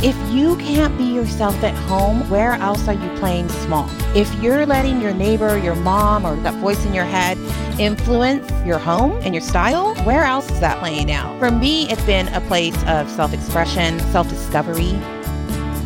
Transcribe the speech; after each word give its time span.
If 0.00 0.16
you 0.32 0.56
can't 0.58 0.96
be 0.96 1.02
yourself 1.02 1.56
at 1.64 1.74
home, 1.74 2.30
where 2.30 2.52
else 2.52 2.86
are 2.86 2.92
you 2.92 3.10
playing 3.18 3.48
small? 3.48 3.90
If 4.14 4.32
you're 4.40 4.64
letting 4.64 5.00
your 5.00 5.12
neighbor, 5.12 5.58
your 5.58 5.74
mom, 5.74 6.24
or 6.24 6.36
that 6.36 6.54
voice 6.60 6.84
in 6.86 6.94
your 6.94 7.04
head 7.04 7.36
influence 7.80 8.48
your 8.64 8.78
home 8.78 9.18
and 9.24 9.34
your 9.34 9.42
style, 9.42 9.96
where 10.04 10.22
else 10.22 10.48
is 10.52 10.60
that 10.60 10.78
playing 10.78 11.10
out? 11.10 11.36
For 11.40 11.50
me, 11.50 11.90
it's 11.90 12.04
been 12.04 12.28
a 12.28 12.40
place 12.42 12.76
of 12.84 13.10
self 13.10 13.32
expression, 13.32 13.98
self 14.12 14.28
discovery. 14.28 14.92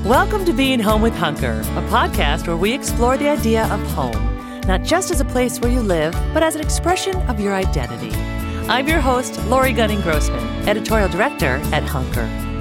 Welcome 0.04 0.44
to 0.44 0.52
Being 0.52 0.80
Home 0.80 1.00
with 1.00 1.14
Hunker, 1.14 1.60
a 1.60 1.82
podcast 1.88 2.46
where 2.46 2.58
we 2.58 2.74
explore 2.74 3.16
the 3.16 3.30
idea 3.30 3.64
of 3.72 3.80
home, 3.92 4.60
not 4.66 4.82
just 4.82 5.10
as 5.10 5.22
a 5.22 5.24
place 5.24 5.58
where 5.58 5.72
you 5.72 5.80
live, 5.80 6.12
but 6.34 6.42
as 6.42 6.54
an 6.54 6.60
expression 6.60 7.16
of 7.30 7.40
your 7.40 7.54
identity. 7.54 8.14
I'm 8.68 8.86
your 8.86 9.00
host, 9.00 9.42
Lori 9.46 9.72
Gunning 9.72 10.02
Grossman, 10.02 10.68
editorial 10.68 11.08
director 11.08 11.62
at 11.72 11.84
Hunker. 11.84 12.51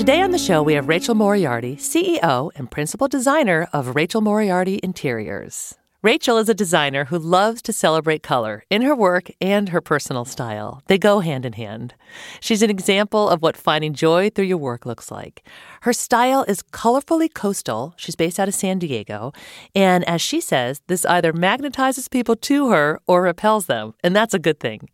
Today 0.00 0.22
on 0.22 0.30
the 0.30 0.38
show, 0.38 0.62
we 0.62 0.72
have 0.72 0.88
Rachel 0.88 1.14
Moriarty, 1.14 1.76
CEO 1.76 2.50
and 2.54 2.70
principal 2.70 3.06
designer 3.06 3.68
of 3.70 3.94
Rachel 3.94 4.22
Moriarty 4.22 4.80
Interiors. 4.82 5.74
Rachel 6.02 6.38
is 6.38 6.48
a 6.48 6.54
designer 6.54 7.04
who 7.04 7.18
loves 7.18 7.60
to 7.60 7.74
celebrate 7.74 8.22
color 8.22 8.64
in 8.70 8.80
her 8.80 8.94
work 8.94 9.30
and 9.42 9.68
her 9.68 9.82
personal 9.82 10.24
style. 10.24 10.82
They 10.86 10.96
go 10.96 11.20
hand 11.20 11.44
in 11.44 11.52
hand. 11.52 11.92
She's 12.40 12.62
an 12.62 12.70
example 12.70 13.28
of 13.28 13.42
what 13.42 13.58
finding 13.58 13.92
joy 13.92 14.30
through 14.30 14.46
your 14.46 14.56
work 14.56 14.86
looks 14.86 15.10
like. 15.10 15.46
Her 15.82 15.94
style 15.94 16.44
is 16.46 16.62
colorfully 16.62 17.32
coastal. 17.32 17.94
She's 17.96 18.14
based 18.14 18.38
out 18.38 18.48
of 18.48 18.54
San 18.54 18.78
Diego. 18.78 19.32
And 19.74 20.04
as 20.04 20.20
she 20.20 20.38
says, 20.38 20.82
this 20.88 21.06
either 21.06 21.32
magnetizes 21.32 22.10
people 22.10 22.36
to 22.36 22.68
her 22.68 23.00
or 23.06 23.22
repels 23.22 23.64
them. 23.64 23.94
And 24.04 24.14
that's 24.14 24.34
a 24.34 24.38
good 24.38 24.60
thing. 24.60 24.90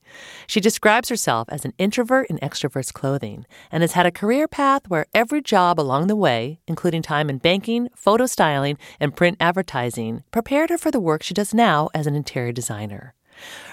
She 0.47 0.61
describes 0.61 1.09
herself 1.09 1.49
as 1.51 1.65
an 1.65 1.75
introvert 1.77 2.29
in 2.31 2.39
extrovert's 2.39 2.93
clothing 2.93 3.47
and 3.73 3.83
has 3.83 3.93
had 3.93 4.07
a 4.07 4.13
career 4.13 4.47
path 4.47 4.89
where 4.89 5.07
every 5.13 5.43
job 5.43 5.81
along 5.81 6.07
the 6.07 6.15
way, 6.15 6.61
including 6.69 7.03
time 7.03 7.29
in 7.29 7.39
banking, 7.39 7.89
photo 7.97 8.27
styling, 8.27 8.79
and 9.01 9.17
print 9.17 9.39
advertising, 9.41 10.23
prepared 10.31 10.71
her 10.71 10.79
for 10.79 10.93
the 10.93 11.01
work 11.01 11.25
she 11.25 11.35
does 11.35 11.53
now 11.53 11.89
as 11.95 12.07
an 12.07 12.15
interior 12.15 12.53
designer. 12.53 13.16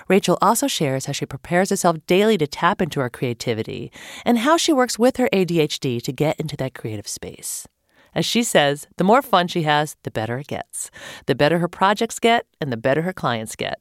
Rachel 0.08 0.38
also 0.42 0.68
shares 0.68 1.06
how 1.06 1.14
she 1.14 1.26
prepares 1.26 1.70
herself 1.70 1.98
daily 2.08 2.38
to 2.38 2.48
tap 2.48 2.82
into 2.82 3.00
her 3.00 3.10
creativity 3.10 3.92
and 4.26 4.40
how 4.40 4.58
she 4.58 4.74
works 4.74 5.00
with 5.00 5.18
her 5.18 5.30
ADHD 5.34 6.02
to 6.02 6.12
get 6.12 6.40
into 6.40 6.58
that 6.58 6.74
creative 6.74 7.08
space. 7.08 7.68
As 8.16 8.26
she 8.26 8.44
says, 8.44 8.88
the 8.98 9.04
more 9.04 9.22
fun 9.22 9.48
she 9.48 9.64
has, 9.64 9.98
the 10.04 10.12
better 10.12 10.38
it 10.38 10.48
gets. 10.48 10.92
The 11.26 11.36
better 11.36 11.60
her 11.60 11.68
projects 11.68 12.20
get, 12.20 12.46
and 12.62 12.72
the 12.72 12.78
better 12.78 13.02
her 13.02 13.14
clients 13.14 13.56
get. 13.56 13.80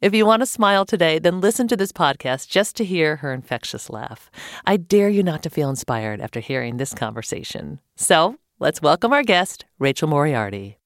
If 0.00 0.14
you 0.14 0.26
want 0.26 0.40
to 0.40 0.46
smile 0.46 0.84
today, 0.84 1.18
then 1.18 1.40
listen 1.40 1.66
to 1.68 1.76
this 1.76 1.92
podcast 1.92 2.48
just 2.48 2.76
to 2.76 2.84
hear 2.84 3.16
her 3.16 3.32
infectious 3.32 3.90
laugh. 3.90 4.30
I 4.66 4.76
dare 4.76 5.08
you 5.08 5.22
not 5.22 5.42
to 5.44 5.50
feel 5.50 5.70
inspired 5.70 6.20
after 6.20 6.40
hearing 6.40 6.76
this 6.76 6.94
conversation. 6.94 7.80
So 7.96 8.36
let's 8.58 8.82
welcome 8.82 9.12
our 9.12 9.22
guest, 9.22 9.64
Rachel 9.78 10.08
Moriarty. 10.08 10.78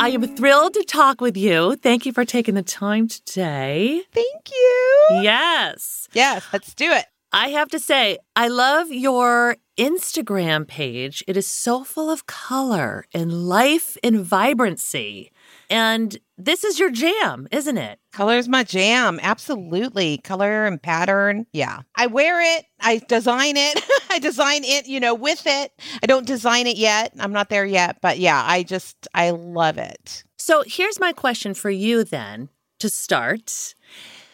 I 0.00 0.08
am 0.08 0.22
thrilled 0.34 0.72
to 0.74 0.82
talk 0.84 1.20
with 1.20 1.36
you. 1.36 1.76
Thank 1.76 2.06
you 2.06 2.12
for 2.14 2.24
taking 2.24 2.54
the 2.54 2.62
time 2.62 3.06
today. 3.06 4.00
Thank 4.12 4.50
you. 4.50 5.06
Yes. 5.20 6.08
Yes, 6.14 6.46
let's 6.54 6.74
do 6.74 6.90
it. 6.90 7.04
I 7.34 7.48
have 7.48 7.68
to 7.68 7.78
say, 7.78 8.16
I 8.34 8.48
love 8.48 8.90
your 8.90 9.58
Instagram 9.76 10.66
page. 10.66 11.22
It 11.28 11.36
is 11.36 11.46
so 11.46 11.84
full 11.84 12.08
of 12.08 12.24
color 12.24 13.04
and 13.12 13.46
life 13.46 13.98
and 14.02 14.24
vibrancy. 14.24 15.32
And 15.68 16.18
this 16.44 16.64
is 16.64 16.78
your 16.78 16.90
jam, 16.90 17.48
isn't 17.50 17.78
it? 17.78 17.98
Color 18.12 18.36
is 18.36 18.48
my 18.48 18.64
jam. 18.64 19.20
Absolutely. 19.22 20.18
Color 20.18 20.66
and 20.66 20.82
pattern. 20.82 21.46
Yeah. 21.52 21.82
I 21.96 22.06
wear 22.06 22.40
it. 22.58 22.64
I 22.80 23.00
design 23.08 23.56
it. 23.56 23.82
I 24.10 24.18
design 24.18 24.64
it, 24.64 24.86
you 24.86 25.00
know, 25.00 25.14
with 25.14 25.42
it. 25.46 25.72
I 26.02 26.06
don't 26.06 26.26
design 26.26 26.66
it 26.66 26.76
yet. 26.76 27.12
I'm 27.18 27.32
not 27.32 27.48
there 27.48 27.66
yet. 27.66 27.98
But 28.00 28.18
yeah, 28.18 28.42
I 28.44 28.62
just, 28.62 29.08
I 29.14 29.30
love 29.30 29.78
it. 29.78 30.24
So 30.38 30.64
here's 30.66 30.98
my 30.98 31.12
question 31.12 31.54
for 31.54 31.70
you 31.70 32.04
then 32.04 32.48
to 32.78 32.88
start. 32.88 33.74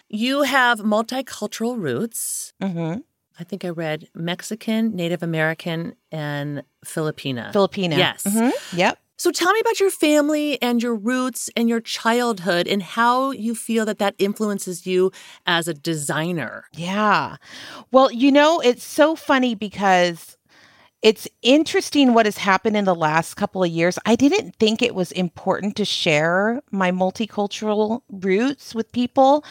You 0.08 0.42
have 0.42 0.78
multicultural 0.78 1.78
roots. 1.78 2.52
Mm-hmm. 2.62 3.00
I 3.38 3.44
think 3.44 3.64
I 3.64 3.68
read 3.68 4.08
Mexican, 4.14 4.96
Native 4.96 5.22
American, 5.22 5.94
and 6.10 6.62
Filipina. 6.84 7.52
Filipina. 7.52 7.98
Yes. 7.98 8.22
Mm-hmm. 8.24 8.76
Yep. 8.78 8.98
So 9.16 9.30
tell 9.30 9.52
me 9.52 9.60
about 9.60 9.80
your 9.80 9.90
family 9.90 10.60
and 10.60 10.82
your 10.82 10.94
roots 10.94 11.48
and 11.56 11.68
your 11.68 11.80
childhood 11.80 12.68
and 12.68 12.82
how 12.82 13.30
you 13.30 13.54
feel 13.54 13.86
that 13.86 13.98
that 13.98 14.14
influences 14.18 14.86
you 14.86 15.10
as 15.46 15.68
a 15.68 15.74
designer. 15.74 16.64
Yeah. 16.74 17.36
Well, 17.90 18.12
you 18.12 18.30
know, 18.30 18.60
it's 18.60 18.84
so 18.84 19.16
funny 19.16 19.54
because 19.54 20.36
it's 21.02 21.28
interesting 21.42 22.14
what 22.14 22.26
has 22.26 22.36
happened 22.36 22.76
in 22.76 22.84
the 22.84 22.94
last 22.94 23.34
couple 23.34 23.62
of 23.62 23.70
years. 23.70 23.98
I 24.06 24.16
didn't 24.16 24.56
think 24.56 24.82
it 24.82 24.94
was 24.94 25.12
important 25.12 25.76
to 25.76 25.84
share 25.84 26.62
my 26.70 26.90
multicultural 26.90 28.02
roots 28.10 28.74
with 28.74 28.90
people. 28.92 29.44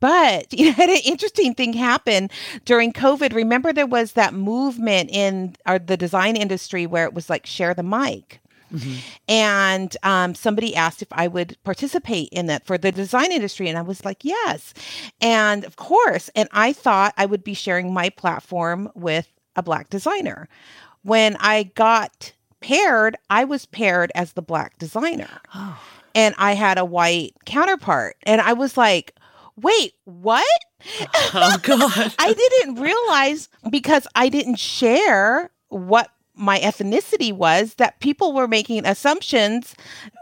But 0.00 0.52
you 0.58 0.66
know, 0.66 0.72
had 0.72 0.88
an 0.88 1.00
interesting 1.04 1.54
thing 1.54 1.72
happen 1.72 2.30
during 2.64 2.92
COVID. 2.92 3.34
Remember, 3.34 3.72
there 3.72 3.86
was 3.86 4.12
that 4.12 4.34
movement 4.34 5.10
in 5.12 5.56
our, 5.66 5.78
the 5.78 5.96
design 5.96 6.36
industry 6.36 6.86
where 6.86 7.04
it 7.04 7.14
was 7.14 7.28
like 7.30 7.46
share 7.46 7.74
the 7.74 7.82
mic. 7.82 8.41
Mm-hmm. 8.72 8.98
And 9.28 9.96
um, 10.02 10.34
somebody 10.34 10.74
asked 10.74 11.02
if 11.02 11.08
I 11.12 11.28
would 11.28 11.56
participate 11.64 12.28
in 12.30 12.46
that 12.46 12.66
for 12.66 12.78
the 12.78 12.92
design 12.92 13.32
industry. 13.32 13.68
And 13.68 13.78
I 13.78 13.82
was 13.82 14.04
like, 14.04 14.24
yes. 14.24 14.74
And 15.20 15.64
of 15.64 15.76
course. 15.76 16.30
And 16.34 16.48
I 16.52 16.72
thought 16.72 17.14
I 17.16 17.26
would 17.26 17.44
be 17.44 17.54
sharing 17.54 17.92
my 17.92 18.08
platform 18.08 18.90
with 18.94 19.28
a 19.56 19.62
Black 19.62 19.90
designer. 19.90 20.48
When 21.02 21.36
I 21.40 21.64
got 21.74 22.32
paired, 22.60 23.16
I 23.28 23.44
was 23.44 23.66
paired 23.66 24.12
as 24.14 24.32
the 24.32 24.42
Black 24.42 24.78
designer. 24.78 25.28
Oh. 25.54 25.80
And 26.14 26.34
I 26.38 26.54
had 26.54 26.78
a 26.78 26.84
white 26.84 27.34
counterpart. 27.44 28.16
And 28.24 28.40
I 28.40 28.52
was 28.52 28.76
like, 28.76 29.14
wait, 29.56 29.94
what? 30.04 30.44
Oh, 31.34 31.58
God. 31.62 32.14
I 32.18 32.32
didn't 32.32 32.76
realize 32.76 33.48
because 33.70 34.06
I 34.14 34.28
didn't 34.28 34.56
share 34.56 35.50
what 35.68 36.10
my 36.34 36.58
ethnicity 36.60 37.32
was 37.32 37.74
that 37.74 38.00
people 38.00 38.32
were 38.32 38.48
making 38.48 38.86
assumptions. 38.86 39.74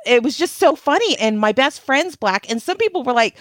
It 0.07 0.23
was 0.23 0.37
just 0.37 0.57
so 0.57 0.75
funny. 0.75 1.17
And 1.19 1.39
my 1.39 1.53
best 1.53 1.81
friend's 1.81 2.17
black. 2.17 2.51
And 2.51 2.61
some 2.61 2.77
people 2.77 3.05
were 3.05 3.12
like, 3.12 3.37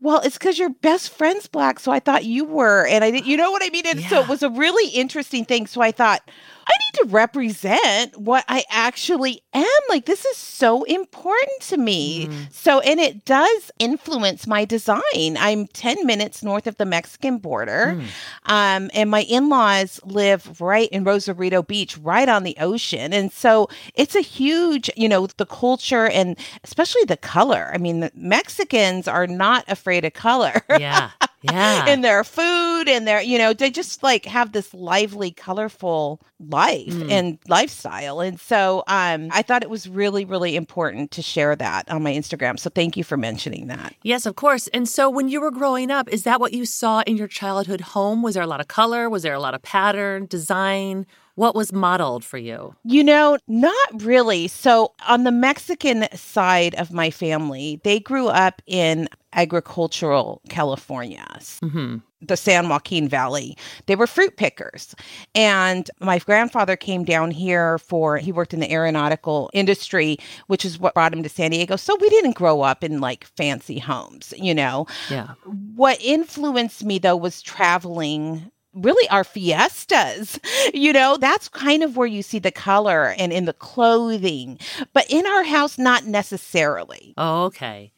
well, 0.00 0.20
it's 0.20 0.36
because 0.36 0.58
your 0.58 0.70
best 0.70 1.10
friend's 1.10 1.46
black. 1.46 1.78
So 1.78 1.92
I 1.92 2.00
thought 2.00 2.24
you 2.24 2.44
were. 2.44 2.86
And 2.86 3.04
I 3.04 3.12
didn't, 3.12 3.26
you 3.26 3.36
know 3.36 3.52
what 3.52 3.62
I 3.64 3.70
mean? 3.70 3.86
And 3.86 4.00
so 4.00 4.20
it 4.20 4.28
was 4.28 4.42
a 4.42 4.50
really 4.50 4.90
interesting 4.90 5.44
thing. 5.44 5.68
So 5.68 5.80
I 5.80 5.92
thought, 5.92 6.28
I 6.66 6.72
need 6.78 7.08
to 7.08 7.12
represent 7.12 8.18
what 8.18 8.44
I 8.48 8.64
actually 8.70 9.42
am. 9.52 9.66
Like, 9.88 10.06
this 10.06 10.24
is 10.24 10.36
so 10.36 10.84
important 10.84 11.60
to 11.62 11.76
me. 11.76 12.28
So, 12.50 12.80
and 12.80 13.00
it 13.00 13.24
does 13.24 13.70
influence 13.78 14.46
my 14.46 14.64
design. 14.64 15.36
I'm 15.38 15.66
10 15.68 16.06
minutes 16.06 16.42
north 16.42 16.66
of 16.66 16.76
the 16.76 16.84
Mexican 16.84 17.38
border. 17.38 18.00
Um, 18.46 18.90
and 18.94 19.10
my 19.10 19.22
in 19.22 19.48
laws 19.48 20.00
live 20.04 20.60
right 20.60 20.88
in 20.90 21.04
Rosarito 21.04 21.62
Beach, 21.62 21.98
right 21.98 22.28
on 22.28 22.42
the 22.42 22.56
ocean. 22.60 23.12
And 23.12 23.32
so 23.32 23.68
it's 23.94 24.14
a 24.14 24.20
huge, 24.20 24.90
you 24.96 25.08
know, 25.08 25.26
the 25.36 25.46
culture 25.46 26.06
and 26.08 26.38
especially 26.64 27.04
the 27.04 27.16
color. 27.16 27.70
I 27.74 27.78
mean, 27.78 28.00
the 28.00 28.10
Mexicans 28.14 29.08
are 29.08 29.26
not 29.26 29.64
afraid 29.68 30.04
of 30.04 30.12
color. 30.14 30.62
Yeah. 30.70 31.10
Yeah. 31.42 31.86
in 31.88 32.00
their 32.02 32.24
food 32.24 32.88
and 32.88 33.06
their 33.06 33.20
you 33.20 33.38
know 33.38 33.52
they 33.52 33.70
just 33.70 34.02
like 34.02 34.24
have 34.26 34.52
this 34.52 34.72
lively 34.72 35.30
colorful 35.30 36.20
life 36.38 36.94
and 37.10 37.38
lifestyle 37.48 38.20
and 38.20 38.38
so 38.40 38.82
um 38.86 39.28
i 39.32 39.42
thought 39.42 39.62
it 39.62 39.70
was 39.70 39.88
really 39.88 40.24
really 40.24 40.56
important 40.56 41.10
to 41.12 41.22
share 41.22 41.54
that 41.56 41.88
on 41.90 42.02
my 42.02 42.12
instagram 42.12 42.58
so 42.58 42.70
thank 42.70 42.96
you 42.96 43.04
for 43.04 43.16
mentioning 43.16 43.66
that 43.68 43.94
Yes, 44.02 44.26
of 44.26 44.36
course. 44.36 44.68
And 44.68 44.88
so 44.88 45.08
when 45.08 45.28
you 45.28 45.40
were 45.40 45.50
growing 45.50 45.90
up, 45.90 46.08
is 46.08 46.24
that 46.24 46.40
what 46.40 46.52
you 46.52 46.64
saw 46.64 47.02
in 47.06 47.16
your 47.16 47.28
childhood 47.28 47.80
home? 47.80 48.22
Was 48.22 48.34
there 48.34 48.42
a 48.42 48.46
lot 48.48 48.60
of 48.60 48.68
color? 48.68 49.08
Was 49.08 49.22
there 49.22 49.34
a 49.34 49.40
lot 49.40 49.54
of 49.54 49.62
pattern, 49.62 50.26
design? 50.26 51.06
What 51.34 51.54
was 51.54 51.72
modeled 51.72 52.24
for 52.24 52.36
you? 52.38 52.74
You 52.84 53.04
know, 53.04 53.38
not 53.46 54.02
really. 54.02 54.48
So, 54.48 54.92
on 55.08 55.24
the 55.24 55.30
Mexican 55.30 56.06
side 56.16 56.74
of 56.74 56.92
my 56.92 57.10
family, 57.10 57.80
they 57.84 58.00
grew 58.00 58.28
up 58.28 58.60
in 58.66 59.08
agricultural 59.34 60.40
California, 60.48 61.26
hmm 61.60 61.98
the 62.22 62.36
San 62.36 62.68
Joaquin 62.68 63.08
Valley. 63.08 63.56
They 63.86 63.96
were 63.96 64.06
fruit 64.06 64.36
pickers. 64.36 64.94
And 65.34 65.90
my 66.00 66.18
grandfather 66.20 66.76
came 66.76 67.04
down 67.04 67.30
here 67.30 67.78
for, 67.78 68.16
he 68.16 68.32
worked 68.32 68.54
in 68.54 68.60
the 68.60 68.72
aeronautical 68.72 69.50
industry, 69.52 70.18
which 70.46 70.64
is 70.64 70.78
what 70.78 70.94
brought 70.94 71.12
him 71.12 71.22
to 71.22 71.28
San 71.28 71.50
Diego. 71.50 71.76
So, 71.76 71.96
we 72.00 72.08
didn't 72.08 72.36
grow 72.36 72.62
up 72.62 72.84
in 72.84 73.00
like 73.00 73.24
fancy 73.24 73.78
homes, 73.78 74.32
you 74.36 74.54
know. 74.54 74.86
Yeah. 75.10 75.34
What 75.74 76.00
influenced 76.00 76.84
me 76.84 76.98
though 76.98 77.16
was 77.16 77.42
traveling 77.42 78.50
really 78.74 79.08
our 79.10 79.24
fiestas 79.24 80.38
you 80.74 80.92
know 80.92 81.16
that's 81.18 81.48
kind 81.48 81.82
of 81.82 81.96
where 81.96 82.06
you 82.06 82.22
see 82.22 82.38
the 82.38 82.50
color 82.50 83.14
and 83.18 83.32
in 83.32 83.44
the 83.44 83.52
clothing 83.52 84.58
but 84.92 85.04
in 85.10 85.26
our 85.26 85.44
house 85.44 85.78
not 85.78 86.06
necessarily 86.06 87.14
Oh, 87.18 87.44
okay. 87.44 87.92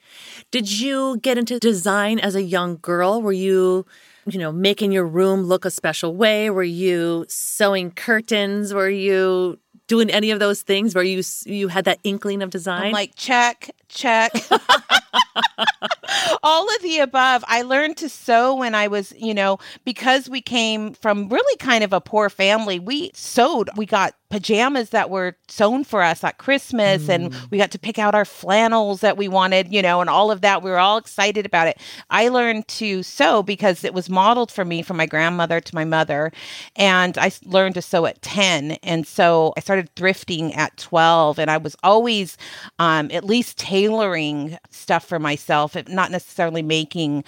Did 0.50 0.71
you 0.81 1.19
get 1.19 1.38
into 1.38 1.59
design 1.59 2.19
as 2.19 2.35
a 2.35 2.43
young 2.43 2.79
girl? 2.81 3.23
Were 3.23 3.32
you, 3.32 3.87
you 4.26 4.38
know, 4.38 4.53
making 4.53 4.93
your 4.93 5.06
room 5.06 5.43
look 5.43 5.65
a 5.65 5.71
special 5.71 6.15
way? 6.15 6.50
Were 6.50 6.62
you 6.62 7.25
sewing 7.29 7.91
curtains? 7.91 8.75
Were 8.75 8.88
you 8.91 9.59
doing 9.87 10.11
any 10.11 10.31
of 10.31 10.41
those 10.41 10.62
things 10.62 10.94
where 10.94 11.05
you 11.05 11.23
you 11.47 11.69
had 11.69 11.85
that 11.85 11.99
inkling 12.05 12.43
of 12.43 12.50
design? 12.50 12.85
i'm 12.85 12.93
like 12.93 13.12
check 13.17 13.70
check 13.88 14.32
all 16.43 16.69
of 16.75 16.82
the 16.82 16.99
above. 16.99 17.44
I 17.49 17.62
learned 17.62 17.96
to 17.99 18.08
sew 18.08 18.55
when 18.55 18.75
i 18.75 18.88
was 18.88 19.12
you 19.19 19.34
know 19.34 19.58
because 19.84 20.28
we 20.28 20.40
came 20.40 20.94
from 20.94 21.28
really 21.28 21.56
kind 21.58 21.84
of 21.84 21.93
a 21.93 22.00
poor 22.00 22.31
family 22.31 22.78
we 22.78 23.11
sewed. 23.14 23.70
We 23.76 23.87
got 23.87 24.14
pajamas 24.31 24.90
that 24.90 25.11
were 25.11 25.37
sewn 25.46 25.84
for 25.84 26.02
us 26.02 26.25
at 26.25 26.38
christmas 26.38 27.08
and 27.08 27.32
we 27.52 27.58
got 27.58 27.70
to 27.70 27.78
pick 27.78 28.00
out 28.00 28.16
our 28.16 28.25
flannels 28.25 29.00
that 29.00 29.16
we 29.16 29.28
wanted 29.28 29.72
you 29.72 29.81
know 29.81 30.00
and 30.00 30.11
all 30.11 30.31
of 30.31 30.40
that. 30.40 30.62
We 30.62 30.70
were 30.70 30.78
all 30.78 30.96
excited 30.99 31.46
about 31.46 31.69
it. 31.69 31.78
I 32.11 32.28
learned 32.28 32.67
to 32.69 33.02
sew 33.02 33.43
because 33.43 33.84
it 33.84 33.94
was 33.94 34.10
modeled 34.10 34.50
for 34.50 34.64
me 34.64 34.82
from 34.82 34.96
my 34.96 35.06
grandmother 35.06 35.60
to 35.60 35.75
my 35.75 35.84
mother 35.84 36.32
and 36.76 37.17
I 37.19 37.31
learned 37.44 37.75
to 37.76 37.82
sew 37.82 38.06
at 38.06 38.20
10 38.22 38.72
and 38.82 39.06
so 39.06 39.52
i 39.56 39.60
started 39.60 39.94
thrifting 39.94 40.56
at 40.56 40.76
12 40.76 41.38
and 41.38 41.50
i 41.50 41.56
was 41.56 41.76
always 41.82 42.37
um, 42.78 43.10
at 43.12 43.25
least 43.25 43.58
tailoring 43.58 44.58
stuff 44.70 45.05
for 45.05 45.19
myself 45.19 45.76
if 45.76 45.88
not 45.88 46.04
necessarily 46.11 46.62
making 46.62 47.25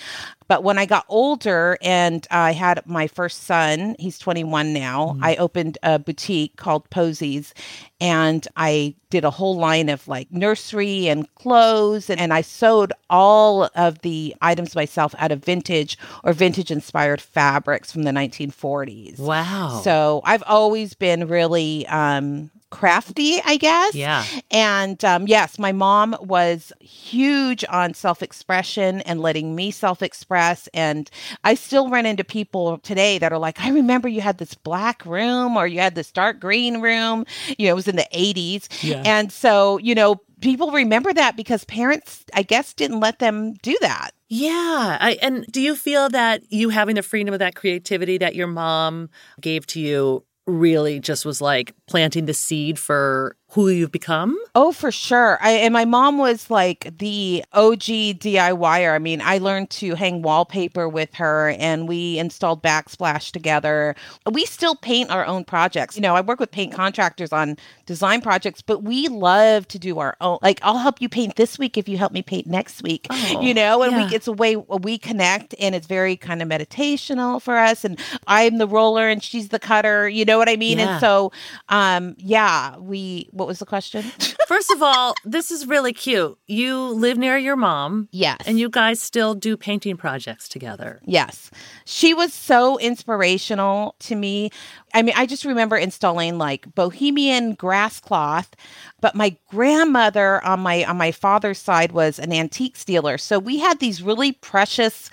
but 0.49 0.62
when 0.62 0.78
I 0.78 0.87
got 0.87 1.05
older 1.08 1.76
and 1.82 2.26
I 2.31 2.52
had 2.52 2.87
my 2.87 3.06
first 3.06 3.44
son, 3.44 3.96
he's 3.99 4.19
21 4.19 4.73
now, 4.73 5.17
I 5.20 5.37
opened 5.37 5.78
a 5.82 5.99
boutique 5.99 6.56
called 6.56 6.88
Posies 6.90 7.52
and 8.00 8.46
I 8.56 8.94
did 9.11 9.25
a 9.25 9.31
whole 9.31 9.56
line 9.56 9.88
of 9.88 10.06
like 10.06 10.31
nursery 10.31 11.08
and 11.08 11.32
clothes. 11.34 12.11
And, 12.11 12.20
and 12.20 12.32
I 12.32 12.43
sewed 12.43 12.93
all 13.11 13.69
of 13.75 14.00
the 14.02 14.34
items 14.40 14.75
myself 14.75 15.14
out 15.19 15.32
of 15.32 15.44
vintage 15.44 15.99
or 16.23 16.32
vintage 16.32 16.70
inspired 16.70 17.20
fabrics 17.20 17.90
from 17.90 18.02
the 18.05 18.12
1940s. 18.12 19.19
wow. 19.19 19.81
So 19.82 20.20
I've 20.25 20.44
always 20.46 20.94
been 20.94 21.26
really 21.26 21.87
um, 21.88 22.50
crafty, 22.70 23.40
I 23.44 23.56
guess. 23.56 23.94
Yeah. 23.94 24.24
And 24.50 25.02
um, 25.04 25.26
yes, 25.26 25.58
my 25.58 25.72
mom 25.72 26.16
was 26.20 26.72
huge 26.80 27.64
on 27.68 27.94
self 27.94 28.22
expression 28.22 29.00
and 29.02 29.20
letting 29.20 29.54
me 29.54 29.70
self 29.70 30.02
express. 30.02 30.68
And 30.74 31.10
I 31.44 31.54
still 31.54 31.88
run 31.88 32.06
into 32.06 32.24
people 32.24 32.78
today 32.78 33.18
that 33.18 33.32
are 33.32 33.38
like, 33.38 33.60
I 33.60 33.70
remember 33.70 34.08
you 34.08 34.20
had 34.20 34.38
this 34.38 34.54
black 34.54 35.04
room 35.06 35.56
or 35.56 35.66
you 35.66 35.80
had 35.80 35.94
this 35.94 36.10
dark 36.12 36.40
green 36.40 36.80
room. 36.80 37.24
You 37.58 37.66
know, 37.66 37.72
it 37.72 37.76
was 37.76 37.88
in 37.88 37.96
the 37.96 38.08
80s. 38.14 38.68
Yeah. 38.82 39.02
And 39.04 39.32
so, 39.32 39.78
you 39.78 39.94
know, 39.94 40.20
people 40.40 40.70
remember 40.70 41.12
that 41.12 41.36
because 41.36 41.64
parents, 41.64 42.24
I 42.34 42.42
guess, 42.42 42.74
didn't 42.74 43.00
let 43.00 43.18
them 43.18 43.54
do 43.62 43.76
that. 43.80 44.10
Yeah. 44.28 44.98
I, 45.00 45.18
and 45.22 45.46
do 45.46 45.60
you 45.60 45.76
feel 45.76 46.08
that 46.08 46.42
you 46.50 46.68
having 46.70 46.96
the 46.96 47.02
freedom 47.02 47.32
of 47.32 47.38
that 47.38 47.54
creativity 47.54 48.18
that 48.18 48.34
your 48.34 48.48
mom 48.48 49.08
gave 49.40 49.66
to 49.68 49.80
you 49.80 50.24
really 50.46 51.00
just 51.00 51.25
was 51.25 51.40
like 51.40 51.75
planting 51.87 52.26
the 52.26 52.34
seed 52.34 52.78
for 52.78 53.37
who 53.56 53.68
you've 53.68 53.90
become? 53.90 54.38
Oh, 54.54 54.70
for 54.70 54.92
sure. 54.92 55.38
I, 55.40 55.52
and 55.52 55.72
my 55.72 55.86
mom 55.86 56.18
was 56.18 56.50
like 56.50 56.98
the 56.98 57.42
OG 57.54 57.80
DIYer. 58.20 58.94
I 58.94 58.98
mean, 58.98 59.22
I 59.22 59.38
learned 59.38 59.70
to 59.70 59.94
hang 59.94 60.20
wallpaper 60.20 60.90
with 60.90 61.14
her 61.14 61.56
and 61.58 61.88
we 61.88 62.18
installed 62.18 62.62
backsplash 62.62 63.32
together. 63.32 63.96
We 64.30 64.44
still 64.44 64.74
paint 64.74 65.10
our 65.10 65.24
own 65.24 65.42
projects. 65.44 65.96
You 65.96 66.02
know, 66.02 66.14
I 66.14 66.20
work 66.20 66.38
with 66.38 66.50
paint 66.50 66.74
contractors 66.74 67.32
on 67.32 67.56
design 67.86 68.20
projects, 68.20 68.60
but 68.60 68.82
we 68.82 69.08
love 69.08 69.66
to 69.68 69.78
do 69.78 70.00
our 70.00 70.18
own. 70.20 70.36
Like, 70.42 70.60
I'll 70.62 70.76
help 70.76 71.00
you 71.00 71.08
paint 71.08 71.36
this 71.36 71.58
week 71.58 71.78
if 71.78 71.88
you 71.88 71.96
help 71.96 72.12
me 72.12 72.20
paint 72.20 72.46
next 72.46 72.82
week. 72.82 73.06
Oh, 73.08 73.40
you 73.40 73.54
know, 73.54 73.82
and 73.82 73.92
yeah. 73.92 74.08
we 74.10 74.14
it's 74.14 74.28
a 74.28 74.32
way 74.32 74.56
we 74.56 74.98
connect 74.98 75.54
and 75.58 75.75
it's 75.75 75.86
very 75.86 76.18
kind 76.18 76.42
of 76.42 76.48
meditational 76.48 77.40
for 77.40 77.56
us. 77.56 77.86
And 77.86 77.98
I'm 78.26 78.58
the 78.58 78.68
roller 78.68 79.08
and 79.08 79.25
she's 79.25 79.48
the 79.48 79.58
cutter. 79.58 80.10
You 80.10 80.26
know 80.26 80.36
what 80.36 80.50
I 80.50 80.56
mean? 80.56 80.76
Yeah. 80.76 80.92
And 80.92 81.00
so, 81.00 81.32
um, 81.70 82.16
yeah, 82.18 82.76
we, 82.76 83.30
what 83.46 83.50
was 83.50 83.58
the 83.60 83.64
question? 83.66 84.02
First 84.48 84.72
of 84.72 84.82
all, 84.82 85.14
this 85.24 85.52
is 85.52 85.68
really 85.68 85.92
cute. 85.92 86.36
You 86.48 86.80
live 86.88 87.16
near 87.16 87.36
your 87.36 87.54
mom. 87.54 88.08
Yes. 88.10 88.38
And 88.44 88.58
you 88.58 88.68
guys 88.68 89.00
still 89.00 89.36
do 89.36 89.56
painting 89.56 89.96
projects 89.96 90.48
together. 90.48 91.00
Yes. 91.04 91.52
She 91.84 92.12
was 92.12 92.32
so 92.32 92.76
inspirational 92.78 93.94
to 94.00 94.16
me. 94.16 94.50
I 94.96 95.02
mean, 95.02 95.14
I 95.14 95.26
just 95.26 95.44
remember 95.44 95.76
installing 95.76 96.38
like 96.38 96.74
bohemian 96.74 97.52
grass 97.52 98.00
cloth, 98.00 98.56
but 99.02 99.14
my 99.14 99.36
grandmother 99.50 100.42
on 100.42 100.60
my 100.60 100.84
on 100.84 100.96
my 100.96 101.12
father's 101.12 101.58
side 101.58 101.92
was 101.92 102.18
an 102.18 102.32
antique 102.32 102.82
dealer. 102.86 103.18
So 103.18 103.38
we 103.38 103.58
had 103.58 103.78
these 103.78 104.00
really 104.02 104.32
precious 104.32 105.10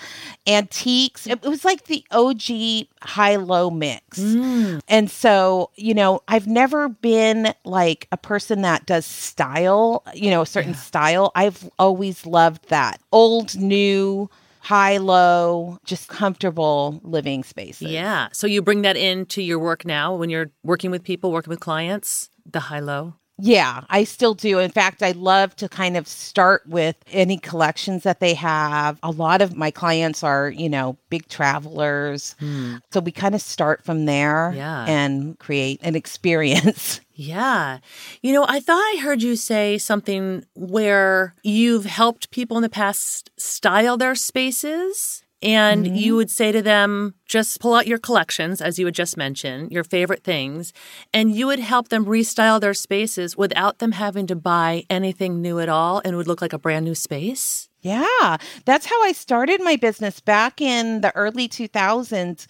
antiques. 0.47 1.27
It, 1.27 1.43
it 1.43 1.49
was 1.49 1.65
like 1.65 1.87
the 1.87 2.05
OG 2.11 2.87
high-low 3.01 3.71
mix. 3.71 4.19
Mm. 4.19 4.81
And 4.87 5.11
so, 5.11 5.69
you 5.75 5.93
know, 5.93 6.21
I've 6.29 6.47
never 6.47 6.87
been 6.87 7.53
like 7.65 8.07
a 8.13 8.17
person 8.17 8.61
that 8.61 8.85
does 8.85 9.05
style, 9.05 10.05
you 10.13 10.29
know, 10.29 10.43
a 10.43 10.45
certain 10.45 10.75
style. 10.75 11.33
I've 11.35 11.69
always 11.77 12.25
loved 12.25 12.69
that. 12.69 13.01
Old, 13.11 13.59
new, 13.59 14.29
high, 14.63 14.97
low, 14.97 15.77
just 15.85 16.07
comfortable 16.07 17.01
living 17.03 17.43
spaces. 17.43 17.89
Yeah. 17.89 18.29
So 18.31 18.47
you 18.47 18.61
bring 18.61 18.81
that 18.83 18.95
into 18.95 19.41
your 19.41 19.59
work 19.59 19.85
now 19.85 20.15
when 20.15 20.29
you're 20.29 20.51
working 20.63 20.89
with 20.89 21.03
people, 21.03 21.33
working 21.33 21.49
with 21.49 21.59
clients, 21.59 22.29
the 22.49 22.61
high 22.61 22.79
low. 22.79 23.15
Yeah, 23.39 23.81
I 23.89 24.03
still 24.03 24.35
do. 24.35 24.59
In 24.59 24.69
fact, 24.69 25.01
I 25.01 25.11
love 25.11 25.55
to 25.55 25.67
kind 25.67 25.97
of 25.97 26.07
start 26.07 26.61
with 26.67 26.95
any 27.11 27.37
collections 27.37 28.03
that 28.03 28.19
they 28.19 28.35
have. 28.35 28.99
A 29.01 29.09
lot 29.09 29.41
of 29.41 29.55
my 29.57 29.71
clients 29.71 30.23
are, 30.23 30.51
you 30.51 30.69
know, 30.69 30.97
big 31.09 31.27
travelers. 31.29 32.35
Hmm. 32.39 32.75
So 32.91 32.99
we 32.99 33.11
kind 33.11 33.33
of 33.33 33.41
start 33.41 33.83
from 33.83 34.05
there 34.05 34.53
Yeah. 34.55 34.85
and 34.87 35.37
create 35.39 35.79
an 35.83 35.95
experience. 35.95 36.99
Yeah. 37.15 37.77
You 38.23 38.33
know, 38.33 38.43
I 38.49 38.59
thought 38.59 38.79
I 38.81 38.97
heard 39.03 39.21
you 39.21 39.35
say 39.35 39.77
something 39.77 40.43
where 40.55 41.35
you've 41.43 41.85
helped 41.85 42.31
people 42.31 42.57
in 42.57 42.63
the 42.63 42.69
past 42.69 43.29
style 43.37 43.97
their 43.97 44.15
spaces 44.15 45.22
And 45.43 45.97
you 45.97 46.15
would 46.15 46.31
say 46.31 46.51
to 46.51 46.61
them, 46.61 47.15
just 47.25 47.59
pull 47.59 47.73
out 47.73 47.85
your 47.85 47.97
collections, 47.97 48.61
as 48.61 48.79
you 48.79 48.85
had 48.85 48.95
just 48.95 49.17
mentioned, 49.17 49.71
your 49.71 49.83
favorite 49.83 50.23
things, 50.23 50.71
and 51.13 51.35
you 51.35 51.47
would 51.47 51.59
help 51.59 51.89
them 51.89 52.05
restyle 52.05 52.61
their 52.61 52.73
spaces 52.73 53.35
without 53.35 53.79
them 53.79 53.91
having 53.91 54.25
to 54.27 54.35
buy 54.35 54.85
anything 54.89 55.41
new 55.41 55.59
at 55.59 55.67
all 55.67 56.01
and 56.05 56.13
it 56.13 56.17
would 56.17 56.27
look 56.27 56.41
like 56.41 56.53
a 56.53 56.59
brand 56.59 56.85
new 56.85 56.95
space. 56.95 57.69
Yeah, 57.81 58.37
that's 58.63 58.85
how 58.85 59.03
I 59.03 59.11
started 59.11 59.61
my 59.61 59.75
business 59.75 60.21
back 60.21 60.61
in 60.61 61.01
the 61.01 61.13
early 61.17 61.49
2000s. 61.49 62.47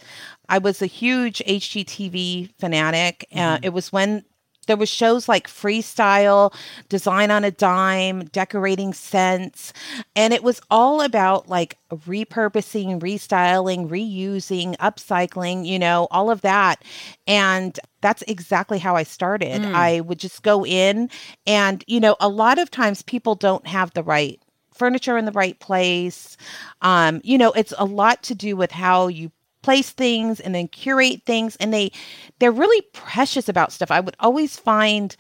I 0.47 0.59
was 0.59 0.79
a 0.79 0.85
huge 0.85 1.41
HGTV 1.47 2.51
fanatic. 2.59 3.25
Uh, 3.35 3.57
it 3.63 3.69
was 3.69 3.91
when 3.91 4.25
there 4.67 4.77
was 4.77 4.89
shows 4.89 5.27
like 5.29 5.48
Freestyle, 5.48 6.53
Design 6.89 7.32
on 7.32 7.43
a 7.43 7.51
Dime, 7.51 8.25
Decorating 8.25 8.93
Sense, 8.93 9.74
and 10.15 10.34
it 10.34 10.43
was 10.43 10.62
all 10.70 11.01
about 11.01 11.50
like 11.50 11.77
repurposing, 11.93 13.00
restyling, 13.00 13.89
reusing, 13.89 14.75
upcycling, 14.77 15.65
you 15.65 15.77
know, 15.77 16.08
all 16.12 16.32
of 16.32 16.41
that. 16.41 16.84
And 17.27 17.79
that's 18.01 18.24
exactly 18.24 18.79
how 18.79 18.96
I 18.96 19.03
started. 19.03 19.62
I 19.75 20.01
would 20.01 20.20
just 20.20 20.43
go 20.43 20.65
in 20.65 21.10
and, 21.46 21.84
you 21.88 22.00
know, 22.00 22.15
a 22.20 22.29
lot 22.29 22.60
of 22.60 22.72
times 22.72 23.01
people 23.01 23.36
don't 23.36 23.65
have 23.67 23.93
the 23.93 24.03
right 24.03 24.41
furniture 24.74 25.17
in 25.17 25.25
the 25.25 25.32
right 25.32 25.60
place. 25.60 26.36
Um, 26.82 27.22
you 27.24 27.38
know, 27.38 27.51
it's 27.51 27.74
a 27.77 27.86
lot 27.86 28.24
to 28.24 28.36
do 28.36 28.55
with 28.55 28.72
how 28.72 29.08
you 29.08 29.32
place 29.63 29.91
things 29.91 30.39
and 30.39 30.53
then 30.53 30.67
curate 30.67 31.24
things 31.25 31.55
and 31.58 31.74
they 31.74 31.91
they're 32.39 32.51
really 32.51 32.82
precious 32.93 33.50
about 33.50 33.72
stuff. 33.72 33.89
I 33.89 34.00
would 34.00 34.15
always 34.20 34.58
find 34.58 35.15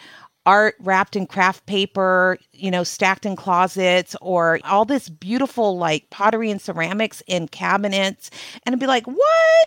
art 0.45 0.75
wrapped 0.79 1.15
in 1.15 1.25
craft 1.25 1.65
paper, 1.65 2.37
you 2.51 2.69
know, 2.69 2.83
stacked 2.83 3.25
in 3.25 3.35
closets 3.35 4.15
or 4.21 4.59
all 4.65 4.85
this 4.85 5.09
beautiful 5.09 5.77
like 5.77 6.09
pottery 6.09 6.51
and 6.51 6.61
ceramics 6.61 7.23
in 7.27 7.47
cabinets. 7.47 8.29
And 8.65 8.73
I'd 8.73 8.79
be 8.79 8.87
like, 8.87 9.07
what? 9.07 9.17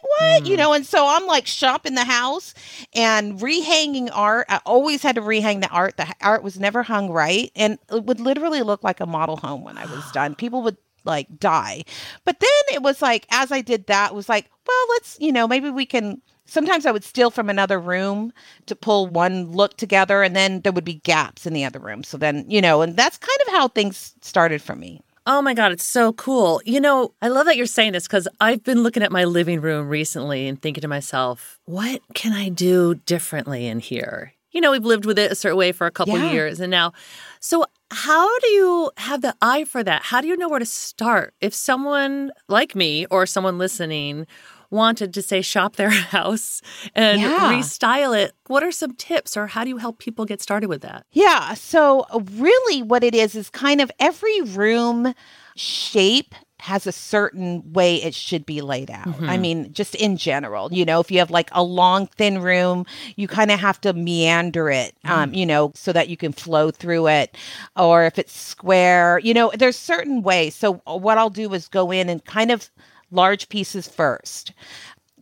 What? 0.02 0.46
You 0.46 0.52
mm-hmm. 0.52 0.62
know, 0.62 0.72
and 0.72 0.86
so 0.86 1.06
I'm 1.06 1.26
like 1.26 1.46
shopping 1.46 1.94
the 1.94 2.04
house 2.04 2.54
and 2.94 3.38
rehanging 3.38 4.10
art. 4.12 4.46
I 4.48 4.60
always 4.66 5.02
had 5.02 5.14
to 5.16 5.22
rehang 5.22 5.62
the 5.62 5.68
art. 5.68 5.96
The 5.96 6.12
art 6.20 6.42
was 6.42 6.58
never 6.58 6.82
hung 6.82 7.10
right. 7.10 7.50
And 7.56 7.78
it 7.90 8.04
would 8.04 8.20
literally 8.20 8.62
look 8.62 8.84
like 8.84 9.00
a 9.00 9.06
model 9.06 9.36
home 9.36 9.64
when 9.64 9.78
I 9.78 9.86
was 9.86 10.10
done. 10.12 10.34
People 10.46 10.62
would 10.62 10.76
like 11.06 11.38
die. 11.38 11.84
But 12.24 12.40
then 12.40 12.74
it 12.74 12.82
was 12.82 13.00
like, 13.00 13.26
as 13.30 13.52
I 13.52 13.60
did 13.60 13.86
that, 13.86 14.14
was 14.14 14.28
like, 14.28 14.50
well, 14.66 14.86
let's, 14.90 15.16
you 15.20 15.32
know, 15.32 15.46
maybe 15.46 15.70
we 15.70 15.86
can. 15.86 16.20
Sometimes 16.48 16.86
I 16.86 16.92
would 16.92 17.02
steal 17.02 17.32
from 17.32 17.50
another 17.50 17.80
room 17.80 18.32
to 18.66 18.76
pull 18.76 19.08
one 19.08 19.50
look 19.50 19.76
together, 19.76 20.22
and 20.22 20.36
then 20.36 20.60
there 20.60 20.72
would 20.72 20.84
be 20.84 20.94
gaps 20.94 21.44
in 21.44 21.52
the 21.54 21.64
other 21.64 21.80
room. 21.80 22.04
So 22.04 22.16
then, 22.16 22.44
you 22.48 22.60
know, 22.60 22.82
and 22.82 22.96
that's 22.96 23.18
kind 23.18 23.38
of 23.46 23.54
how 23.54 23.68
things 23.68 24.14
started 24.20 24.62
for 24.62 24.76
me. 24.76 25.02
Oh 25.28 25.42
my 25.42 25.54
God, 25.54 25.72
it's 25.72 25.84
so 25.84 26.12
cool. 26.12 26.62
You 26.64 26.80
know, 26.80 27.12
I 27.20 27.26
love 27.26 27.46
that 27.46 27.56
you're 27.56 27.66
saying 27.66 27.94
this 27.94 28.06
because 28.06 28.28
I've 28.40 28.62
been 28.62 28.84
looking 28.84 29.02
at 29.02 29.10
my 29.10 29.24
living 29.24 29.60
room 29.60 29.88
recently 29.88 30.46
and 30.46 30.62
thinking 30.62 30.82
to 30.82 30.88
myself, 30.88 31.58
what 31.64 32.00
can 32.14 32.32
I 32.32 32.48
do 32.48 32.94
differently 32.94 33.66
in 33.66 33.80
here? 33.80 34.32
You 34.56 34.62
know, 34.62 34.70
we've 34.72 34.84
lived 34.86 35.04
with 35.04 35.18
it 35.18 35.30
a 35.30 35.34
certain 35.34 35.58
way 35.58 35.70
for 35.70 35.86
a 35.86 35.90
couple 35.90 36.18
Yeah. 36.18 36.30
years 36.32 36.60
and 36.60 36.70
now. 36.70 36.94
So, 37.40 37.66
how 37.90 38.38
do 38.40 38.48
you 38.48 38.90
have 38.96 39.20
the 39.20 39.34
eye 39.42 39.64
for 39.64 39.84
that? 39.84 40.02
How 40.02 40.22
do 40.22 40.28
you 40.28 40.36
know 40.36 40.48
where 40.48 40.58
to 40.58 40.64
start? 40.66 41.34
If 41.42 41.52
someone 41.54 42.32
like 42.48 42.74
me 42.74 43.04
or 43.10 43.26
someone 43.26 43.58
listening 43.58 44.26
wanted 44.70 45.12
to 45.14 45.20
say 45.20 45.42
shop 45.42 45.76
their 45.76 45.90
house 46.16 46.62
and 46.94 47.20
Yeah. 47.20 47.50
restyle 47.52 48.18
it, 48.18 48.32
what 48.46 48.62
are 48.64 48.72
some 48.72 48.94
tips 48.94 49.36
or 49.36 49.46
how 49.46 49.62
do 49.62 49.68
you 49.68 49.76
help 49.76 49.98
people 49.98 50.24
get 50.24 50.40
started 50.40 50.68
with 50.70 50.80
that? 50.80 51.04
Yeah. 51.12 51.52
So, 51.52 52.06
really, 52.32 52.82
what 52.82 53.04
it 53.04 53.14
is 53.14 53.34
is 53.34 53.50
kind 53.50 53.82
of 53.82 53.90
every 54.00 54.40
room 54.40 55.12
shape 55.54 56.34
has 56.66 56.84
a 56.86 56.92
certain 56.92 57.72
way 57.72 58.02
it 58.02 58.12
should 58.12 58.44
be 58.44 58.60
laid 58.60 58.90
out. 58.90 59.06
I 59.22 59.38
mean, 59.38 59.72
just 59.72 59.94
in 59.94 60.16
general, 60.16 60.72
you 60.72 60.84
know, 60.84 60.98
if 60.98 61.12
you 61.12 61.18
have 61.20 61.30
like 61.30 61.48
a 61.52 61.62
long, 61.62 62.08
thin 62.08 62.42
room, 62.42 62.84
you 63.14 63.28
kind 63.28 63.52
of 63.52 63.60
have 63.60 63.80
to 63.82 63.92
meander 63.92 64.68
it, 64.68 64.94
um, 65.04 65.32
you 65.32 65.46
know, 65.46 65.70
so 65.74 65.92
that 65.92 66.08
you 66.08 66.16
can 66.16 66.32
flow 66.32 66.72
through 66.72 67.06
it. 67.06 67.36
Or 67.76 68.04
if 68.04 68.18
it's 68.18 68.36
square, 68.36 69.20
you 69.20 69.32
know, 69.32 69.52
there's 69.54 69.76
certain 69.78 70.22
ways. 70.22 70.56
So, 70.56 70.82
uh, 70.88 70.96
what 70.96 71.18
I'll 71.18 71.30
do 71.30 71.54
is 71.54 71.68
go 71.68 71.92
in 71.92 72.08
and 72.08 72.24
kind 72.24 72.50
of 72.50 72.68
large 73.12 73.48
pieces 73.48 73.86
first 73.86 74.52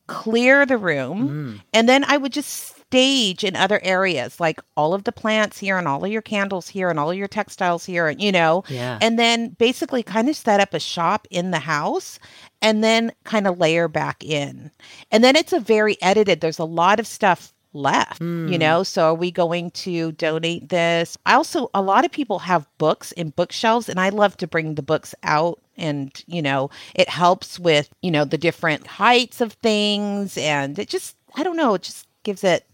clear 0.07 0.67
the 0.67 0.77
room 0.79 1.61
and 1.73 1.89
then 1.89 2.05
i 2.05 2.17
would 2.17 2.33
just 2.33 2.74
stage 2.95 3.43
in 3.43 3.57
other 3.57 3.81
areas 3.83 4.39
like 4.39 4.61
all 4.77 4.95
of 4.95 5.03
the 5.03 5.11
plants 5.11 5.59
here 5.59 5.77
and 5.77 5.89
all 5.89 6.05
of 6.05 6.13
your 6.13 6.23
candles 6.23 6.69
here 6.69 6.91
and 6.91 7.01
all 7.01 7.11
of 7.11 7.17
your 7.17 7.27
textiles 7.27 7.85
here 7.85 8.07
and 8.07 8.23
you 8.23 8.31
know? 8.31 8.63
Yeah. 8.69 8.99
and 9.01 9.19
then 9.19 9.49
basically 9.59 10.05
kind 10.05 10.29
of 10.29 10.37
set 10.37 10.61
up 10.61 10.75
a 10.75 10.79
shop 10.79 11.27
in 11.29 11.51
the 11.51 11.59
house 11.59 12.21
and 12.63 12.85
then 12.85 13.13
kind 13.25 13.49
of 13.49 13.59
layer 13.59 13.89
back 13.89 14.23
in. 14.23 14.71
And 15.11 15.25
then 15.25 15.35
it's 15.35 15.53
a 15.53 15.59
very 15.59 16.01
edited 16.01 16.41
there's 16.41 16.61
a 16.61 16.65
lot 16.65 17.01
of 17.01 17.07
stuff 17.09 17.53
left 17.73 18.21
you 18.21 18.27
mm. 18.27 18.59
know? 18.61 18.85
So 18.85 19.07
are 19.07 19.15
we 19.15 19.33
going 19.33 19.73
to 19.73 20.13
donate 20.13 20.69
this? 20.69 21.19
I 21.27 21.35
also 21.35 21.71
a 21.75 21.83
lot 21.83 22.05
of 22.05 22.13
people 22.13 22.39
have 22.39 22.69
books 22.79 23.11
in 23.13 23.31
bookshelves 23.31 23.89
and 23.89 23.99
i 23.99 24.11
love 24.11 24.37
to 24.37 24.47
bring 24.47 24.77
the 24.77 24.83
books 24.83 25.15
out 25.25 25.61
and 25.77 26.23
you 26.27 26.41
know 26.41 26.71
it 26.95 27.09
helps 27.09 27.59
with 27.59 27.89
you 28.03 28.11
know 28.11 28.25
the 28.25 28.39
different 28.39 28.87
heights 28.87 29.41
of 29.41 29.55
things 29.55 30.39
and 30.39 30.79
it 30.79 30.89
just 30.89 31.17
i 31.35 31.43
don't 31.43 31.57
know 31.57 31.75
it 31.75 31.83
just 31.83 32.04
gives 32.25 32.43
it 32.43 32.67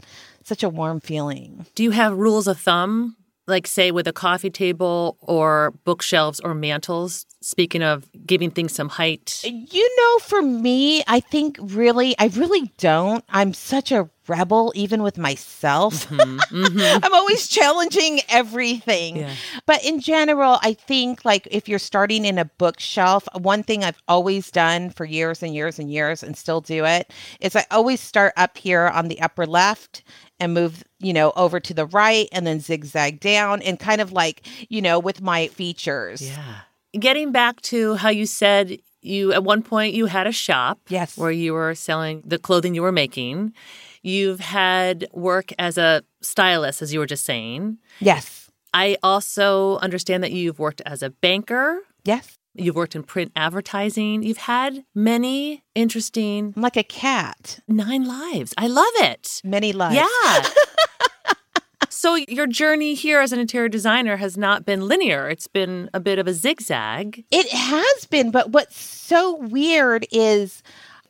such 0.45 0.63
a 0.63 0.69
warm 0.69 1.01
feeling 1.01 1.67
Do 1.75 1.83
you 1.83 1.91
have 1.91 2.17
rules 2.17 2.47
of 2.47 2.59
thumb, 2.59 3.17
like 3.47 3.67
say 3.67 3.91
with 3.91 4.09
a 4.09 4.13
coffee 4.13 4.51
table 4.51 5.19
or 5.21 5.73
bookshelves 5.85 6.41
or 6.41 6.55
mantles? 6.55 7.27
Speaking 7.43 7.83
of 7.83 8.09
giving 8.27 8.51
things 8.51 8.73
some 8.75 8.89
height. 8.89 9.43
you 9.45 9.97
know 9.99 10.19
for 10.19 10.43
me 10.43 11.03
i 11.07 11.21
think 11.21 11.57
really 11.61 12.15
i 12.19 12.27
really 12.37 12.71
don't 12.79 13.25
i'm 13.31 13.55
such 13.55 13.91
a 13.93 14.09
rebel 14.31 14.73
even 14.77 15.03
with 15.03 15.19
myself 15.19 16.09
mm-hmm. 16.09 16.39
Mm-hmm. 16.65 16.99
i'm 17.05 17.15
always 17.15 17.49
challenging 17.49 18.21
everything 18.29 19.17
Yeah. 19.17 19.35
but 19.67 19.85
in 19.85 20.01
general 20.01 20.59
i 20.63 20.73
think 20.75 21.25
like 21.25 21.49
if 21.51 21.69
you're 21.69 21.79
starting 21.93 22.25
in 22.25 22.39
a 22.39 22.45
bookshelf 22.45 23.27
one 23.35 23.63
thing 23.63 23.85
i've 23.85 24.01
always 24.09 24.51
done 24.51 24.91
for 24.91 25.05
years 25.05 25.43
and 25.43 25.55
years 25.55 25.79
and 25.79 25.91
years 25.91 26.23
and 26.23 26.37
still 26.37 26.61
do 26.61 26.85
it 26.85 27.13
is 27.41 27.57
i 27.57 27.65
always 27.71 28.01
start 28.01 28.33
up 28.37 28.57
here 28.57 28.87
on 28.89 29.09
the 29.09 29.21
upper 29.21 29.47
left 29.47 30.03
and 30.39 30.55
move 30.55 30.85
you 31.01 31.13
know 31.13 31.33
over 31.37 31.59
to 31.61 31.75
the 31.75 31.87
right 31.87 32.29
and 32.33 32.47
then 32.47 32.61
zigzag 32.61 33.21
down 33.21 33.61
and 33.63 33.79
kind 33.79 34.01
of 34.01 34.13
like 34.13 34.47
you 34.69 34.81
know 34.81 34.99
with 34.99 35.21
my 35.21 35.49
features 35.49 36.23
Yeah. 36.23 36.61
Getting 36.99 37.31
back 37.31 37.61
to 37.71 37.95
how 37.95 38.09
you 38.11 38.27
said 38.27 38.79
you 39.01 39.33
at 39.33 39.45
one 39.45 39.63
point 39.63 39.95
you 39.95 40.07
had 40.07 40.27
a 40.27 40.33
shop 40.33 40.79
Yes. 40.89 41.17
where 41.17 41.31
you 41.31 41.53
were 41.55 41.75
selling 41.77 42.21
the 42.27 42.37
clothing 42.39 42.75
you 42.75 42.83
were 42.83 42.91
making. 43.05 43.55
You've 44.03 44.41
had 44.41 45.07
work 45.13 45.53
as 45.59 45.77
a 45.79 46.03
stylist 46.23 46.83
as 46.83 46.93
you 46.93 46.99
were 47.01 47.07
just 47.07 47.25
saying. 47.25 47.79
yes 48.01 48.51
I 48.73 48.97
also 49.03 49.79
understand 49.79 50.23
that 50.23 50.31
you've 50.33 50.59
worked 50.61 50.81
as 50.87 51.03
a 51.03 51.11
banker. 51.11 51.81
yes 52.05 52.37
You've 52.55 52.75
worked 52.75 52.97
in 52.97 53.05
print 53.05 53.31
advertising. 53.37 54.25
You've 54.25 54.37
had 54.39 54.85
many 54.95 55.63
interesting 55.77 56.53
i'm 56.57 56.63
like 56.63 56.77
a 56.77 56.83
cat 56.83 57.61
nine 57.69 58.05
lives. 58.05 58.53
I 58.59 58.67
love 58.67 58.93
it. 58.97 59.41
many 59.45 59.73
lives 59.73 59.95
Yeah. 59.97 60.47
so 61.89 62.15
your 62.17 62.47
journey 62.47 62.95
here 62.95 63.21
as 63.21 63.33
an 63.33 63.39
interior 63.39 63.69
designer 63.69 64.17
has 64.17 64.37
not 64.37 64.65
been 64.65 64.89
linear. 64.89 65.29
It's 65.29 65.47
been 65.47 65.91
a 65.95 66.01
bit 66.01 66.19
of 66.19 66.27
a 66.27 66.33
zigzag. 66.35 67.25
It 67.31 67.49
has 67.51 68.05
been, 68.07 68.31
but 68.31 68.51
what's 68.51 68.77
so 68.81 69.37
weird 69.37 70.07
is 70.11 70.63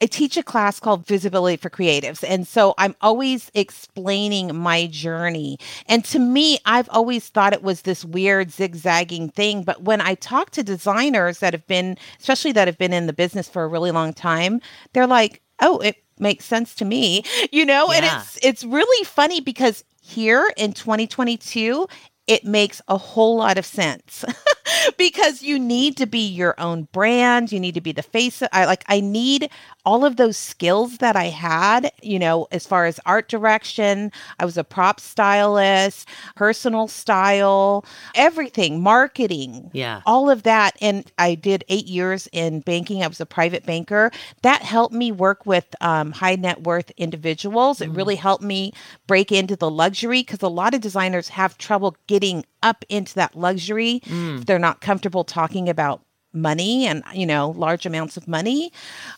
I 0.02 0.06
teach 0.06 0.36
a 0.36 0.42
class 0.42 0.80
called 0.80 1.06
Visibility 1.06 1.56
for 1.56 1.68
Creatives. 1.68 2.24
And 2.26 2.46
so 2.46 2.74
I'm 2.78 2.96
always 3.00 3.50
explaining 3.54 4.56
my 4.56 4.86
journey. 4.86 5.58
And 5.86 6.04
to 6.06 6.18
me, 6.18 6.58
I've 6.64 6.88
always 6.90 7.28
thought 7.28 7.52
it 7.52 7.62
was 7.62 7.82
this 7.82 8.04
weird 8.04 8.50
zigzagging 8.50 9.28
thing. 9.28 9.62
But 9.62 9.82
when 9.82 10.00
I 10.00 10.14
talk 10.14 10.50
to 10.50 10.62
designers 10.62 11.40
that 11.40 11.52
have 11.52 11.66
been, 11.66 11.98
especially 12.18 12.52
that 12.52 12.66
have 12.66 12.78
been 12.78 12.92
in 12.94 13.06
the 13.06 13.12
business 13.12 13.48
for 13.48 13.62
a 13.62 13.68
really 13.68 13.90
long 13.90 14.14
time, 14.14 14.60
they're 14.94 15.06
like, 15.06 15.42
oh, 15.60 15.78
it 15.78 16.02
makes 16.18 16.44
sense 16.44 16.74
to 16.76 16.84
me, 16.84 17.24
you 17.52 17.66
know? 17.66 17.90
And 17.90 18.04
it's 18.04 18.38
it's 18.42 18.64
really 18.64 19.04
funny 19.04 19.40
because 19.40 19.84
here 20.02 20.50
in 20.56 20.72
2022, 20.72 21.86
it 22.30 22.44
makes 22.44 22.80
a 22.86 22.96
whole 22.96 23.36
lot 23.38 23.58
of 23.58 23.66
sense 23.66 24.24
because 24.96 25.42
you 25.42 25.58
need 25.58 25.96
to 25.96 26.06
be 26.06 26.24
your 26.24 26.54
own 26.58 26.84
brand. 26.92 27.50
You 27.50 27.58
need 27.58 27.74
to 27.74 27.80
be 27.80 27.90
the 27.90 28.04
face. 28.04 28.40
Of, 28.40 28.48
I 28.52 28.66
like. 28.66 28.84
I 28.86 29.00
need 29.00 29.50
all 29.84 30.04
of 30.04 30.14
those 30.14 30.36
skills 30.36 30.98
that 30.98 31.16
I 31.16 31.24
had. 31.24 31.90
You 32.02 32.20
know, 32.20 32.46
as 32.52 32.68
far 32.68 32.86
as 32.86 33.00
art 33.04 33.28
direction, 33.28 34.12
I 34.38 34.44
was 34.44 34.56
a 34.56 34.62
prop 34.62 35.00
stylist, 35.00 36.08
personal 36.36 36.86
style, 36.86 37.84
everything, 38.14 38.80
marketing. 38.80 39.68
Yeah. 39.72 40.02
all 40.06 40.30
of 40.30 40.44
that. 40.44 40.76
And 40.80 41.10
I 41.18 41.34
did 41.34 41.64
eight 41.68 41.86
years 41.86 42.28
in 42.30 42.60
banking. 42.60 43.02
I 43.02 43.08
was 43.08 43.20
a 43.20 43.26
private 43.26 43.66
banker. 43.66 44.12
That 44.42 44.62
helped 44.62 44.94
me 44.94 45.10
work 45.10 45.46
with 45.46 45.66
um, 45.80 46.12
high 46.12 46.36
net 46.36 46.62
worth 46.62 46.92
individuals. 46.96 47.80
It 47.80 47.90
really 47.90 48.14
helped 48.14 48.44
me 48.44 48.72
break 49.08 49.32
into 49.32 49.56
the 49.56 49.70
luxury 49.70 50.20
because 50.20 50.42
a 50.42 50.48
lot 50.48 50.74
of 50.74 50.80
designers 50.80 51.28
have 51.30 51.58
trouble 51.58 51.96
getting 52.06 52.19
up 52.62 52.84
into 52.88 53.14
that 53.14 53.34
luxury. 53.36 54.00
They're 54.46 54.58
not 54.58 54.80
comfortable 54.80 55.24
talking 55.24 55.68
about 55.68 56.02
money 56.32 56.86
and 56.86 57.02
you 57.12 57.26
know 57.26 57.50
large 57.56 57.84
amounts 57.86 58.16
of 58.16 58.28
money 58.28 58.70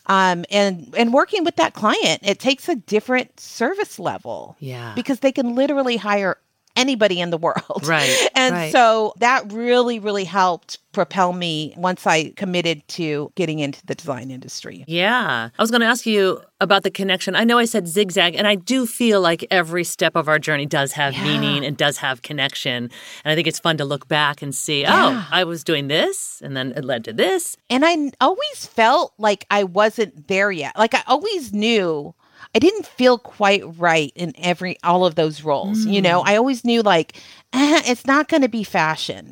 um, 0.07 0.43
and 0.49 0.91
and 0.97 1.13
working 1.13 1.43
with 1.43 1.55
that 1.57 1.75
client 1.75 2.19
it 2.23 2.39
takes 2.39 2.67
a 2.67 2.73
different 2.75 3.39
service 3.39 3.99
level 3.99 4.55
Yeah. 4.59 4.93
because 4.95 5.19
they 5.19 5.31
can 5.31 5.53
literally 5.53 5.95
hire 5.97 6.37
anybody 6.75 7.19
in 7.21 7.29
the 7.29 7.37
world 7.37 7.85
Right, 7.85 8.27
and 8.35 8.53
right. 8.55 8.71
so 8.71 9.13
that 9.19 9.51
really 9.51 9.99
really 9.99 10.23
helped 10.25 10.79
propel 10.91 11.33
me 11.33 11.73
once 11.75 12.05
i 12.05 12.29
committed 12.35 12.87
to 12.87 13.31
getting 13.35 13.59
into 13.59 13.83
the 13.85 13.95
design 13.95 14.29
industry 14.31 14.83
Yeah. 14.87 15.49
I 15.57 15.61
was 15.61 15.71
going 15.71 15.81
to 15.81 15.87
ask 15.87 16.05
you 16.05 16.41
about 16.61 16.83
the 16.83 16.91
connection. 16.91 17.35
I 17.35 17.43
know 17.43 17.57
I 17.57 17.65
said 17.65 17.87
zigzag, 17.89 18.35
and 18.35 18.47
I 18.47 18.55
do 18.55 18.85
feel 18.85 19.19
like 19.19 19.45
every 19.51 19.83
step 19.83 20.15
of 20.15 20.29
our 20.29 20.39
journey 20.39 20.65
does 20.65 20.93
have 20.93 21.13
Yeah. 21.13 21.23
meaning 21.25 21.65
and 21.65 21.75
does 21.75 21.97
have 21.97 22.21
connection. 22.21 22.89
And 23.25 23.31
I 23.31 23.35
think 23.35 23.47
it's 23.47 23.59
fun 23.59 23.75
to 23.77 23.85
look 23.85 24.07
back 24.07 24.41
and 24.41 24.55
see, 24.55 24.85
oh, 24.85 24.89
Yeah. 24.89 25.23
oh, 25.25 25.27
I 25.31 25.43
was 25.43 25.63
doing 25.65 25.89
this, 25.89 26.41
and 26.43 26.55
then 26.55 26.71
it 26.77 26.85
led 26.85 27.03
to 27.05 27.13
this. 27.13 27.57
And 27.69 27.83
I 27.85 28.11
always 28.21 28.65
felt 28.65 29.13
like 29.17 29.45
I 29.51 29.63
wasn't 29.65 30.27
there 30.29 30.51
yet. 30.51 30.77
Like 30.77 30.93
I 30.93 31.03
always 31.07 31.51
knew 31.51 32.15
I 32.55 32.59
didn't 32.59 32.85
feel 32.85 33.17
quite 33.17 33.63
right 33.79 34.11
in 34.15 34.33
every 34.37 34.77
all 34.83 35.05
of 35.05 35.15
those 35.15 35.43
roles. 35.43 35.85
You 35.85 36.01
know, 36.01 36.21
I 36.21 36.35
always 36.35 36.63
knew 36.63 36.81
like 36.81 37.15
eh, 37.53 37.81
it's 37.85 38.05
not 38.05 38.27
going 38.27 38.41
to 38.43 38.49
be 38.49 38.63
fashion. 38.63 39.31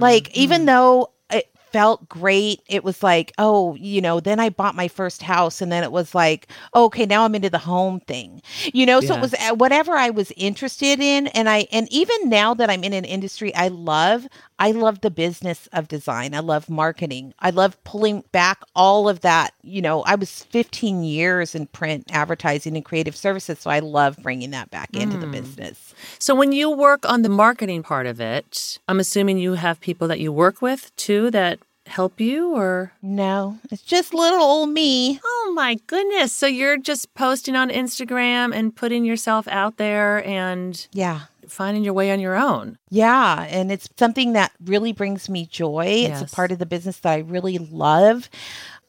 Like 0.00 0.36
even 0.36 0.66
though 0.66 1.10
it 1.30 1.48
felt 1.72 2.08
great, 2.08 2.60
it 2.68 2.84
was 2.84 3.02
like, 3.02 3.32
oh, 3.38 3.74
you 3.74 4.00
know, 4.00 4.20
then 4.20 4.38
I 4.38 4.48
bought 4.48 4.76
my 4.76 4.86
first 4.86 5.22
house 5.22 5.60
and 5.60 5.72
then 5.72 5.82
it 5.82 5.90
was 5.90 6.14
like, 6.14 6.46
okay, 6.74 7.04
now 7.04 7.24
I'm 7.24 7.34
into 7.34 7.50
the 7.50 7.58
home 7.58 7.98
thing. 8.00 8.42
You 8.72 8.86
know, 8.86 9.00
so 9.00 9.14
it 9.16 9.20
was 9.20 9.34
uh, 9.34 9.54
whatever 9.56 9.92
I 9.92 10.10
was 10.10 10.30
interested 10.36 11.00
in 11.00 11.26
and 11.28 11.48
I 11.48 11.66
and 11.72 11.88
even 11.90 12.28
now 12.28 12.54
that 12.54 12.70
I'm 12.70 12.84
in 12.84 12.92
an 12.92 13.04
industry 13.04 13.52
I 13.56 13.68
love, 13.68 14.28
I 14.58 14.70
love 14.70 15.00
the 15.00 15.10
business 15.10 15.68
of 15.72 15.88
design. 15.88 16.34
I 16.34 16.40
love 16.40 16.70
marketing. 16.70 17.34
I 17.40 17.50
love 17.50 17.82
pulling 17.84 18.22
back 18.32 18.62
all 18.74 19.08
of 19.08 19.20
that. 19.20 19.52
You 19.62 19.82
know, 19.82 20.02
I 20.02 20.14
was 20.14 20.44
15 20.44 21.02
years 21.02 21.54
in 21.54 21.66
print 21.66 22.10
advertising 22.12 22.76
and 22.76 22.84
creative 22.84 23.16
services, 23.16 23.58
so 23.58 23.70
I 23.70 23.80
love 23.80 24.16
bringing 24.22 24.50
that 24.50 24.70
back 24.70 24.94
into 24.94 25.16
the 25.16 25.26
hmm. 25.26 25.32
business. 25.32 25.94
So 26.18 26.34
when 26.34 26.52
you 26.52 26.70
work 26.70 27.08
on 27.08 27.22
the 27.22 27.28
marketing 27.28 27.82
part 27.82 28.06
of 28.06 28.20
it, 28.20 28.78
I'm 28.88 29.00
assuming 29.00 29.38
you 29.38 29.54
have 29.54 29.80
people 29.80 30.08
that 30.08 30.20
you 30.20 30.32
work 30.32 30.62
with 30.62 30.94
too 30.96 31.30
that 31.32 31.58
help 31.86 32.20
you 32.20 32.54
or 32.54 32.92
No, 33.02 33.58
it's 33.70 33.82
just 33.82 34.14
little 34.14 34.42
old 34.42 34.70
me. 34.70 35.20
Oh 35.24 35.52
my 35.54 35.76
goodness. 35.86 36.32
So 36.32 36.46
you're 36.46 36.78
just 36.78 37.12
posting 37.14 37.56
on 37.56 37.70
Instagram 37.70 38.54
and 38.54 38.74
putting 38.74 39.04
yourself 39.04 39.46
out 39.48 39.76
there 39.76 40.24
and 40.26 40.86
Yeah. 40.92 41.22
Finding 41.50 41.84
your 41.84 41.94
way 41.94 42.10
on 42.12 42.20
your 42.20 42.36
own. 42.36 42.78
Yeah, 42.90 43.42
and 43.48 43.70
it's 43.72 43.88
something 43.98 44.32
that 44.34 44.52
really 44.64 44.92
brings 44.92 45.28
me 45.28 45.46
joy. 45.46 46.06
It's 46.08 46.32
a 46.32 46.34
part 46.34 46.52
of 46.52 46.58
the 46.58 46.66
business 46.66 46.98
that 47.00 47.12
I 47.12 47.18
really 47.18 47.58
love. 47.58 48.28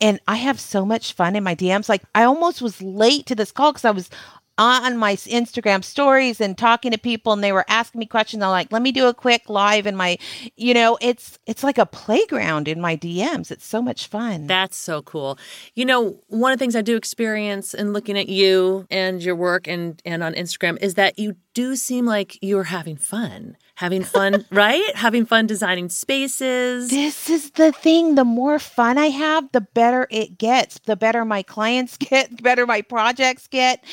And 0.02 0.20
I 0.28 0.36
have 0.36 0.60
so 0.60 0.86
much 0.86 1.14
fun 1.14 1.36
in 1.36 1.44
my 1.44 1.56
DMs. 1.56 1.90
Like 1.90 2.04
I 2.14 2.24
almost 2.24 2.62
was 2.62 2.82
late 2.82 3.26
to 3.28 3.36
this 3.36 3.52
call 3.52 3.72
because 3.72 3.86
I 3.86 3.92
was 3.92 4.10
on 4.58 4.98
my 4.98 5.16
Instagram 5.16 5.84
stories 5.84 6.40
and 6.40 6.58
talking 6.58 6.92
to 6.92 6.98
people 6.98 7.34
and 7.34 7.44
they 7.44 7.52
were 7.52 7.66
asking 7.68 8.00
me 8.00 8.06
questions. 8.06 8.42
I'm 8.42 8.50
like, 8.50 8.72
let 8.72 8.82
me 8.82 8.92
do 8.92 9.08
a 9.08 9.14
quick 9.14 9.50
live 9.50 9.86
in 9.86 9.96
my, 9.96 10.18
you 10.56 10.74
know, 10.74 10.98
it's 11.02 11.38
it's 11.46 11.64
like 11.64 11.78
a 11.78 11.86
playground 11.86 12.68
in 12.68 12.80
my 12.80 12.96
DMs. 12.96 13.52
It's 13.52 13.66
so 13.66 13.82
much 13.82 14.08
fun. 14.08 14.48
That's 14.48 14.78
so 14.78 15.02
cool. 15.02 15.38
You 15.76 15.86
know, 15.86 16.20
one 16.28 16.52
of 16.52 16.60
the 16.60 16.64
things 16.64 16.76
I 16.76 16.82
do 16.82 16.96
experience 16.96 17.74
in 17.74 17.92
looking 17.94 18.18
at 18.18 18.30
you 18.30 18.88
and 18.90 19.22
your 19.22 19.36
work 19.36 19.68
and 19.68 20.02
and 20.06 20.24
on 20.24 20.34
Instagram 20.34 20.82
is 20.82 20.94
that 20.96 21.20
you 21.20 21.36
do 21.56 21.76
seem 21.76 22.06
like 22.06 22.38
you're 22.42 22.66
having 22.66 22.98
fun. 22.98 23.58
Having 23.76 24.04
fun, 24.04 24.46
right? 24.52 24.96
Having 24.96 25.26
fun 25.26 25.48
designing 25.48 25.90
spaces. 25.90 26.90
This 26.90 27.30
is 27.30 27.52
the 27.52 27.72
thing. 27.72 28.16
The 28.16 28.24
more 28.24 28.60
fun 28.60 28.98
I 28.98 29.08
have, 29.08 29.52
the 29.54 29.62
better 29.62 30.06
it 30.12 30.38
gets. 30.38 30.80
The 30.80 30.96
better 30.96 31.26
my 31.26 31.42
clients 31.42 31.98
get, 31.98 32.36
the 32.38 32.44
better 32.44 32.68
my 32.68 32.82
projects 32.82 33.48
get. 33.48 33.84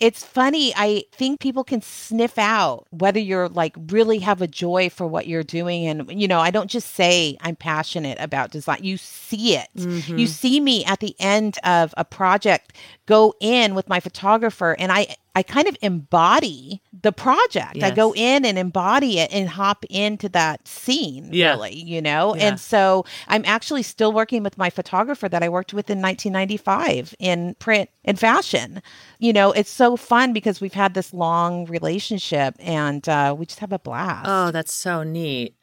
It's 0.00 0.24
funny. 0.24 0.74
I 0.76 1.04
think 1.12 1.40
people 1.40 1.64
can 1.64 1.80
sniff 1.80 2.38
out 2.38 2.86
whether 2.90 3.20
you're 3.20 3.48
like 3.48 3.76
really 3.88 4.18
have 4.18 4.42
a 4.42 4.48
joy 4.48 4.90
for 4.90 5.06
what 5.06 5.26
you're 5.26 5.44
doing. 5.44 5.86
And, 5.86 6.20
you 6.20 6.28
know, 6.28 6.40
I 6.40 6.50
don't 6.50 6.70
just 6.70 6.94
say 6.94 7.38
I'm 7.40 7.56
passionate 7.56 8.18
about 8.20 8.50
design. 8.50 8.80
You 8.82 8.96
see 8.96 9.56
it. 9.56 9.68
You 9.74 9.86
mm-hmm. 9.86 10.24
see 10.26 10.60
me 10.60 10.84
at 10.84 11.00
the 11.00 11.14
end 11.20 11.58
of 11.64 11.94
a 11.96 12.04
project 12.04 12.76
go 13.06 13.34
in 13.40 13.74
with 13.74 13.88
my 13.88 14.00
photographer 14.00 14.76
and 14.78 14.90
I, 14.90 15.16
I 15.34 15.42
kind 15.42 15.66
of 15.66 15.76
embody 15.80 16.82
the 17.02 17.10
project. 17.12 17.82
I 17.82 17.90
go 17.90 18.12
in 18.14 18.44
and 18.44 18.58
embody 18.58 19.18
it 19.18 19.32
and 19.32 19.48
hop 19.48 19.84
into 19.88 20.28
that 20.30 20.68
scene, 20.68 21.30
Yeah. 21.32 21.52
really, 21.52 21.74
you 21.74 22.02
know? 22.02 22.36
Yeah. 22.36 22.48
And 22.48 22.60
so 22.60 23.06
I'm 23.28 23.42
actually 23.46 23.82
still 23.82 24.12
working 24.12 24.42
with 24.42 24.58
my 24.58 24.68
photographer 24.68 25.28
that 25.30 25.42
I 25.42 25.48
worked 25.48 25.72
with 25.72 25.88
in 25.88 26.02
1995 26.02 27.14
in 27.18 27.54
print 27.58 27.88
and 28.04 28.18
fashion. 28.18 28.82
You 29.18 29.32
know, 29.32 29.52
it's 29.52 29.70
so 29.70 29.96
fun 29.96 30.34
because 30.34 30.60
we've 30.60 30.74
had 30.74 30.92
this 30.92 31.14
long 31.14 31.64
relationship 31.64 32.54
and 32.58 33.08
uh, 33.08 33.34
we 33.36 33.46
just 33.46 33.60
have 33.60 33.72
a 33.72 33.78
blast. 33.78 34.26
Oh, 34.28 34.50
that's 34.50 34.72
so 34.74 35.02
neat. 35.02 35.54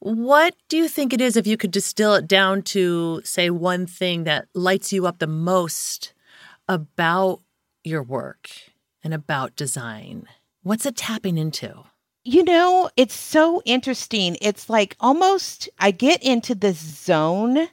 What 0.00 0.56
do 0.68 0.76
you 0.76 0.88
think 0.88 1.12
it 1.12 1.20
is 1.20 1.36
if 1.36 1.46
you 1.46 1.56
could 1.56 1.70
distill 1.70 2.14
it 2.14 2.26
down 2.26 2.62
to, 2.62 3.20
say, 3.24 3.48
one 3.48 3.86
thing 3.86 4.24
that 4.24 4.48
lights 4.54 4.92
you 4.92 5.06
up 5.06 5.18
the 5.20 5.28
most 5.28 6.12
about 6.68 7.40
your 7.84 8.02
work 8.02 8.50
and 9.04 9.14
about 9.14 9.54
design? 9.54 10.26
What's 10.62 10.86
it 10.86 10.96
tapping 10.96 11.38
into? 11.38 11.84
You 12.24 12.42
know, 12.42 12.90
it's 12.96 13.14
so 13.14 13.60
interesting. 13.66 14.38
It's 14.40 14.70
like 14.70 14.96
almost 14.98 15.68
I 15.78 15.90
get 15.90 16.22
into 16.22 16.54
this 16.54 16.78
zone 16.78 17.68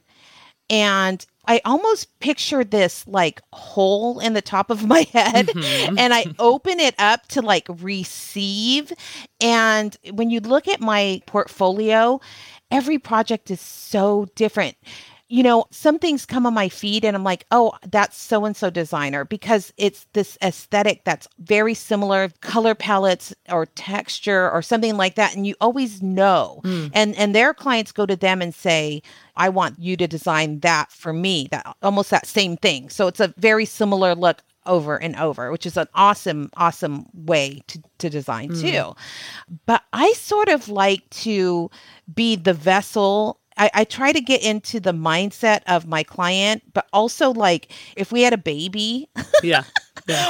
and 0.70 1.26
I 1.48 1.62
almost 1.66 2.20
picture 2.20 2.64
this 2.64 3.08
like 3.08 3.42
hole 3.54 4.20
in 4.20 4.34
the 4.34 4.42
top 4.42 4.70
of 4.70 4.86
my 4.88 5.08
head 5.14 5.48
mm-hmm. 5.48 5.98
and 5.98 6.14
I 6.14 6.26
open 6.38 6.80
it 6.80 6.96
up 7.00 7.28
to 7.28 7.42
like 7.42 7.66
receive. 7.70 8.92
And 9.40 9.98
when 10.12 10.30
you 10.30 10.42
look 10.42 10.68
at 10.68 10.82
my 10.82 11.22
portfolio, 11.26 12.20
every 12.70 13.00
project 13.00 13.50
is 13.50 13.62
so 13.62 14.28
different. 14.36 14.76
You 15.32 15.44
know, 15.44 15.66
some 15.72 15.98
things 15.98 16.26
come 16.26 16.46
on 16.46 16.54
my 16.54 16.68
feed 16.68 17.06
and 17.06 17.16
I'm 17.16 17.24
like, 17.24 17.46
oh, 17.52 17.72
that's 17.90 18.18
so 18.18 18.44
and 18.44 18.56
so 18.56 18.70
designer 18.70 19.24
because 19.24 19.72
it's 19.78 20.06
this 20.12 20.38
aesthetic 20.44 21.06
that's 21.06 21.26
very 21.40 21.74
similar, 21.74 22.30
color 22.42 22.76
palettes 22.76 23.34
or 23.50 23.66
texture 23.68 24.52
or 24.52 24.62
something 24.62 24.98
like 24.98 25.16
that. 25.16 25.34
And 25.34 25.48
you 25.48 25.56
always 25.62 26.02
know. 26.02 26.60
Mm. 26.66 26.92
And 26.94 27.16
and 27.16 27.34
their 27.34 27.54
clients 27.54 27.94
go 27.94 28.06
to 28.06 28.18
them 28.18 28.42
and 28.42 28.54
say, 28.54 29.02
I 29.38 29.48
want 29.50 29.80
you 29.80 29.96
to 29.98 30.08
design 30.08 30.60
that 30.60 30.92
for 30.92 31.14
me, 31.14 31.48
that 31.52 31.78
almost 31.82 32.10
that 32.10 32.28
same 32.28 32.58
thing. 32.58 32.90
So 32.90 33.08
it's 33.08 33.22
a 33.22 33.34
very 33.38 33.66
similar 33.66 34.16
look 34.16 34.42
over 34.66 35.02
and 35.02 35.16
over, 35.16 35.52
which 35.52 35.66
is 35.66 35.78
an 35.78 35.88
awesome, 35.96 36.50
awesome 36.56 37.06
way 37.14 37.62
to, 37.68 37.82
to 38.00 38.10
design 38.10 38.50
mm. 38.50 38.62
too. 38.62 38.96
But 39.66 39.84
I 39.94 40.12
sort 40.14 40.50
of 40.50 40.70
like 40.70 41.10
to 41.22 41.70
be 42.14 42.36
the 42.36 42.54
vessel. 42.54 43.40
I, 43.58 43.70
I 43.74 43.84
try 43.84 44.12
to 44.12 44.22
get 44.22 44.42
into 44.44 44.80
the 44.80 44.94
mindset 44.94 45.62
of 45.68 45.88
my 45.88 46.04
client, 46.04 46.64
but 46.74 46.88
also 46.94 47.32
like 47.32 47.72
if 47.96 48.12
we 48.12 48.22
had 48.22 48.34
a 48.34 48.38
baby, 48.38 49.10
Yeah. 49.44 49.64
yeah. 50.08 50.30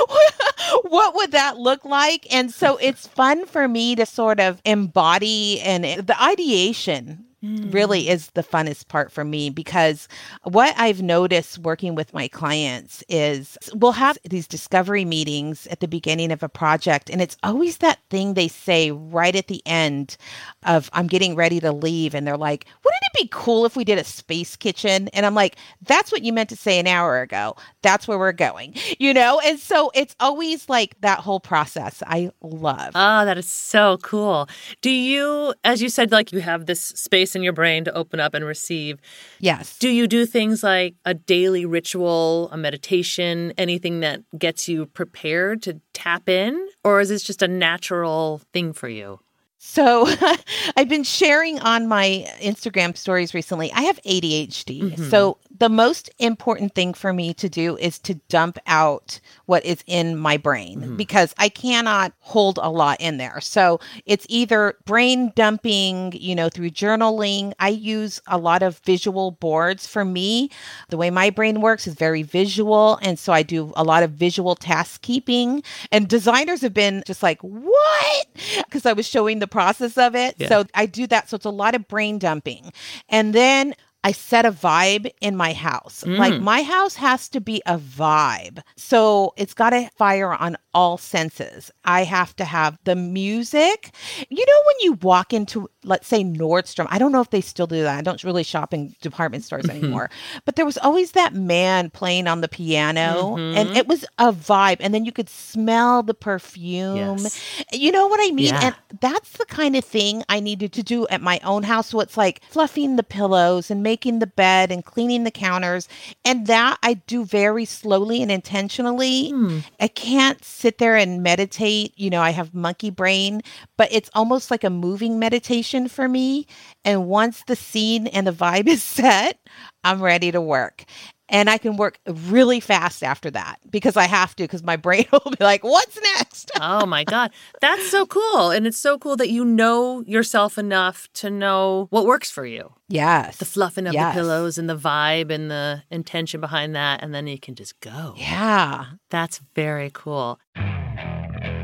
what 0.83 1.15
would 1.15 1.31
that 1.31 1.57
look 1.57 1.85
like? 1.85 2.27
And 2.33 2.51
so 2.51 2.77
it's 2.77 3.07
fun 3.07 3.45
for 3.45 3.67
me 3.67 3.95
to 3.95 4.05
sort 4.05 4.39
of 4.39 4.61
embody 4.65 5.61
and 5.61 5.85
eh, 5.85 6.01
the 6.01 6.21
ideation 6.21 7.25
really 7.43 8.03
mm. 8.03 8.09
is 8.09 8.27
the 8.31 8.43
funnest 8.43 8.87
part 8.87 9.11
for 9.11 9.23
me 9.23 9.49
because 9.49 10.07
what 10.43 10.73
I've 10.77 11.01
noticed 11.01 11.57
working 11.59 11.95
with 11.95 12.13
my 12.13 12.27
clients 12.27 13.03
is 13.09 13.57
we'll 13.73 13.93
have 13.93 14.17
these 14.23 14.47
discovery 14.47 15.05
meetings 15.05 15.65
at 15.67 15.79
the 15.79 15.87
beginning 15.87 16.31
of 16.31 16.43
a 16.43 16.49
project 16.49 17.09
and 17.09 17.21
it's 17.21 17.37
always 17.43 17.77
that 17.77 17.99
thing 18.09 18.35
they 18.35 18.47
say 18.47 18.91
right 18.91 19.35
at 19.35 19.47
the 19.47 19.61
end 19.65 20.17
of 20.63 20.89
I'm 20.93 21.07
getting 21.07 21.35
ready 21.35 21.59
to 21.59 21.71
leave 21.71 22.13
and 22.13 22.27
they're 22.27 22.37
like, 22.37 22.65
"Wouldn't 22.83 23.01
it 23.13 23.23
be 23.23 23.29
cool 23.31 23.65
if 23.65 23.75
we 23.75 23.83
did 23.83 23.97
a 23.97 24.03
space 24.03 24.55
kitchen?" 24.55 25.07
And 25.09 25.25
I'm 25.25 25.35
like, 25.35 25.55
"That's 25.81 26.11
what 26.11 26.21
you 26.21 26.33
meant 26.33 26.49
to 26.49 26.55
say 26.55 26.79
an 26.79 26.87
hour 26.87 27.21
ago. 27.21 27.55
That's 27.81 28.07
where 28.07 28.19
we're 28.19 28.31
going." 28.31 28.75
You 28.99 29.15
know? 29.15 29.39
And 29.43 29.57
so 29.57 29.89
it's 29.95 30.15
always 30.19 30.69
like 30.69 30.99
that 31.01 31.19
whole 31.19 31.39
process 31.39 32.03
I 32.05 32.31
love. 32.41 32.91
Oh, 32.93 33.25
that 33.25 33.37
is 33.37 33.49
so 33.49 33.97
cool. 34.03 34.47
Do 34.81 34.91
you, 34.91 35.55
as 35.63 35.81
you 35.81 35.89
said, 35.89 36.11
like 36.11 36.31
you 36.31 36.41
have 36.41 36.67
this 36.67 36.81
space 36.81 37.30
in 37.35 37.43
your 37.43 37.53
brain 37.53 37.83
to 37.85 37.93
open 37.93 38.19
up 38.19 38.33
and 38.33 38.45
receive, 38.45 38.99
yes. 39.39 39.77
do 39.77 39.89
you 39.89 40.07
do 40.07 40.25
things 40.25 40.63
like 40.63 40.95
a 41.05 41.13
daily 41.13 41.65
ritual, 41.65 42.49
a 42.51 42.57
meditation, 42.57 43.53
anything 43.57 43.99
that 44.01 44.21
gets 44.37 44.67
you 44.67 44.85
prepared 44.87 45.61
to 45.63 45.79
tap 45.93 46.29
in? 46.29 46.67
Or 46.83 46.99
is 46.99 47.09
this 47.09 47.23
just 47.23 47.41
a 47.41 47.47
natural 47.47 48.41
thing 48.53 48.73
for 48.73 48.89
you? 48.89 49.19
So 49.63 50.07
I've 50.75 50.89
been 50.89 51.03
sharing 51.03 51.59
on 51.59 51.87
my 51.87 52.25
Instagram 52.41 52.97
stories 52.97 53.35
recently. 53.35 53.71
I 53.73 53.81
have 53.83 54.01
ADHD. 54.01 54.81
Mm-hmm. 54.81 55.09
So 55.09 55.37
the 55.61 55.69
most 55.69 56.09
important 56.17 56.73
thing 56.73 56.91
for 56.91 57.13
me 57.13 57.35
to 57.35 57.47
do 57.47 57.77
is 57.77 57.99
to 57.99 58.15
dump 58.29 58.57
out 58.65 59.19
what 59.45 59.63
is 59.63 59.83
in 59.85 60.17
my 60.17 60.35
brain 60.35 60.81
mm-hmm. 60.81 60.95
because 60.95 61.35
I 61.37 61.49
cannot 61.49 62.13
hold 62.17 62.57
a 62.59 62.71
lot 62.71 62.99
in 62.99 63.17
there. 63.17 63.39
So 63.41 63.79
it's 64.07 64.25
either 64.27 64.73
brain 64.85 65.31
dumping, 65.35 66.13
you 66.13 66.33
know, 66.33 66.49
through 66.49 66.71
journaling. 66.71 67.53
I 67.59 67.69
use 67.69 68.19
a 68.25 68.39
lot 68.39 68.63
of 68.63 68.79
visual 68.79 69.29
boards 69.29 69.85
for 69.85 70.03
me. 70.03 70.49
The 70.89 70.97
way 70.97 71.11
my 71.11 71.29
brain 71.29 71.61
works 71.61 71.85
is 71.85 71.93
very 71.93 72.23
visual. 72.23 72.97
And 73.03 73.19
so 73.19 73.31
I 73.31 73.43
do 73.43 73.71
a 73.75 73.83
lot 73.83 74.01
of 74.01 74.13
visual 74.13 74.55
task 74.55 75.03
keeping. 75.03 75.61
And 75.91 76.07
designers 76.07 76.61
have 76.61 76.73
been 76.73 77.03
just 77.05 77.21
like, 77.21 77.39
what? 77.41 78.27
Because 78.65 78.87
I 78.87 78.93
was 78.93 79.07
showing 79.07 79.37
the 79.37 79.47
process 79.47 79.95
of 79.95 80.15
it. 80.15 80.33
Yeah. 80.39 80.47
So 80.47 80.65
I 80.73 80.87
do 80.87 81.05
that. 81.05 81.29
So 81.29 81.35
it's 81.35 81.45
a 81.45 81.51
lot 81.51 81.75
of 81.75 81.87
brain 81.87 82.17
dumping. 82.17 82.73
And 83.09 83.35
then 83.35 83.75
I 84.03 84.11
set 84.13 84.45
a 84.45 84.51
vibe 84.51 85.11
in 85.21 85.35
my 85.35 85.53
house. 85.53 86.03
Like 86.05 86.33
mm. 86.33 86.41
my 86.41 86.63
house 86.63 86.95
has 86.95 87.29
to 87.29 87.39
be 87.39 87.61
a 87.67 87.77
vibe. 87.77 88.61
So 88.75 89.33
it's 89.37 89.53
got 89.53 89.71
to 89.71 89.89
fire 89.95 90.33
on 90.33 90.57
all 90.73 90.97
senses. 90.97 91.69
I 91.85 92.03
have 92.03 92.35
to 92.37 92.45
have 92.45 92.79
the 92.85 92.95
music. 92.95 93.93
You 94.29 94.43
know, 94.45 94.61
when 94.65 94.75
you 94.81 94.93
walk 95.03 95.33
into, 95.33 95.69
let's 95.83 96.07
say, 96.07 96.23
Nordstrom, 96.23 96.87
I 96.89 96.97
don't 96.97 97.11
know 97.11 97.21
if 97.21 97.29
they 97.29 97.41
still 97.41 97.67
do 97.67 97.83
that. 97.83 97.97
I 97.97 98.01
don't 98.01 98.23
really 98.23 98.43
shop 98.43 98.73
in 98.73 98.95
department 99.01 99.43
stores 99.43 99.65
mm-hmm. 99.65 99.83
anymore. 99.83 100.09
But 100.45 100.55
there 100.55 100.65
was 100.65 100.79
always 100.79 101.11
that 101.11 101.35
man 101.35 101.91
playing 101.91 102.27
on 102.27 102.41
the 102.41 102.47
piano, 102.47 103.35
and 103.35 103.69
mm-hmm. 103.69 103.77
it 103.77 103.87
was 103.87 104.03
a 104.17 104.31
vibe. 104.33 104.77
And 104.79 104.93
then 104.93 105.05
you 105.05 105.11
could 105.11 105.29
smell 105.29 106.01
the 106.01 106.13
perfume. 106.13 107.17
Yes. 107.19 107.63
You 107.71 107.91
know 107.91 108.07
what 108.07 108.19
I 108.21 108.31
mean? 108.31 108.47
Yeah. 108.47 108.73
And 108.91 108.99
that's 108.99 109.37
the 109.37 109.45
kind 109.45 109.75
of 109.75 109.85
thing 109.85 110.23
I 110.27 110.39
needed 110.39 110.73
to 110.73 110.83
do 110.83 111.07
at 111.09 111.21
my 111.21 111.39
own 111.43 111.63
house. 111.63 111.89
So 111.89 111.99
it's 111.99 112.17
like 112.17 112.41
fluffing 112.49 112.95
the 112.95 113.03
pillows 113.03 113.69
and 113.69 113.83
making 113.83 113.90
the 113.95 114.31
bed 114.35 114.71
and 114.71 114.85
cleaning 114.85 115.23
the 115.23 115.31
counters. 115.31 115.87
And 116.23 116.47
that 116.47 116.77
I 116.83 116.95
do 116.95 117.25
very 117.25 117.65
slowly 117.65 118.21
and 118.21 118.31
intentionally. 118.31 119.29
Hmm. 119.29 119.59
I 119.79 119.87
can't 119.87 120.43
sit 120.43 120.77
there 120.77 120.95
and 120.95 121.23
meditate. 121.23 121.93
You 121.97 122.09
know, 122.09 122.21
I 122.21 122.31
have 122.31 122.53
monkey 122.53 122.89
brain, 122.89 123.41
but 123.77 123.89
it's 123.91 124.09
almost 124.13 124.51
like 124.51 124.63
a 124.63 124.69
moving 124.69 125.19
meditation 125.19 125.87
for 125.87 126.07
me. 126.07 126.47
And 126.85 127.07
once 127.07 127.43
the 127.47 127.55
scene 127.55 128.07
and 128.07 128.25
the 128.25 128.31
vibe 128.31 128.67
is 128.67 128.83
set, 128.83 129.39
I'm 129.83 130.01
ready 130.01 130.31
to 130.31 130.41
work. 130.41 130.85
And 131.31 131.49
I 131.49 131.57
can 131.57 131.77
work 131.77 131.97
really 132.05 132.59
fast 132.59 133.01
after 133.03 133.31
that 133.31 133.59
because 133.69 133.95
I 133.97 134.03
have 134.03 134.35
to, 134.35 134.43
because 134.43 134.63
my 134.63 134.75
brain 134.75 135.05
will 135.11 135.31
be 135.31 135.43
like, 135.43 135.63
what's 135.63 135.97
next? 136.15 136.51
oh 136.61 136.85
my 136.85 137.03
God. 137.05 137.31
That's 137.61 137.89
so 137.89 138.05
cool. 138.05 138.51
And 138.51 138.67
it's 138.67 138.77
so 138.77 138.99
cool 138.99 139.15
that 139.15 139.29
you 139.29 139.45
know 139.45 140.01
yourself 140.01 140.57
enough 140.57 141.07
to 141.15 141.29
know 141.29 141.87
what 141.89 142.05
works 142.05 142.29
for 142.29 142.45
you. 142.45 142.73
Yes. 142.89 143.37
The 143.37 143.45
fluffing 143.45 143.87
of 143.87 143.93
Yes. 143.93 144.13
the 144.13 144.19
pillows 144.21 144.57
and 144.57 144.69
the 144.69 144.77
vibe 144.77 145.31
and 145.31 145.49
the 145.49 145.83
intention 145.89 146.41
behind 146.41 146.75
that. 146.75 147.01
And 147.01 147.15
then 147.15 147.25
you 147.27 147.39
can 147.39 147.55
just 147.55 147.79
go. 147.79 148.13
Yeah. 148.17 148.85
That's 149.09 149.39
very 149.55 149.89
cool. 149.93 150.37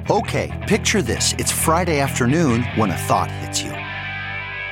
Okay, 0.09 0.65
picture 0.69 1.01
this. 1.01 1.33
It's 1.37 1.51
Friday 1.51 1.99
afternoon 1.99 2.63
when 2.75 2.91
a 2.91 2.97
thought 2.97 3.29
hits 3.29 3.61
you. 3.61 3.71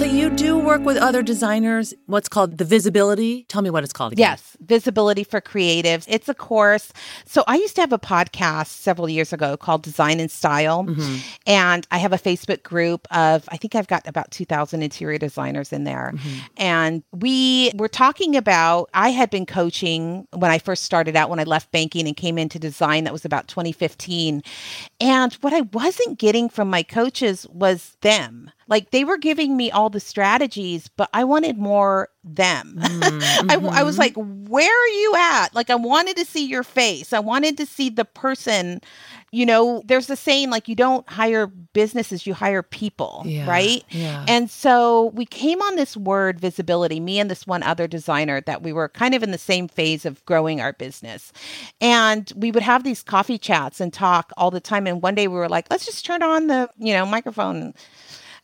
So 0.00 0.06
you 0.06 0.30
do 0.30 0.58
work 0.58 0.82
with 0.82 0.96
other 0.96 1.22
designers, 1.22 1.92
what's 2.06 2.26
called 2.26 2.56
the 2.56 2.64
visibility. 2.64 3.44
Tell 3.48 3.60
me 3.60 3.68
what 3.68 3.84
it's 3.84 3.92
called 3.92 4.14
again. 4.14 4.30
Yes, 4.30 4.56
Visibility 4.58 5.24
for 5.24 5.42
Creatives. 5.42 6.06
It's 6.08 6.26
a 6.26 6.32
course. 6.32 6.90
So 7.26 7.44
I 7.46 7.56
used 7.56 7.74
to 7.74 7.82
have 7.82 7.92
a 7.92 7.98
podcast 7.98 8.68
several 8.68 9.10
years 9.10 9.34
ago 9.34 9.58
called 9.58 9.82
Design 9.82 10.18
and 10.18 10.30
Style. 10.30 10.84
Mm-hmm. 10.84 11.16
And 11.46 11.86
I 11.90 11.98
have 11.98 12.14
a 12.14 12.18
Facebook 12.18 12.62
group 12.62 13.06
of, 13.10 13.46
I 13.50 13.58
think 13.58 13.74
I've 13.74 13.88
got 13.88 14.08
about 14.08 14.30
2,000 14.30 14.82
interior 14.82 15.18
designers 15.18 15.70
in 15.70 15.84
there. 15.84 16.12
Mm-hmm. 16.14 16.38
And 16.56 17.02
we 17.12 17.70
were 17.74 17.86
talking 17.86 18.36
about, 18.36 18.88
I 18.94 19.10
had 19.10 19.28
been 19.28 19.44
coaching 19.44 20.26
when 20.32 20.50
I 20.50 20.60
first 20.60 20.84
started 20.84 21.14
out, 21.14 21.28
when 21.28 21.40
I 21.40 21.44
left 21.44 21.72
banking 21.72 22.06
and 22.06 22.16
came 22.16 22.38
into 22.38 22.58
design. 22.58 23.04
That 23.04 23.12
was 23.12 23.26
about 23.26 23.48
2015. 23.48 24.42
And 24.98 25.34
what 25.42 25.52
I 25.52 25.60
wasn't 25.60 26.18
getting 26.18 26.48
from 26.48 26.70
my 26.70 26.82
coaches 26.82 27.46
was 27.50 27.98
them. 28.00 28.50
Like 28.70 28.92
they 28.92 29.04
were 29.04 29.18
giving 29.18 29.56
me 29.56 29.70
all 29.70 29.90
the 29.90 30.00
strategies, 30.00 30.88
but 30.88 31.10
I 31.12 31.24
wanted 31.24 31.58
more 31.58 32.08
them. 32.22 32.76
Mm, 32.78 33.22
I, 33.50 33.54
I 33.54 33.82
was 33.82 33.98
mm-hmm. 33.98 34.00
like, 34.00 34.14
where 34.14 34.70
are 34.70 34.88
you 34.88 35.14
at? 35.16 35.54
Like, 35.54 35.70
I 35.70 35.74
wanted 35.74 36.16
to 36.16 36.24
see 36.24 36.46
your 36.46 36.62
face. 36.62 37.12
I 37.12 37.18
wanted 37.18 37.56
to 37.58 37.66
see 37.66 37.88
the 37.90 38.04
person. 38.04 38.80
You 39.32 39.46
know, 39.46 39.82
there's 39.86 40.10
a 40.10 40.16
saying 40.16 40.50
like, 40.50 40.68
you 40.68 40.74
don't 40.74 41.08
hire 41.08 41.46
businesses, 41.46 42.26
you 42.26 42.34
hire 42.34 42.64
people, 42.64 43.22
Yeah, 43.24 43.48
right? 43.48 43.84
yeah. 43.90 44.24
And 44.26 44.50
so 44.50 45.06
we 45.14 45.24
came 45.24 45.62
on 45.62 45.76
this 45.76 45.96
word 45.96 46.40
visibility, 46.40 46.98
me 46.98 47.20
and 47.20 47.30
this 47.30 47.46
one 47.46 47.62
other 47.62 47.86
designer 47.86 48.40
that 48.42 48.62
we 48.62 48.72
were 48.72 48.88
kind 48.88 49.14
of 49.14 49.22
in 49.22 49.30
the 49.30 49.38
same 49.38 49.68
phase 49.68 50.04
of 50.04 50.24
growing 50.26 50.60
our 50.60 50.72
business. 50.72 51.32
And 51.80 52.32
we 52.34 52.50
would 52.50 52.64
have 52.64 52.82
these 52.82 53.04
coffee 53.04 53.38
chats 53.38 53.80
and 53.80 53.92
talk 53.92 54.32
all 54.36 54.50
the 54.50 54.60
time. 54.60 54.88
And 54.88 55.00
one 55.00 55.14
day 55.14 55.28
we 55.28 55.36
were 55.36 55.48
like, 55.48 55.66
let's 55.70 55.86
just 55.86 56.04
turn 56.04 56.24
on 56.24 56.48
the, 56.48 56.68
you 56.76 56.92
know, 56.92 57.06
microphone 57.06 57.72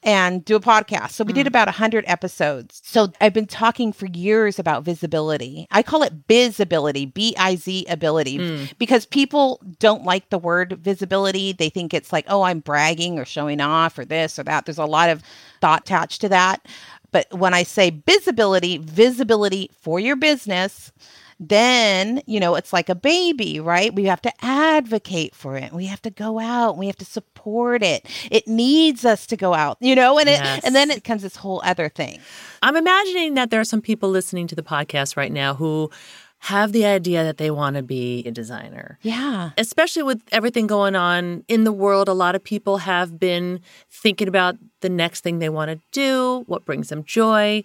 and 0.06 0.44
do 0.44 0.54
a 0.54 0.60
podcast. 0.60 1.10
So 1.10 1.24
we 1.24 1.32
did 1.32 1.46
hmm. 1.46 1.48
about 1.48 1.66
100 1.66 2.04
episodes. 2.06 2.80
So 2.84 3.12
I've 3.20 3.34
been 3.34 3.46
talking 3.46 3.92
for 3.92 4.06
years 4.06 4.58
about 4.58 4.84
visibility. 4.84 5.66
I 5.72 5.82
call 5.82 6.04
it 6.04 6.28
bizability, 6.28 7.12
B 7.12 7.34
I 7.36 7.56
Z 7.56 7.84
ability, 7.90 8.36
hmm. 8.36 8.64
because 8.78 9.04
people 9.04 9.60
don't 9.80 10.04
like 10.04 10.30
the 10.30 10.38
word 10.38 10.78
visibility. 10.80 11.52
They 11.52 11.68
think 11.68 11.92
it's 11.92 12.12
like, 12.12 12.24
oh, 12.28 12.42
I'm 12.42 12.60
bragging 12.60 13.18
or 13.18 13.24
showing 13.24 13.60
off 13.60 13.98
or 13.98 14.04
this 14.04 14.38
or 14.38 14.44
that. 14.44 14.64
There's 14.64 14.78
a 14.78 14.86
lot 14.86 15.10
of 15.10 15.22
thought 15.60 15.82
attached 15.82 16.20
to 16.20 16.28
that. 16.28 16.64
But 17.10 17.32
when 17.32 17.54
I 17.54 17.64
say 17.64 17.90
visibility, 18.06 18.78
visibility 18.78 19.70
for 19.80 19.98
your 19.98 20.16
business, 20.16 20.92
then 21.38 22.22
you 22.26 22.40
know 22.40 22.54
it's 22.54 22.72
like 22.72 22.88
a 22.88 22.94
baby 22.94 23.60
right 23.60 23.94
we 23.94 24.04
have 24.04 24.22
to 24.22 24.32
advocate 24.44 25.34
for 25.34 25.56
it 25.56 25.72
we 25.72 25.84
have 25.86 26.00
to 26.00 26.10
go 26.10 26.38
out 26.38 26.78
we 26.78 26.86
have 26.86 26.96
to 26.96 27.04
support 27.04 27.82
it 27.82 28.06
it 28.30 28.48
needs 28.48 29.04
us 29.04 29.26
to 29.26 29.36
go 29.36 29.52
out 29.52 29.76
you 29.80 29.94
know 29.94 30.18
and 30.18 30.28
Yes. 30.28 30.58
it 30.58 30.64
and 30.64 30.74
then 30.74 30.90
it 30.90 30.96
becomes 30.96 31.22
this 31.22 31.36
whole 31.36 31.60
other 31.64 31.88
thing 31.88 32.20
I'm 32.62 32.74
imagining 32.76 33.34
that 33.34 33.50
there 33.50 33.60
are 33.60 33.64
some 33.64 33.82
people 33.82 34.08
listening 34.08 34.46
to 34.48 34.54
the 34.54 34.62
podcast 34.62 35.16
right 35.16 35.30
now 35.30 35.54
who 35.54 35.90
have 36.38 36.72
the 36.72 36.84
idea 36.86 37.22
that 37.24 37.38
they 37.38 37.50
want 37.50 37.76
to 37.76 37.82
be 37.82 38.22
a 38.26 38.30
designer. 38.30 38.98
Yeah. 39.02 39.50
Especially 39.56 40.02
with 40.02 40.20
everything 40.32 40.66
going 40.66 40.94
on 40.94 41.44
in 41.48 41.64
the 41.64 41.72
world, 41.72 42.08
a 42.08 42.12
lot 42.12 42.34
of 42.34 42.44
people 42.44 42.78
have 42.78 43.18
been 43.18 43.60
thinking 43.90 44.28
about 44.28 44.56
the 44.80 44.88
next 44.90 45.22
thing 45.22 45.38
they 45.38 45.48
want 45.48 45.70
to 45.70 45.80
do, 45.92 46.44
what 46.46 46.64
brings 46.66 46.88
them 46.90 47.04
joy. 47.04 47.64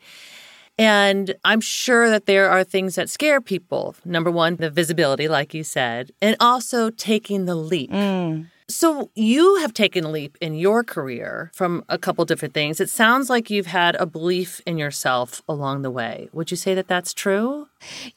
And 0.82 1.36
I'm 1.46 1.62
sure 1.62 2.10
that 2.10 2.26
there 2.26 2.50
are 2.50 2.64
things 2.64 2.96
that 2.96 3.10
scare 3.10 3.40
people. 3.42 3.96
Number 4.04 4.32
one, 4.32 4.56
the 4.56 4.70
visibility, 4.70 5.28
like 5.28 5.54
you 5.54 5.64
said, 5.64 6.12
and 6.22 6.36
also 6.40 6.90
taking 6.90 7.46
the 7.46 7.56
leap. 7.56 7.92
Mm. 7.92 8.48
So 8.68 9.12
you 9.16 9.58
have 9.58 9.74
taken 9.74 10.06
a 10.06 10.10
leap 10.10 10.38
in 10.40 10.56
your 10.56 10.84
career 10.84 11.52
from 11.54 11.84
a 11.90 11.98
couple 11.98 12.24
different 12.26 12.54
things. 12.54 12.80
It 12.80 12.90
sounds 12.90 13.30
like 13.30 13.50
you've 13.50 13.68
had 13.68 13.96
a 13.96 14.06
belief 14.06 14.62
in 14.66 14.78
yourself 14.78 15.42
along 15.48 15.82
the 15.82 15.92
way. 15.92 16.30
Would 16.32 16.52
you 16.52 16.58
say 16.58 16.74
that 16.76 16.88
that's 16.88 17.14
true? 17.14 17.68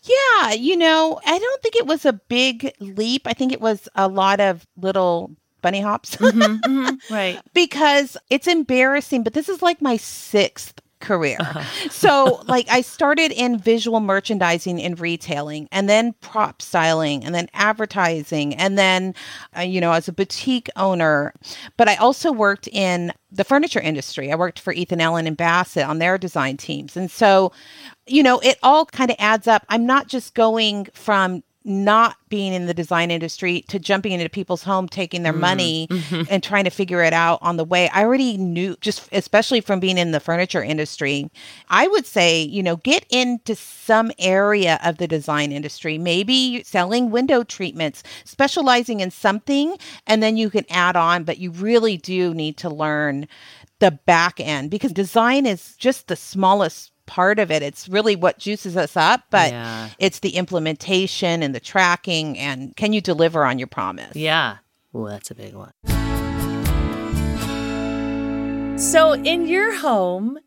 Yeah, 0.03 0.53
you 0.53 0.77
know, 0.77 1.21
I 1.27 1.39
don't 1.39 1.63
think 1.63 1.75
it 1.75 1.87
was 1.87 2.07
a 2.07 2.13
big 2.13 2.73
leap. 2.79 3.27
I 3.27 3.33
think 3.33 3.53
it 3.53 3.61
was 3.61 3.89
a 3.97 4.07
lot 4.07 4.39
of 4.41 4.65
little 4.77 5.33
bunny 5.61 5.81
hops 5.81 6.17
mm-hmm, 6.17 6.41
mm-hmm, 6.65 7.13
Right. 7.15 7.41
because 7.55 8.17
it's 8.31 8.47
embarrassing, 8.47 9.23
but 9.25 9.33
this 9.33 9.49
is 9.49 9.61
like 9.63 9.81
my 9.83 9.97
sixth 9.97 10.81
career. 11.05 11.39
So, 11.91 12.43
like, 12.47 12.69
I 12.71 12.81
started 12.81 13.31
in 13.33 13.59
visual 13.59 14.01
merchandising 14.01 14.81
and 14.83 14.99
retailing, 14.99 15.69
and 15.71 15.89
then 15.89 16.15
prop 16.21 16.61
styling, 16.61 17.25
and 17.25 17.35
then 17.35 17.49
advertising, 17.55 18.55
and 18.55 18.77
then, 18.79 19.15
uh, 19.57 19.63
you 19.63 19.81
know, 19.81 19.93
as 19.93 20.09
a 20.09 20.13
boutique 20.13 20.69
owner. 20.77 21.33
But 21.77 21.89
I 21.89 21.97
also 21.97 22.33
worked 22.33 22.69
in 22.69 23.13
the 23.31 23.45
furniture 23.45 23.81
industry. 23.81 24.31
I 24.31 24.37
worked 24.37 24.59
for 24.59 24.73
Ethan 24.73 25.01
Allen 25.01 25.27
and 25.27 25.37
Bassett 25.37 25.87
on 25.87 25.99
their 25.99 26.19
design 26.19 26.57
teams. 26.57 26.97
And 26.97 27.11
so, 27.11 27.53
you 28.07 28.23
know, 28.23 28.39
it 28.41 28.59
all 28.63 28.87
kind 28.87 29.11
of 29.11 29.17
adds 29.19 29.47
up. 29.47 29.65
I'm 29.69 29.87
not 29.87 30.09
just 30.09 30.35
going 30.35 30.87
from 30.95 31.43
not 31.65 32.17
being 32.29 32.53
in 32.53 32.67
the 32.67 32.75
design 32.75 33.11
industry 33.11 33.65
to 33.69 33.79
jumping 33.79 34.13
into 34.13 34.29
people's 34.29 34.63
home 34.63 34.89
taking 34.89 35.23
their 35.23 35.33
mm, 35.33 35.41
money 35.41 35.87
mm-hmm. 35.91 36.23
and 36.31 36.43
trying 36.43 36.65
to 36.65 36.71
figure 36.71 37.03
it 37.03 37.13
out 37.13 37.39
on 37.43 37.57
the 37.57 37.65
way. 37.65 37.89
I 37.89 38.05
already 38.05 38.37
knew 38.37 38.77
just 38.81 39.09
especially 39.13 39.61
from 39.61 39.81
being 39.81 39.99
in 39.99 40.13
the 40.13 40.21
furniture 40.21 40.63
industry 40.63 41.31
i 41.69 41.87
would 41.89 42.07
say 42.07 42.43
you 42.43 42.63
know 42.63 42.77
get 42.77 43.05
into 43.11 43.55
some 43.55 44.11
area 44.19 44.79
of 44.85 44.99
the 44.99 45.09
design 45.09 45.53
industry 45.53 45.99
maybe 45.99 46.63
selling 46.63 47.11
window 47.11 47.43
treatments 47.43 48.03
specializing 48.25 49.01
in 49.01 49.11
something 49.11 49.77
and 50.07 50.23
then 50.23 50.37
you 50.37 50.51
can 50.51 50.65
add 50.71 50.97
on 50.97 51.25
but 51.25 51.39
you 51.39 51.51
really 51.51 51.97
do 51.97 52.35
need 52.35 52.57
to 52.57 52.69
learn 52.69 53.27
the 53.81 53.91
back 53.91 54.39
end 54.41 54.71
because 54.71 54.93
design 54.93 55.47
is 55.47 55.75
just 55.77 56.09
the 56.09 56.17
smallest 56.17 56.94
part 57.07 57.39
of 57.39 57.51
it. 57.51 57.63
It's 57.63 57.89
really 57.89 58.17
what 58.17 58.39
juices 58.39 58.77
us 58.77 58.97
up, 58.97 59.23
but 59.31 59.51
Yeah. 59.53 59.91
it's 59.99 60.21
the 60.21 60.31
implementation 60.37 61.43
and 61.43 61.55
the 61.55 61.61
tracking 61.61 62.39
and 62.39 62.75
can 62.77 62.93
you 62.93 63.01
deliver 63.01 63.45
on 63.45 63.59
your 63.59 63.69
promise? 63.69 64.15
Yeah. 64.17 64.57
Well, 64.93 65.05
that's 65.07 65.31
a 65.31 65.35
big 65.35 65.55
one. 65.55 65.73
So, 68.77 69.13
in 69.13 69.47
your 69.47 69.77
home, 69.77 70.39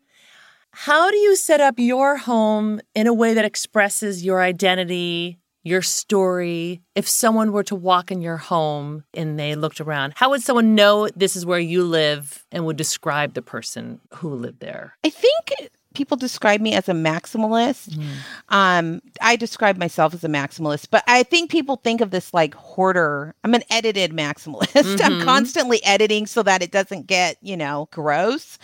how 0.70 1.10
do 1.10 1.16
you 1.16 1.34
set 1.34 1.60
up 1.60 1.74
your 1.78 2.16
home 2.18 2.80
in 2.94 3.06
a 3.06 3.12
way 3.14 3.34
that 3.34 3.44
expresses 3.44 4.24
your 4.24 4.42
identity, 4.42 5.38
your 5.64 5.82
story? 5.82 6.82
If 6.94 7.08
someone 7.08 7.52
were 7.52 7.64
to 7.64 7.74
walk 7.74 8.10
in 8.12 8.20
your 8.20 8.36
home 8.36 9.04
and 9.14 9.38
they 9.38 9.54
looked 9.54 9.80
around, 9.80 10.12
how 10.16 10.30
would 10.30 10.42
someone 10.42 10.74
know 10.74 11.08
this 11.16 11.36
is 11.36 11.46
where 11.46 11.58
you 11.58 11.82
live 11.84 12.44
and 12.52 12.64
would 12.66 12.76
describe 12.76 13.32
the 13.34 13.42
person 13.42 14.00
who 14.16 14.34
lived 14.34 14.60
there? 14.60 14.94
I 15.04 15.10
think 15.10 15.52
people 15.98 16.16
describe 16.16 16.60
me 16.60 16.74
as 16.74 16.88
a 16.88 16.92
maximalist. 16.92 18.00
Um, 18.50 19.02
I 19.20 19.34
describe 19.34 19.76
myself 19.76 20.14
as 20.14 20.22
a 20.22 20.28
maximalist, 20.28 20.86
but 20.92 21.02
I 21.08 21.24
think 21.24 21.50
people 21.50 21.74
think 21.76 22.00
of 22.00 22.12
this 22.12 22.32
like 22.32 22.54
hoarder. 22.54 23.34
I'm 23.42 23.52
an 23.52 23.64
edited 23.68 24.12
maximalist. 24.12 25.00
I'm 25.04 25.20
constantly 25.22 25.84
editing 25.84 26.26
so 26.26 26.44
that 26.44 26.62
it 26.62 26.70
doesn't 26.70 27.08
get, 27.08 27.36
you 27.42 27.56
know, 27.56 27.88
gross. 27.90 28.58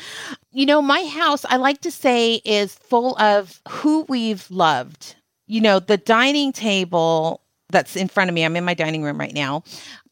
You 0.52 0.64
know, 0.64 0.80
my 0.80 1.04
house, 1.06 1.44
I 1.46 1.56
like 1.56 1.80
to 1.80 1.90
say, 1.90 2.36
is 2.44 2.76
full 2.76 3.18
of 3.18 3.60
who 3.68 4.06
we've 4.08 4.48
loved. 4.48 5.16
You 5.48 5.60
know, 5.60 5.80
the 5.80 5.96
dining 5.96 6.52
table 6.52 7.42
that's 7.70 7.96
in 7.96 8.06
front 8.06 8.30
of 8.30 8.34
me, 8.34 8.44
I'm 8.44 8.54
in 8.54 8.64
my 8.64 8.74
dining 8.74 9.02
room 9.02 9.18
right 9.18 9.34
now, 9.34 9.64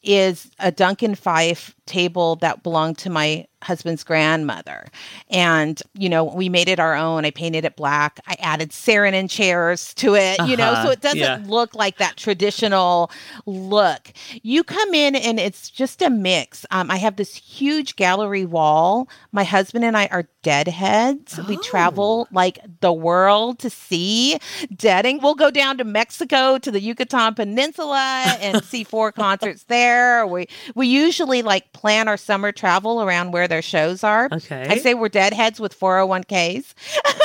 is 0.02 0.50
a 0.58 0.72
Duncan 0.72 1.14
Phyfe 1.14 1.72
table 1.86 2.34
that 2.36 2.64
belonged 2.64 2.98
to 2.98 3.10
my 3.10 3.46
husband's 3.62 4.04
grandmother. 4.04 4.86
And, 5.30 5.80
you 5.94 6.08
know, 6.08 6.24
we 6.24 6.48
made 6.48 6.68
it 6.68 6.78
our 6.80 6.94
own. 6.94 7.24
I 7.24 7.30
painted 7.30 7.64
it 7.64 7.76
black. 7.76 8.20
I 8.26 8.34
added 8.40 8.70
Saarinen 8.70 9.30
chairs 9.30 9.94
to 9.94 10.14
it, 10.14 10.38
you 10.46 10.56
know, 10.56 10.72
so 10.74 10.80
Uh-huh. 10.80 10.90
it 10.90 11.00
doesn't 11.00 11.18
Yeah. 11.18 11.38
look 11.46 11.74
like 11.74 11.98
that 11.98 12.16
traditional 12.16 13.10
look. 13.46 14.12
You 14.42 14.64
come 14.64 14.94
in 14.94 15.14
and 15.16 15.38
it's 15.40 15.70
just 15.70 16.02
a 16.02 16.10
mix. 16.10 16.66
Um, 16.70 16.90
I 16.90 16.96
have 16.96 17.16
this 17.16 17.34
huge 17.34 17.96
gallery 17.96 18.44
wall. 18.44 19.08
My 19.32 19.44
husband 19.44 19.84
and 19.84 19.96
I 19.96 20.06
are 20.10 20.24
deadheads. 20.42 21.38
We 21.48 21.56
travel 21.58 22.26
like 22.32 22.58
the 22.80 22.92
world 22.92 23.58
to 23.60 23.70
see 23.70 24.38
deading. 24.74 25.20
We'll 25.22 25.34
go 25.36 25.50
down 25.50 25.78
to 25.78 25.84
Mexico 25.84 26.58
to 26.58 26.70
the 26.70 26.80
Yucatan 26.80 27.34
Peninsula 27.34 28.36
and 28.40 28.64
see 28.64 28.82
four 28.84 29.12
concerts 29.22 29.64
there. 29.64 30.26
We 30.26 30.46
we 30.74 30.86
usually 30.88 31.42
like 31.42 31.72
plan 31.72 32.08
our 32.08 32.16
summer 32.16 32.50
travel 32.52 33.02
around 33.02 33.32
where 33.32 33.46
their 33.52 33.60
shows 33.60 34.02
are. 34.02 34.30
Okay. 34.32 34.66
I 34.66 34.78
say 34.78 34.94
we're 34.94 35.10
deadheads 35.10 35.60
with 35.60 35.78
401ks. 35.78 36.72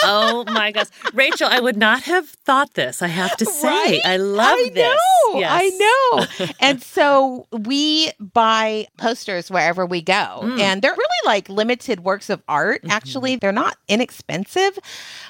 oh 0.03 0.43
my 0.51 0.73
gosh. 0.73 0.87
Rachel, 1.13 1.47
I 1.49 1.61
would 1.61 1.77
not 1.77 2.03
have 2.03 2.27
thought 2.27 2.73
this, 2.73 3.01
I 3.01 3.07
have 3.07 3.37
to 3.37 3.45
say. 3.45 3.67
Right? 3.69 4.01
I 4.03 4.17
love 4.17 4.57
I 4.57 4.69
this. 4.73 4.83
Know, 5.33 5.39
Yes. 5.39 5.51
I 5.53 5.69
know. 6.41 6.47
and 6.59 6.83
so 6.83 7.47
we 7.51 8.11
buy 8.19 8.87
posters 8.97 9.49
wherever 9.49 9.85
we 9.85 10.01
go. 10.01 10.41
Mm. 10.43 10.59
And 10.59 10.81
they're 10.81 10.91
really 10.91 11.25
like 11.25 11.47
limited 11.47 12.01
works 12.03 12.29
of 12.29 12.43
art. 12.49 12.81
Mm-hmm. 12.81 12.91
Actually, 12.91 13.35
they're 13.37 13.51
not 13.53 13.77
inexpensive. 13.87 14.77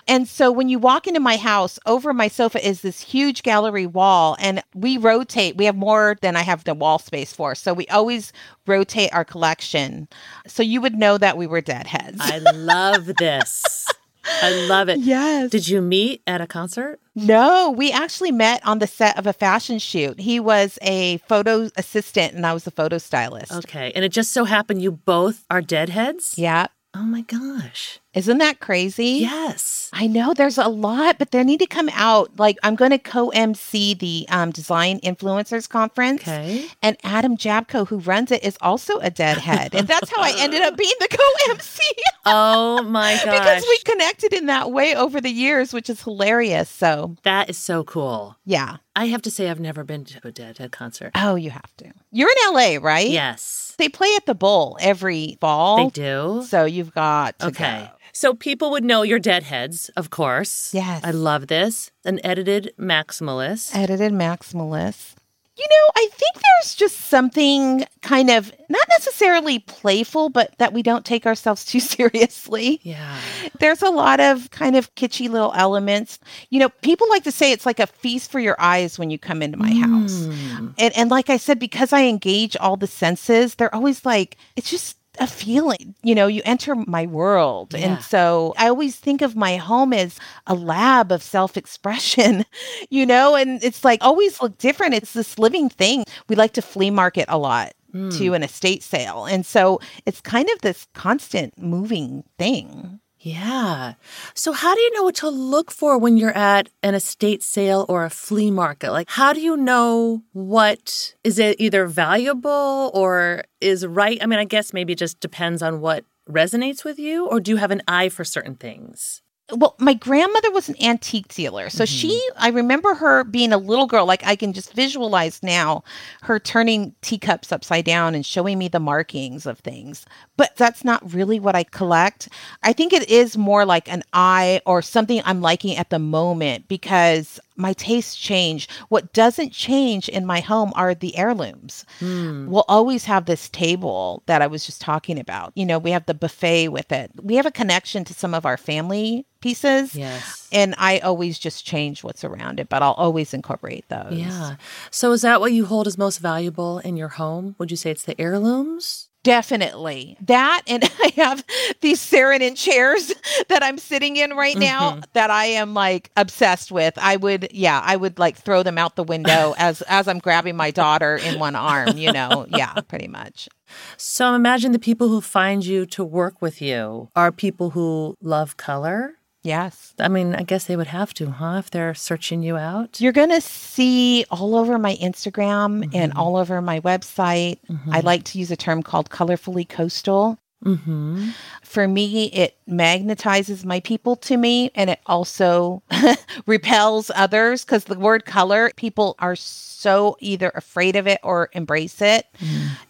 And 0.07 0.27
so 0.27 0.51
when 0.51 0.67
you 0.69 0.79
walk 0.79 1.05
into 1.07 1.19
my 1.19 1.37
house, 1.37 1.77
over 1.85 2.11
my 2.13 2.27
sofa 2.27 2.65
is 2.67 2.81
this 2.81 3.01
huge 3.01 3.43
gallery 3.43 3.85
wall. 3.85 4.35
And 4.39 4.63
we 4.73 4.97
rotate. 4.97 5.57
We 5.57 5.65
have 5.65 5.75
more 5.75 6.17
than 6.21 6.35
I 6.35 6.41
have 6.41 6.63
the 6.63 6.73
wall 6.73 6.97
space 6.97 7.33
for. 7.33 7.53
So 7.53 7.73
we 7.73 7.87
always 7.87 8.33
rotate 8.67 9.13
our 9.13 9.25
collection. 9.25 10.07
So 10.47 10.63
you 10.63 10.81
would 10.81 10.95
know 10.95 11.17
that 11.17 11.37
we 11.37 11.47
were 11.47 11.61
deadheads. 11.61 12.17
I 12.19 12.39
love 12.39 13.05
this. 13.17 13.85
I 14.29 14.67
love 14.67 14.89
it. 14.89 14.99
Yes. 14.99 15.49
Did 15.51 15.67
you 15.67 15.81
meet 15.81 16.21
at 16.27 16.41
a 16.41 16.47
concert? 16.47 16.99
No, 17.15 17.71
we 17.71 17.91
actually 17.91 18.31
met 18.31 18.65
on 18.65 18.79
the 18.79 18.87
set 18.87 19.17
of 19.17 19.25
a 19.25 19.33
fashion 19.33 19.79
shoot. 19.79 20.19
He 20.19 20.39
was 20.39 20.77
a 20.81 21.17
photo 21.19 21.69
assistant 21.77 22.33
and 22.33 22.45
I 22.45 22.53
was 22.53 22.67
a 22.67 22.71
photo 22.71 22.97
stylist. 22.97 23.51
Okay. 23.51 23.91
And 23.95 24.03
it 24.03 24.09
just 24.09 24.31
so 24.31 24.43
happened 24.43 24.81
you 24.81 24.91
both 24.91 25.45
are 25.49 25.61
deadheads? 25.61 26.37
Yeah. 26.37 26.67
Oh 26.99 27.03
my 27.03 27.21
gosh. 27.21 27.99
Isn't 28.15 28.39
that 28.39 28.59
crazy? 28.59 29.19
Yes. 29.21 29.91
I 29.93 30.07
know 30.07 30.33
there's 30.33 30.57
a 30.57 30.67
lot, 30.67 31.19
but 31.19 31.29
they 31.29 31.43
need 31.43 31.59
to 31.59 31.67
come 31.67 31.89
out. 31.93 32.31
Like 32.39 32.57
I'm 32.63 32.73
going 32.75 32.89
to 32.89 32.97
co-MC 32.97 33.93
the 33.93 34.25
um, 34.29 34.49
Design 34.51 34.99
Influencers 35.01 35.69
Conference, 35.69 36.21
Okay. 36.23 36.65
and 36.81 36.97
Adam 37.03 37.37
Jabko, 37.37 37.87
who 37.87 37.99
runs 37.99 38.31
it, 38.31 38.43
is 38.43 38.57
also 38.61 38.97
a 38.99 39.11
deadhead, 39.11 39.75
and 39.75 39.87
that's 39.87 40.09
how 40.09 40.23
I 40.23 40.33
ended 40.39 40.63
up 40.63 40.75
being 40.75 40.93
the 40.99 41.07
co-MC 41.09 41.83
Oh 42.25 42.81
my 42.81 43.13
gosh. 43.23 43.25
because 43.25 43.63
we 43.69 43.77
connected 43.85 44.33
in 44.33 44.47
that 44.47 44.71
way 44.71 44.95
over 44.95 45.21
the 45.21 45.29
years, 45.29 45.71
which 45.73 45.89
is 45.89 46.01
hilarious. 46.01 46.69
So 46.69 47.15
that 47.23 47.49
is 47.51 47.57
so 47.57 47.83
cool. 47.83 48.35
yeah. 48.45 48.77
I 48.97 49.05
have 49.07 49.21
to 49.21 49.31
say, 49.31 49.49
I've 49.49 49.59
never 49.59 49.83
been 49.83 50.05
to 50.05 50.19
a 50.27 50.31
deadhead 50.31 50.71
concert. 50.71 51.11
Oh, 51.13 51.35
you 51.35 51.51
have 51.51 51.71
to. 51.77 51.91
You're 52.11 52.29
in 52.29 52.53
LA, 52.53 52.77
right? 52.81 53.07
Yes. 53.07 53.75
They 53.77 53.89
play 53.89 54.09
at 54.17 54.25
the 54.25 54.33
Bowl 54.33 54.75
every 54.81 55.37
fall. 55.39 55.77
They 55.85 55.89
do. 55.91 56.43
So 56.47 56.65
you've 56.65 56.93
got 56.95 57.37
to 57.39 57.47
Okay. 57.47 57.85
go. 57.87 57.93
So 58.13 58.33
people 58.33 58.71
would 58.71 58.83
know 58.83 59.03
you're 59.03 59.19
deadheads, 59.19 59.89
of 59.95 60.09
course. 60.09 60.73
Yes. 60.73 61.03
I 61.03 61.11
love 61.11 61.45
this. 61.45 61.91
An 62.05 62.19
edited 62.25 62.73
maximalist. 62.79 63.75
Edited 63.75 64.11
maximalist. 64.13 65.13
You 65.57 65.65
know, 65.69 65.91
I 65.95 66.07
think 66.11 66.35
there's 66.35 66.75
just 66.75 66.97
something 66.97 67.83
kind 68.01 68.29
of 68.29 68.51
not 68.69 68.85
necessarily 68.89 69.59
playful, 69.59 70.29
but 70.29 70.53
that 70.59 70.71
we 70.71 70.83
don't 70.83 71.05
take 71.05 71.25
ourselves 71.25 71.65
too 71.65 71.79
seriously. 71.97 72.79
yeah. 72.83 73.19
There's 73.59 73.81
a 73.81 73.89
lot 73.89 74.19
of 74.19 74.51
kind 74.51 74.75
of 74.75 74.93
kitschy 74.95 75.29
little 75.29 75.53
elements. 75.55 76.19
You 76.49 76.59
know, 76.59 76.69
people 76.81 77.09
like 77.09 77.23
to 77.23 77.31
say 77.31 77.51
it's 77.51 77.65
like 77.65 77.79
a 77.79 77.87
feast 77.87 78.31
for 78.31 78.39
your 78.39 78.55
eyes 78.59 78.99
when 78.99 79.09
you 79.09 79.17
come 79.17 79.41
into 79.41 79.57
my 79.57 79.73
house. 79.73 80.13
Mm. 80.13 80.73
And 80.77 80.97
and 80.97 81.09
like 81.09 81.29
I 81.29 81.37
said, 81.37 81.59
because 81.59 81.91
I 81.91 82.03
engage 82.03 82.55
all 82.57 82.77
the 82.77 82.87
senses, 82.87 83.55
they're 83.55 83.73
always 83.73 84.05
like, 84.05 84.37
it's 84.55 84.69
just 84.69 84.96
a 85.19 85.27
feeling. 85.27 85.95
You 86.03 86.15
know, 86.15 86.27
you 86.27 86.41
enter 86.45 86.75
my 86.75 87.05
world. 87.05 87.73
Yeah. 87.73 87.79
And 87.79 88.03
so 88.03 88.53
I 88.57 88.67
always 88.67 88.97
think 88.97 89.21
of 89.21 89.35
my 89.35 89.57
home 89.57 89.93
as 89.93 90.19
a 90.45 90.55
lab 90.55 91.11
of 91.11 91.23
self-expression, 91.23 92.45
you 92.89 93.05
know, 93.05 93.35
and 93.35 93.63
it's 93.63 93.83
like 93.83 94.03
always 94.03 94.41
look 94.41 94.57
different. 94.57 94.93
It's 94.93 95.13
this 95.13 95.37
living 95.39 95.69
thing. 95.69 96.03
We 96.27 96.35
like 96.35 96.53
to 96.53 96.61
flea 96.61 96.91
market 96.91 97.25
a 97.27 97.37
lot. 97.37 97.73
To 97.93 98.27
hmm. 98.27 98.33
an 98.33 98.43
estate 98.43 98.83
sale. 98.83 99.25
And 99.25 99.43
so 99.45 99.79
it's 100.05 100.21
kind 100.21 100.47
of 100.53 100.61
this 100.61 100.85
constant 100.93 101.57
moving 101.57 102.25
thing. 102.37 102.99
Yeah. 103.19 103.93
So, 104.35 104.51
how 104.51 104.75
do 104.75 104.81
you 104.81 104.93
know 104.93 105.03
what 105.03 105.15
to 105.15 105.29
look 105.29 105.71
for 105.71 105.97
when 105.97 106.17
you're 106.17 106.37
at 106.37 106.69
an 106.83 106.93
estate 106.93 107.41
sale 107.41 107.85
or 107.89 108.05
a 108.05 108.09
flea 108.09 108.51
market? 108.51 108.91
Like, 108.91 109.09
how 109.09 109.33
do 109.33 109.41
you 109.41 109.57
know 109.57 110.21
what 110.33 111.15
is 111.23 111.39
it 111.39 111.59
either 111.59 111.87
valuable 111.87 112.91
or 112.93 113.43
is 113.59 113.85
right? 113.85 114.19
I 114.21 114.27
mean, 114.27 114.39
I 114.39 114.45
guess 114.45 114.71
maybe 114.71 114.93
it 114.93 114.99
just 114.99 115.19
depends 115.19 115.61
on 115.61 115.81
what 115.81 116.05
resonates 116.29 116.83
with 116.83 116.99
you, 116.99 117.25
or 117.27 117.39
do 117.39 117.51
you 117.51 117.57
have 117.57 117.71
an 117.71 117.81
eye 117.87 118.09
for 118.09 118.23
certain 118.23 118.55
things? 118.55 119.21
Well 119.55 119.75
my 119.79 119.93
grandmother 119.93 120.51
was 120.51 120.69
an 120.69 120.75
antique 120.81 121.33
dealer. 121.33 121.69
So 121.69 121.83
mm-hmm. 121.83 121.95
she 121.95 122.29
i 122.37 122.49
remember 122.49 122.93
her 122.95 123.23
being 123.23 123.53
a 123.53 123.57
little 123.57 123.87
girl. 123.87 124.05
Like 124.05 124.25
i 124.25 124.35
can 124.35 124.53
just 124.53 124.73
visualize 124.73 125.41
now 125.41 125.83
her 126.21 126.39
turning 126.39 126.93
teacups 127.01 127.51
upside 127.51 127.85
down 127.85 128.15
and 128.15 128.25
showing 128.25 128.57
me 128.57 128.67
the 128.67 128.79
markings 128.79 129.45
of 129.45 129.59
things. 129.59 130.05
But 130.35 130.55
that's 130.55 130.83
not 130.83 131.13
really 131.13 131.39
what 131.39 131.55
i 131.55 131.63
collect. 131.63 132.29
I 132.63 132.73
think 132.73 132.93
it 132.93 133.09
is 133.09 133.37
more 133.37 133.65
like 133.65 133.89
an 133.91 134.03
eye 134.13 134.61
or 134.65 134.81
something 134.81 135.21
i'm 135.25 135.41
liking 135.41 135.77
at 135.77 135.89
the 135.89 135.99
moment 135.99 136.67
because 136.67 137.39
my 137.57 137.73
tastes 137.73 138.15
change. 138.15 138.69
What 138.89 139.13
doesn't 139.13 139.51
change 139.51 140.07
in 140.07 140.25
my 140.25 140.39
home 140.39 140.71
are 140.75 140.93
the 140.93 141.17
heirlooms. 141.17 141.85
Hmm. 141.99 142.47
We'll 142.49 142.65
always 142.67 143.05
have 143.05 143.25
this 143.25 143.49
table 143.49 144.23
that 144.27 144.41
I 144.41 144.47
was 144.47 144.65
just 144.65 144.79
talking 144.79 145.19
about. 145.19 145.51
You 145.55 145.65
know, 145.65 145.79
we 145.79 145.91
have 145.91 146.05
the 146.05 146.13
buffet 146.13 146.69
with 146.69 146.91
it. 146.91 147.11
We 147.21 147.35
have 147.35 147.45
a 147.45 147.51
connection 147.51 148.03
to 148.05 148.13
some 148.13 148.33
of 148.33 148.45
our 148.45 148.57
family 148.57 149.25
pieces. 149.41 149.95
Yes. 149.95 150.47
And 150.51 150.75
I 150.77 150.99
always 150.99 151.39
just 151.39 151.65
change 151.65 152.03
what's 152.03 152.23
around 152.23 152.59
it, 152.59 152.69
but 152.69 152.81
I'll 152.81 152.93
always 152.93 153.33
incorporate 153.33 153.87
those. 153.89 154.13
Yeah. 154.13 154.55
So, 154.91 155.11
is 155.11 155.21
that 155.21 155.39
what 155.39 155.51
you 155.51 155.65
hold 155.65 155.87
as 155.87 155.97
most 155.97 156.19
valuable 156.19 156.79
in 156.79 156.97
your 156.97 157.09
home? 157.09 157.55
Would 157.57 157.71
you 157.71 157.77
say 157.77 157.91
it's 157.91 158.03
the 158.03 158.19
heirlooms? 158.19 159.09
Definitely. 159.23 160.17
That 160.21 160.61
and 160.67 160.83
I 161.03 161.11
have 161.17 161.43
these 161.81 161.99
Saarinen 161.99 162.55
chairs 162.55 163.13
that 163.49 163.63
I'm 163.63 163.77
sitting 163.77 164.15
in 164.15 164.31
right 164.31 164.57
now 164.57 164.91
mm-hmm. 164.91 165.01
that 165.13 165.29
I 165.29 165.45
am 165.45 165.73
like 165.73 166.11
obsessed 166.15 166.71
with. 166.71 166.97
I 166.97 167.17
would 167.17 167.49
yeah, 167.51 167.81
I 167.83 167.95
would 167.95 168.19
like 168.19 168.37
throw 168.37 168.63
them 168.63 168.77
out 168.77 168.95
the 168.95 169.03
window 169.03 169.53
as 169.57 169.81
as 169.83 170.07
I'm 170.07 170.19
grabbing 170.19 170.55
my 170.55 170.71
daughter 170.71 171.17
in 171.17 171.39
one 171.39 171.55
arm, 171.55 171.97
you 171.97 172.11
know. 172.11 172.45
Yeah, 172.49 172.73
pretty 172.87 173.07
much. 173.07 173.49
So, 173.97 174.33
imagine 174.33 174.71
the 174.71 174.79
people 174.79 175.09
who 175.09 175.19
find 175.19 175.65
you 175.65 175.85
to 175.87 176.03
work 176.03 176.41
with 176.41 176.61
you 176.61 177.09
are 177.15 177.31
people 177.31 177.71
who 177.71 178.15
love 178.21 178.55
color. 178.55 179.16
Yes. 179.47 179.93
I 179.97 180.09
mean, 180.09 180.35
I 180.35 180.43
guess 180.43 180.65
they 180.65 180.75
would 180.75 180.87
have 180.87 181.13
to, 181.15 181.31
huh? 181.31 181.55
If 181.59 181.71
they're 181.71 181.95
searching 181.95 182.43
you 182.43 182.57
out. 182.57 182.99
You're 182.99 183.13
going 183.13 183.29
to 183.29 183.39
see 183.39 184.25
all 184.29 184.55
over 184.55 184.77
my 184.77 184.95
Instagram 184.97 185.89
and 185.95 186.11
all 186.13 186.35
over 186.35 186.61
my 186.61 186.81
website. 186.81 187.59
I 187.89 188.01
like 188.01 188.23
to 188.25 188.39
use 188.39 188.51
a 188.51 188.57
term 188.57 188.83
called 188.83 189.09
colorfully 189.09 189.67
coastal. 189.67 190.37
Mm-hmm. 190.65 191.29
For 191.67 191.85
me, 191.85 192.27
it 192.27 192.55
magnetizes 192.67 193.65
my 193.65 193.81
people 193.81 194.15
to 194.15 194.37
me 194.37 194.71
and 194.73 194.89
it 194.89 194.99
also 195.05 195.83
repels 196.45 197.11
others 197.13 197.65
because 197.65 197.83
the 197.83 197.99
word 197.99 198.25
color, 198.25 198.71
people 198.77 199.15
are 199.19 199.35
so 199.35 200.15
either 200.21 200.49
afraid 200.55 200.95
of 200.95 201.07
it 201.07 201.19
or 201.23 201.49
embrace 201.51 202.01
it. 202.01 202.25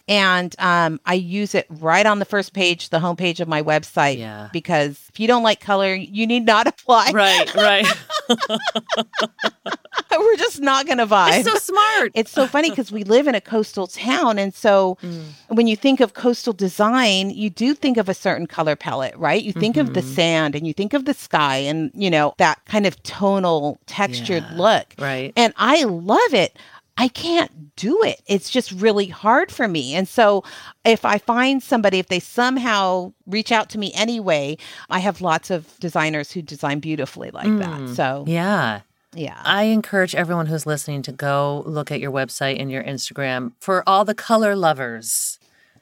And 0.06 0.54
um, 0.60 1.00
I 1.04 1.14
use 1.14 1.54
it 1.56 1.66
right 1.68 2.06
on 2.06 2.20
the 2.20 2.24
first 2.24 2.54
page, 2.54 2.90
the 2.90 3.00
homepage 3.00 3.40
of 3.40 3.48
my 3.48 3.62
website. 3.62 4.18
Yeah. 4.18 4.48
Because 4.52 4.98
if 5.08 5.18
you 5.18 5.26
don't 5.26 5.42
like 5.42 5.60
color, 5.60 5.92
you 5.94 6.26
need 6.26 6.46
not 6.46 6.66
apply. 6.68 7.10
Right, 7.12 7.52
right. 7.56 7.86
We're 10.18 10.36
just 10.36 10.60
not 10.60 10.86
going 10.86 10.98
to 10.98 11.06
vibe. 11.06 11.44
so 11.44 11.54
smart. 11.56 12.12
It's 12.14 12.30
so 12.30 12.46
funny 12.46 12.70
because 12.70 12.90
we 12.90 13.04
live 13.04 13.26
in 13.26 13.34
a 13.34 13.40
coastal 13.40 13.86
town. 13.86 14.38
And 14.38 14.54
so 14.54 14.96
when 15.48 15.66
you 15.66 15.76
think 15.76 16.00
of 16.00 16.14
coastal 16.14 16.52
design, 16.52 17.30
you 17.30 17.50
do 17.50 17.74
think 17.74 17.96
of 17.98 18.08
a 18.08 18.14
certain 18.14 18.46
color 18.46 18.67
palette, 18.76 19.16
right? 19.16 19.42
You 19.42 19.52
think 19.52 19.76
of 19.76 19.94
the 19.94 20.00
mm-hmm. 20.00 20.14
sand 20.14 20.54
and 20.54 20.66
you 20.66 20.72
think 20.72 20.94
of 20.94 21.04
the 21.04 21.14
sky 21.14 21.56
and, 21.56 21.90
you 21.94 22.10
know, 22.10 22.34
that 22.38 22.64
kind 22.66 22.86
of 22.86 23.02
tonal 23.02 23.78
textured 23.86 24.44
Yeah, 24.50 24.56
look. 24.56 24.94
right. 24.98 25.32
And 25.36 25.52
I 25.56 25.84
love 25.84 26.34
it. 26.34 26.58
I 26.98 27.06
can't 27.06 27.76
do 27.76 28.02
it. 28.02 28.20
It's 28.26 28.50
just 28.50 28.72
really 28.72 29.06
hard 29.06 29.52
for 29.52 29.68
me. 29.68 29.94
And 29.94 30.08
so 30.08 30.42
if 30.84 31.04
I 31.04 31.18
find 31.18 31.62
somebody, 31.62 32.00
if 32.00 32.08
they 32.08 32.18
somehow 32.18 33.12
reach 33.26 33.52
out 33.52 33.70
to 33.70 33.78
me 33.78 33.92
anyway, 33.94 34.58
I 34.90 34.98
have 34.98 35.20
lots 35.20 35.50
of 35.50 35.78
designers 35.78 36.32
who 36.32 36.42
design 36.42 36.80
beautifully 36.80 37.30
like 37.30 37.56
that. 37.58 37.80
Mm. 37.80 37.94
So 37.94 38.24
yeah. 38.26 38.80
yeah. 39.14 39.40
I 39.44 39.64
encourage 39.64 40.16
everyone 40.16 40.46
who's 40.46 40.66
listening 40.66 41.02
to 41.02 41.12
go 41.12 41.62
look 41.66 41.92
at 41.92 42.00
your 42.00 42.10
website 42.10 42.60
and 42.60 42.68
your 42.68 42.82
Instagram 42.82 43.52
for 43.60 43.88
all 43.88 44.04
the 44.04 44.14
color 44.14 44.56
lovers. 44.56 45.37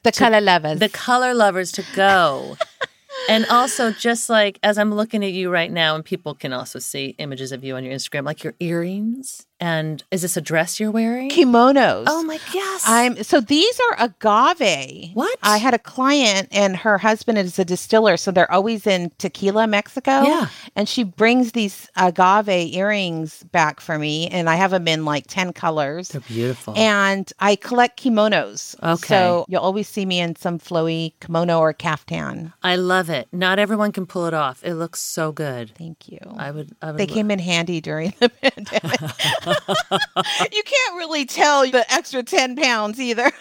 The 0.07 0.13
color 0.13 0.41
lovers. 0.41 0.79
the 0.79 0.89
color 0.89 1.35
lovers 1.35 1.73
to 1.73 1.85
go. 1.95 2.57
and 3.29 3.45
also, 3.47 3.91
just 3.91 4.31
like 4.31 4.59
as 4.63 4.79
I'm 4.79 4.95
looking 4.95 5.25
at 5.25 5.33
you 5.33 5.51
right 5.51 5.71
now, 5.71 5.95
and 5.95 6.05
people 6.05 6.35
can 6.35 6.53
also 6.53 6.79
see 6.79 7.15
images 7.19 7.53
of 7.53 7.65
you 7.65 7.77
on 7.77 7.85
your 7.85 7.93
Instagram, 7.93 8.25
like 8.25 8.45
your 8.45 8.55
earrings. 8.61 9.47
And 9.59 10.03
is 10.11 10.23
this 10.23 10.37
a 10.37 10.41
dress 10.41 10.79
you're 10.79 10.91
wearing? 10.91 11.31
kimonos. 11.31 12.05
Oh 12.09 12.23
my 12.23 12.39
yes. 12.53 12.85
I'm 12.87 13.23
so 13.23 13.41
these 13.41 13.81
are 13.91 14.05
agave. 14.05 15.11
What? 15.15 15.39
I 15.43 15.57
had 15.59 15.73
a 15.75 15.79
client 15.79 16.49
and 16.51 16.77
her 16.77 16.99
husband 16.99 17.39
is 17.39 17.59
a 17.59 17.65
distiller, 17.65 18.17
so 18.17 18.31
they're 18.31 18.51
always 18.51 18.87
in 18.87 19.11
Tequila, 19.19 19.67
Mexico. 19.67 20.23
Yeah. 20.23 20.49
And 20.75 20.89
she 20.89 21.05
brings 21.05 21.53
these 21.53 21.89
agave 21.97 22.49
earrings 22.75 23.43
back 23.45 23.81
for 23.81 23.99
me, 23.99 24.29
and 24.29 24.51
I 24.51 24.57
have 24.57 24.73
them 24.73 24.87
in 24.89 25.05
like 25.05 25.25
10 25.29 25.53
colors. 25.55 26.09
They're 26.11 26.21
beautiful. 26.21 26.75
And 26.77 27.33
I 27.41 27.57
collect 27.57 28.01
kimonos. 28.03 28.77
Okay. 28.83 29.07
So 29.09 29.47
you'll 29.49 29.63
always 29.63 29.89
see 29.89 30.05
me 30.05 30.21
in 30.21 30.37
some 30.37 30.59
flowy 30.59 31.13
kimono 31.21 31.59
or 31.61 31.73
caftan. 31.73 32.53
I 32.63 32.77
love 32.77 33.09
it. 33.09 33.29
Not 33.33 33.59
everyone 33.59 33.93
can 33.93 34.05
pull 34.07 34.27
it 34.27 34.35
off. 34.35 34.63
It 34.65 34.75
looks 34.75 35.01
so 35.01 35.33
good. 35.33 35.71
Thank 35.77 36.09
you. 36.09 36.19
I 36.37 36.51
would. 36.51 36.77
I 36.83 36.91
would 36.93 36.99
they 36.99 37.07
lo- 37.07 37.15
came 37.15 37.31
in 37.31 37.39
handy 37.39 37.81
during 37.81 38.13
the 38.19 38.29
pandemic. 38.43 39.01
you 40.53 40.63
can't 40.63 40.97
really 40.97 41.25
tell 41.25 41.69
the 41.71 41.85
extra 41.93 42.23
10 42.23 42.57
pounds 42.57 43.01
either. 43.01 43.31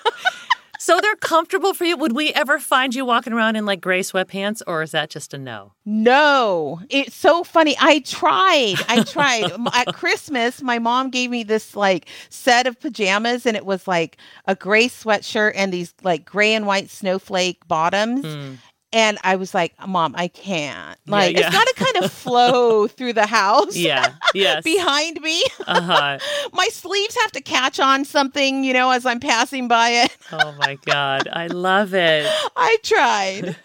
So 0.86 1.00
they're 1.02 1.16
comfortable 1.16 1.74
for 1.74 1.84
you. 1.84 1.98
Would 1.98 2.16
we 2.16 2.32
ever 2.34 2.60
find 2.60 2.94
you 2.94 3.06
walking 3.06 3.34
around 3.34 3.56
in 3.56 3.66
like 3.66 3.82
gray 3.82 4.02
sweatpants, 4.02 4.62
or 4.68 4.84
is 4.84 4.92
that 4.92 5.10
just 5.10 5.34
a 5.34 5.38
no? 5.40 5.74
No, 5.84 6.80
it's 6.92 7.16
so 7.16 7.44
funny. 7.44 7.76
I 7.80 8.02
tried. 8.02 8.76
I 8.88 9.02
tried. 9.02 9.52
At 9.74 9.96
Christmas, 9.96 10.62
my 10.62 10.78
mom 10.78 11.10
gave 11.10 11.32
me 11.32 11.42
this 11.44 11.76
like 11.76 12.08
set 12.30 12.68
of 12.68 12.80
pajamas, 12.80 13.48
and 13.48 13.58
it 13.58 13.66
was 13.66 13.88
like 13.88 14.18
a 14.46 14.54
gray 14.54 14.88
sweatshirt 14.88 15.54
and 15.56 15.74
these 15.74 15.92
like 16.04 16.24
gray 16.24 16.54
and 16.54 16.68
white 16.68 16.92
snowflake 16.92 17.68
bottoms. 17.68 18.24
Hmm. 18.24 18.54
And 18.96 19.18
I 19.26 19.36
was 19.36 19.54
like, 19.54 19.74
Mom, 19.86 20.16
I 20.18 20.30
can't. 20.30 20.98
Yeah, 21.06 21.12
Like, 21.12 21.36
yeah. 21.38 21.48
it's 21.48 21.56
got 21.56 21.68
to 21.68 21.74
kind 21.76 22.06
of 22.06 22.12
flow 22.24 22.88
through 22.88 23.12
the 23.14 23.26
house. 23.28 23.76
Yeah. 23.76 24.14
Yes. 24.34 24.64
Behind 24.64 25.20
me, 25.22 25.44
Uh 25.68 25.82
huh. 25.82 26.20
my 26.54 26.68
sleeves 26.72 27.16
have 27.22 27.32
to 27.34 27.42
catch 27.42 27.80
on 27.80 28.06
something, 28.06 28.64
you 28.64 28.72
know, 28.74 28.92
as 28.92 29.06
I'm 29.06 29.20
passing 29.20 29.68
by 29.68 29.90
it. 29.90 30.16
Oh 30.32 30.54
my 30.58 30.78
God. 30.86 31.28
I 31.32 31.48
love 31.48 31.94
it. 31.94 32.26
I 32.56 32.78
tried. 32.84 33.58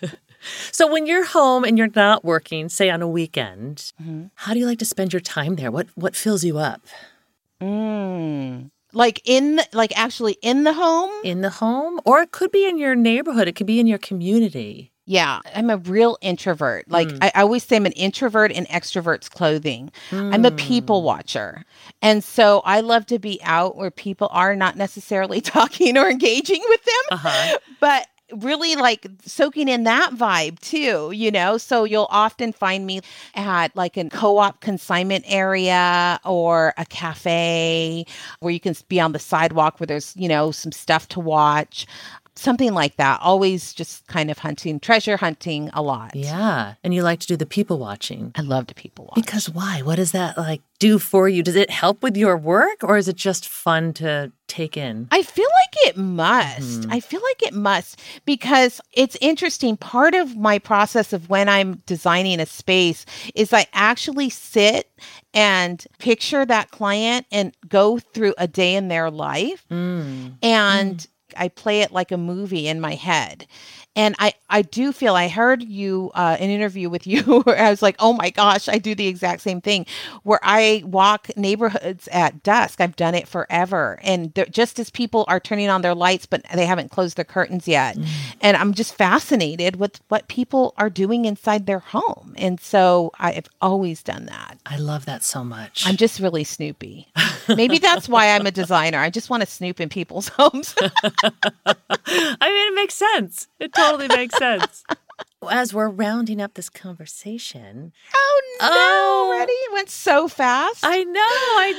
So 0.73 0.91
when 0.91 1.07
you're 1.07 1.25
home 1.27 1.63
and 1.65 1.79
you're 1.79 1.91
not 1.95 2.25
working, 2.25 2.69
say 2.69 2.91
on 2.91 3.01
a 3.03 3.09
weekend, 3.09 3.93
Mm-hmm. 4.03 4.25
how 4.35 4.53
do 4.55 4.59
you 4.59 4.67
like 4.67 4.79
to 4.81 4.85
spend 4.87 5.13
your 5.13 5.21
time 5.21 5.57
there? 5.57 5.71
What 5.71 5.87
what 5.95 6.17
fills 6.17 6.43
you 6.43 6.59
up? 6.59 6.81
Mm. 7.63 8.71
Like 8.93 9.21
in, 9.25 9.57
the, 9.57 9.67
like 9.73 9.97
actually 9.97 10.37
in 10.43 10.65
the 10.65 10.73
home. 10.73 11.11
In 11.23 11.43
the 11.43 11.51
home? 11.51 12.01
Or 12.05 12.21
it 12.23 12.33
could 12.33 12.51
be 12.51 12.67
in 12.69 12.79
your 12.79 12.97
neighborhood. 12.97 13.47
It 13.49 13.55
could 13.55 13.67
be 13.67 13.79
in 13.79 13.87
your 13.87 13.99
community. 13.99 14.90
Yeah, 15.11 15.41
I'm 15.57 15.71
a 15.71 15.77
real 15.77 16.17
introvert. 16.21 16.89
Like 16.89 17.09
I, 17.21 17.33
I 17.35 17.41
always 17.43 17.65
say, 17.65 17.75
I'm 17.75 17.85
an 17.85 17.91
introvert 17.93 18.53
in 18.53 18.65
extrovert's 18.67 19.29
clothing. 19.29 19.91
I'm 20.13 20.45
a 20.45 20.53
people 20.53 21.03
watcher. 21.03 21.65
And 22.01 22.23
so 22.23 22.61
I 22.65 22.79
love 22.79 23.07
to 23.07 23.19
be 23.19 23.41
out 23.43 23.75
where 23.77 23.91
people 23.91 24.29
are 24.31 24.55
not 24.55 24.77
necessarily 24.77 25.41
talking 25.57 25.99
or 25.99 26.09
engaging 26.09 26.63
with 26.69 26.85
them, 26.85 27.19
Uh-huh. 27.19 27.59
but 27.81 28.07
really 28.35 28.77
like 28.77 29.05
soaking 29.27 29.67
in 29.67 29.83
that 29.83 30.13
vibe 30.13 30.61
too, 30.61 31.11
you 31.13 31.33
know? 31.33 31.59
So 31.59 31.83
you'll 31.83 32.07
often 32.11 32.53
find 32.53 32.87
me 32.87 33.01
at 33.35 33.75
like 33.75 33.97
a 33.97 34.09
co 34.11 34.39
op 34.39 34.61
consignment 34.61 35.25
area 35.27 36.21
or 36.25 36.73
a 36.79 36.85
cafe 36.87 38.07
where 38.39 38.53
you 38.53 38.61
can 38.61 38.77
be 38.89 39.01
on 39.01 39.11
the 39.11 39.19
sidewalk 39.19 39.81
where 39.81 39.89
there's, 39.89 40.15
you 40.17 40.29
know, 40.29 40.53
some 40.53 40.71
stuff 40.71 41.09
to 41.09 41.19
watch. 41.19 41.85
Something 42.37 42.73
like 42.73 42.97
that. 42.97 43.21
Always 43.21 43.73
just 43.73 44.07
kind 44.07 44.31
of 44.31 44.39
hunting, 44.39 44.81
treasure 44.81 45.17
hunting 45.17 45.71
a 45.73 45.83
lot. 45.83 46.15
Yeah. 46.15 46.75
And 46.83 46.95
you 46.95 47.03
like 47.03 47.21
to 47.21 47.27
do 47.27 47.37
the 47.37 47.47
people 47.47 47.79
watching. 47.79 48.33
I 48.35 48.43
love 48.43 48.67
to 48.69 48.75
people 48.75 49.07
watch. 49.07 49.15
Because 49.17 49.51
why? 49.51 49.83
What 49.83 49.97
does 49.97 50.13
that 50.13 50.39
like 50.39 50.63
do 50.79 50.99
for 50.99 51.29
you? 51.29 51.43
Does 51.43 51.57
it 51.57 51.71
help 51.71 52.03
with 52.03 52.17
your 52.17 52.37
work 52.37 52.83
or 52.83 52.97
is 52.97 53.09
it 53.09 53.17
just 53.17 53.49
fun 53.49 53.93
to 53.95 54.33
take 54.47 54.77
in? 54.77 55.09
I 55.11 55.23
feel 55.23 55.49
like 55.63 55.89
it 55.89 55.97
must. 55.97 56.81
Mm-hmm. 56.81 56.93
I 56.93 57.01
feel 57.01 57.21
like 57.21 57.43
it 57.43 57.55
must 57.55 58.01
because 58.25 58.81
it's 58.93 59.17
interesting. 59.21 59.77
Part 59.77 60.15
of 60.15 60.37
my 60.37 60.59
process 60.59 61.13
of 61.13 61.29
when 61.29 61.49
I'm 61.49 61.83
designing 61.87 62.41
a 62.41 62.47
space 62.47 63.05
is 63.35 63.53
I 63.53 63.67
actually 63.73 64.31
sit 64.31 64.91
and 65.35 65.85
picture 65.99 66.45
that 66.47 66.71
client 66.71 67.27
and 67.31 67.55
go 67.69 67.99
through 67.99 68.35
a 68.39 68.49
day 68.49 68.75
in 68.75 68.89
their 68.89 69.11
life. 69.11 69.65
Mm. 69.71 70.35
And 70.43 71.07
I 71.37 71.49
play 71.49 71.83
it 71.83 71.93
like 71.93 72.13
a 72.13 72.17
movie 72.17 72.69
in 72.69 72.81
my 72.81 72.95
head. 72.95 73.47
And 73.97 74.15
I, 74.21 74.35
I 74.49 74.63
do 74.63 74.93
feel 74.93 75.17
I 75.17 75.29
heard 75.29 75.65
you 75.65 76.13
uh, 76.15 76.37
an 76.39 76.49
interview 76.49 76.89
with 76.89 77.07
you 77.09 77.23
where 77.41 77.59
I 77.59 77.71
was 77.71 77.83
like, 77.83 77.97
oh 77.99 78.13
my 78.13 78.31
gosh, 78.31 78.69
I 78.69 78.79
do 78.79 78.95
the 78.95 79.09
exact 79.09 79.43
same 79.43 79.61
thing 79.61 79.87
where 80.23 80.39
I 80.43 80.83
walk 80.87 81.37
neighborhoods 81.37 82.09
at 82.13 82.43
dusk. 82.43 82.81
I've 82.81 82.97
done 82.97 83.15
it 83.15 83.27
forever. 83.27 83.99
And 84.03 84.33
just 84.51 84.79
as 84.79 84.91
people 84.91 85.25
are 85.29 85.41
turning 85.41 85.69
on 85.69 85.83
their 85.83 85.95
lights, 85.95 86.27
but 86.27 86.45
they 86.55 86.67
haven't 86.67 86.91
closed 86.91 87.17
their 87.17 87.25
curtains 87.25 87.67
yet. 87.67 87.97
Mm. 87.97 88.07
And 88.41 88.57
I'm 88.57 88.75
just 88.75 88.95
fascinated 88.95 89.77
with 89.77 90.01
what 90.09 90.29
people 90.29 90.75
are 90.79 90.91
doing 90.91 91.25
inside 91.25 91.67
their 91.67 91.81
home. 91.81 92.35
And 92.37 92.61
so 92.61 93.11
I've 93.19 93.49
always 93.61 94.03
done 94.03 94.27
that. 94.27 94.59
I 94.67 94.77
love 94.77 95.05
that 95.07 95.25
so 95.25 95.43
much. 95.43 95.85
I'm 95.87 95.97
just 95.97 96.21
really 96.21 96.45
snoopy. 96.45 97.09
Maybe 97.49 97.79
that's 97.79 98.09
why 98.09 98.31
I'm 98.35 98.47
a 98.47 98.51
designer. 98.51 98.99
I 98.99 99.11
just 99.11 99.31
want 99.31 99.43
to 99.43 99.47
snoop 99.47 99.81
in 99.81 99.89
people's 99.89 100.29
homes. 100.37 100.75
I 100.81 102.51
mean, 102.51 102.73
it 102.73 102.75
makes 102.75 102.95
sense. 102.95 103.49
It 103.59 103.73
totally 103.75 104.09
makes 104.09 104.37
sense. 104.37 104.85
As 105.51 105.73
we're 105.73 105.89
rounding 105.89 106.41
up 106.43 106.53
this 106.55 106.69
conversation. 106.69 107.93
Oh 108.15 108.43
no! 108.61 108.69
Oh, 108.71 109.31
already 109.33 109.53
it 109.53 109.73
went 109.73 109.89
so 109.89 110.29
fast. 110.29 110.81
I 110.83 111.03
know, 111.03 111.21
I 111.23 111.73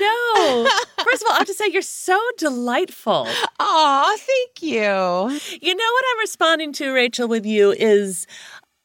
know. 0.98 1.04
First 1.04 1.22
of 1.22 1.28
all, 1.28 1.36
I 1.36 1.38
have 1.40 1.48
to 1.48 1.54
say 1.54 1.68
you're 1.68 1.84
so 1.84 2.20
delightful. 2.38 3.28
Aw, 3.60 4.18
thank 4.18 4.64
you. 4.64 4.80
You 5.62 5.76
know 5.76 5.92
what 5.94 6.06
I'm 6.12 6.20
responding 6.20 6.74
to, 6.74 6.92
Rachel, 6.92 7.28
with 7.28 7.46
you 7.46 7.72
is 7.72 8.26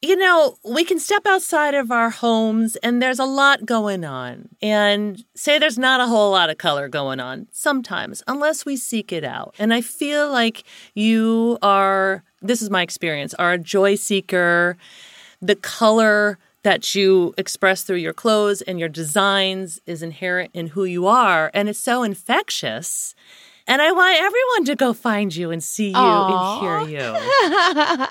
you 0.07 0.15
know, 0.15 0.57
we 0.63 0.85
can 0.85 0.99
step 0.99 1.25
outside 1.25 1.75
of 1.75 1.91
our 1.91 2.09
homes 2.09 2.77
and 2.77 3.01
there's 3.01 3.19
a 3.19 3.25
lot 3.25 3.65
going 3.65 4.05
on. 4.05 4.47
And 4.61 5.21
say 5.35 5.59
there's 5.59 5.77
not 5.77 5.99
a 5.99 6.07
whole 6.07 6.31
lot 6.31 6.49
of 6.49 6.57
color 6.57 6.87
going 6.87 7.19
on 7.19 7.47
sometimes, 7.51 8.23
unless 8.25 8.65
we 8.65 8.77
seek 8.77 9.11
it 9.11 9.25
out. 9.25 9.53
And 9.59 9.73
I 9.73 9.81
feel 9.81 10.31
like 10.31 10.63
you 10.93 11.57
are, 11.61 12.23
this 12.41 12.61
is 12.61 12.69
my 12.69 12.83
experience, 12.83 13.33
are 13.33 13.53
a 13.53 13.57
joy 13.57 13.95
seeker. 13.95 14.77
The 15.41 15.55
color 15.55 16.39
that 16.63 16.95
you 16.95 17.33
express 17.37 17.83
through 17.83 17.97
your 17.97 18.13
clothes 18.13 18.61
and 18.61 18.79
your 18.79 18.89
designs 18.89 19.81
is 19.85 20.01
inherent 20.01 20.51
in 20.53 20.67
who 20.67 20.85
you 20.85 21.05
are. 21.05 21.51
And 21.53 21.67
it's 21.67 21.79
so 21.79 22.03
infectious. 22.03 23.13
And 23.69 23.81
I 23.81 23.91
want 23.91 24.17
everyone 24.17 24.65
to 24.65 24.75
go 24.75 24.93
find 24.93 25.35
you 25.35 25.51
and 25.51 25.61
see 25.61 25.89
you 25.89 25.95
Aww. 25.95 26.81
and 26.81 26.89
hear 26.89 26.99
you. 26.99 27.15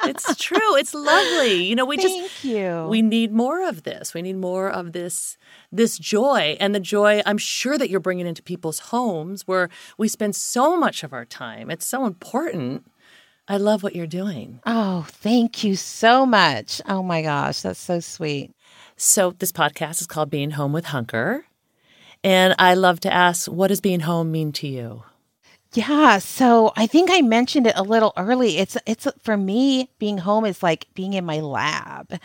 it's 0.11 0.37
true. 0.37 0.77
It's 0.77 0.93
lovely. 0.93 1.65
You 1.65 1.75
know, 1.75 1.87
we 1.87 1.97
Thank 1.97 2.31
just 2.31 2.45
you. 2.45 2.87
we 2.91 3.01
need 3.01 3.33
more 3.33 3.67
of 3.67 3.83
this. 3.85 4.13
We 4.13 4.21
need 4.21 4.37
more 4.37 4.69
of 4.71 4.93
this 4.93 5.39
this 5.73 5.99
joy 5.99 6.57
and 6.61 6.75
the 6.75 6.81
joy 6.81 7.23
I'm 7.25 7.39
sure 7.39 7.79
that 7.79 7.89
you're 7.89 8.01
bringing 8.01 8.27
into 8.27 8.43
people's 8.43 8.79
homes 8.79 9.47
where 9.47 9.71
we 9.97 10.09
spend 10.09 10.37
so 10.37 10.77
much 10.77 11.03
of 11.03 11.15
our 11.15 11.25
time. 11.25 11.71
It's 11.71 11.89
so 11.89 12.05
important. 12.05 12.85
I 13.49 13.57
love 13.57 13.83
what 13.83 13.95
you're 13.95 14.07
doing. 14.07 14.61
Oh, 14.67 15.07
thank 15.09 15.65
you 15.65 15.77
so 15.77 16.27
much. 16.27 16.83
Oh 16.87 17.03
my 17.03 17.23
gosh, 17.23 17.63
that's 17.63 17.79
so 17.81 18.01
sweet. 18.01 18.51
So, 18.97 19.31
this 19.39 19.53
podcast 19.53 20.01
is 20.01 20.07
called 20.07 20.31
Being 20.31 20.53
Home 20.53 20.73
with 20.73 20.87
Hunker. 20.87 21.45
And 22.25 22.55
I 22.59 22.75
love 22.75 22.99
to 23.01 23.13
ask, 23.13 23.47
what 23.47 23.69
does 23.69 23.81
being 23.81 24.01
home 24.01 24.33
mean 24.33 24.53
to 24.53 24.67
you? 24.67 25.05
Yeah, 25.75 26.19
so 26.21 26.73
I 26.77 26.87
think 26.87 27.11
I 27.13 27.21
mentioned 27.21 27.67
it 27.67 27.75
a 27.77 27.83
little 27.83 28.15
early. 28.17 28.57
It's 28.59 28.79
it's 28.87 29.07
for 29.23 29.37
me 29.37 29.91
being 29.99 30.17
home 30.19 30.47
is 30.47 30.63
like 30.63 30.87
being 30.95 31.13
in 31.13 31.27
my 31.27 31.41
lab. 31.41 32.19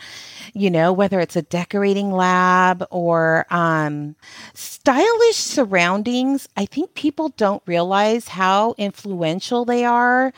You 0.54 0.70
know, 0.70 0.92
whether 0.92 1.20
it's 1.20 1.36
a 1.36 1.42
decorating 1.42 2.12
lab 2.12 2.86
or 2.90 3.46
um 3.50 4.16
stylish 4.54 5.36
surroundings, 5.36 6.48
I 6.56 6.64
think 6.64 6.94
people 6.94 7.28
don't 7.30 7.62
realize 7.66 8.28
how 8.28 8.74
influential 8.78 9.66
they 9.66 9.84
are 9.84 10.32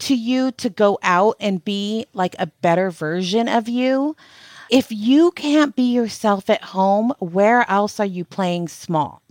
to 0.00 0.14
you 0.14 0.50
to 0.52 0.68
go 0.68 0.98
out 1.02 1.36
and 1.40 1.64
be 1.64 2.06
like 2.12 2.36
a 2.38 2.46
better 2.60 2.90
version 2.90 3.48
of 3.48 3.68
you. 3.68 4.14
If 4.70 4.88
you 4.92 5.30
can't 5.32 5.76
be 5.76 5.92
yourself 5.92 6.50
at 6.50 6.62
home, 6.64 7.12
where 7.20 7.68
else 7.70 8.00
are 8.00 8.06
you 8.06 8.24
playing 8.24 8.68
small? 8.68 9.22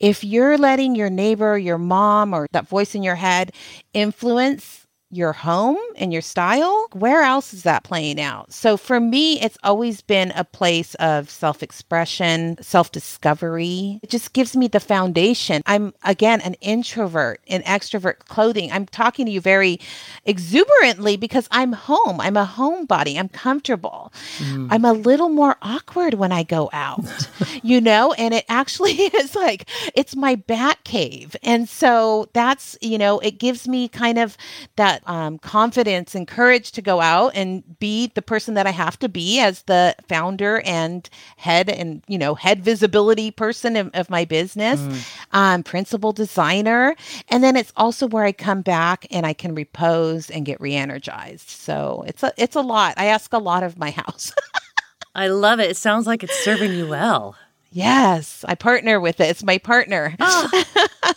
If 0.00 0.24
you're 0.24 0.58
letting 0.58 0.94
your 0.94 1.10
neighbor, 1.10 1.58
your 1.58 1.78
mom, 1.78 2.34
or 2.34 2.46
that 2.52 2.68
voice 2.68 2.94
in 2.94 3.02
your 3.02 3.16
head 3.16 3.52
influence 3.94 4.79
your 5.10 5.32
home 5.32 5.78
and 5.96 6.12
your 6.12 6.22
style, 6.22 6.88
where 6.92 7.22
else 7.22 7.52
is 7.52 7.64
that 7.64 7.82
playing 7.82 8.20
out? 8.20 8.52
So 8.52 8.76
for 8.76 9.00
me, 9.00 9.40
it's 9.40 9.58
always 9.64 10.00
been 10.00 10.32
a 10.36 10.44
place 10.44 10.94
of 10.96 11.28
self 11.28 11.62
expression, 11.62 12.56
self 12.62 12.92
discovery. 12.92 13.98
It 14.02 14.10
just 14.10 14.32
gives 14.32 14.56
me 14.56 14.68
the 14.68 14.80
foundation. 14.80 15.62
I'm, 15.66 15.92
again, 16.04 16.40
an 16.42 16.54
introvert 16.60 17.40
in 17.46 17.62
extrovert 17.62 18.20
clothing. 18.28 18.70
I'm 18.70 18.86
talking 18.86 19.26
to 19.26 19.32
you 19.32 19.40
very 19.40 19.80
exuberantly 20.24 21.16
because 21.16 21.48
I'm 21.50 21.72
home. 21.72 22.20
I'm 22.20 22.36
a 22.36 22.46
homebody. 22.46 23.18
I'm 23.18 23.28
comfortable. 23.28 24.12
Mm. 24.38 24.68
I'm 24.70 24.84
a 24.84 24.92
little 24.92 25.28
more 25.28 25.56
awkward 25.62 26.14
when 26.14 26.30
I 26.30 26.44
go 26.44 26.70
out, 26.72 27.04
you 27.62 27.80
know, 27.80 28.12
and 28.12 28.32
it 28.32 28.44
actually 28.48 28.92
is 28.94 29.34
like, 29.34 29.68
it's 29.94 30.14
my 30.14 30.36
bat 30.36 30.78
cave. 30.84 31.34
And 31.42 31.68
so 31.68 32.28
that's, 32.32 32.78
you 32.80 32.98
know, 32.98 33.18
it 33.18 33.38
gives 33.38 33.66
me 33.66 33.88
kind 33.88 34.18
of 34.18 34.36
that 34.76 34.99
um, 35.06 35.38
confidence 35.38 36.14
and 36.14 36.26
courage 36.26 36.72
to 36.72 36.82
go 36.82 37.00
out 37.00 37.32
and 37.34 37.78
be 37.78 38.08
the 38.14 38.22
person 38.22 38.54
that 38.54 38.66
I 38.66 38.70
have 38.70 38.98
to 39.00 39.08
be 39.08 39.40
as 39.40 39.62
the 39.62 39.94
founder 40.08 40.60
and 40.64 41.08
head 41.36 41.68
and 41.68 42.02
you 42.08 42.18
know 42.18 42.34
head 42.34 42.62
visibility 42.62 43.30
person 43.30 43.76
of, 43.76 43.90
of 43.94 44.10
my 44.10 44.24
business, 44.24 44.80
mm. 44.80 45.18
um, 45.32 45.62
principal 45.62 46.12
designer, 46.12 46.94
and 47.28 47.42
then 47.42 47.56
it's 47.56 47.72
also 47.76 48.06
where 48.06 48.24
I 48.24 48.32
come 48.32 48.62
back 48.62 49.06
and 49.10 49.26
I 49.26 49.32
can 49.32 49.54
repose 49.54 50.30
and 50.30 50.44
get 50.44 50.60
re-energized. 50.60 51.48
So 51.48 52.04
it's 52.06 52.22
a 52.22 52.32
it's 52.36 52.56
a 52.56 52.62
lot. 52.62 52.94
I 52.96 53.06
ask 53.06 53.32
a 53.32 53.38
lot 53.38 53.62
of 53.62 53.78
my 53.78 53.90
house. 54.02 54.32
I 55.14 55.28
love 55.28 55.60
it. 55.60 55.70
It 55.70 55.76
sounds 55.76 56.06
like 56.06 56.22
it's 56.22 56.44
serving 56.44 56.72
you 56.72 56.88
well. 56.88 57.36
Yes, 57.72 58.44
I 58.48 58.54
partner 58.54 58.98
with 59.00 59.20
it. 59.20 59.28
It's 59.28 59.44
my 59.44 59.58
partner. 59.58 60.16
Oh. 60.18 60.64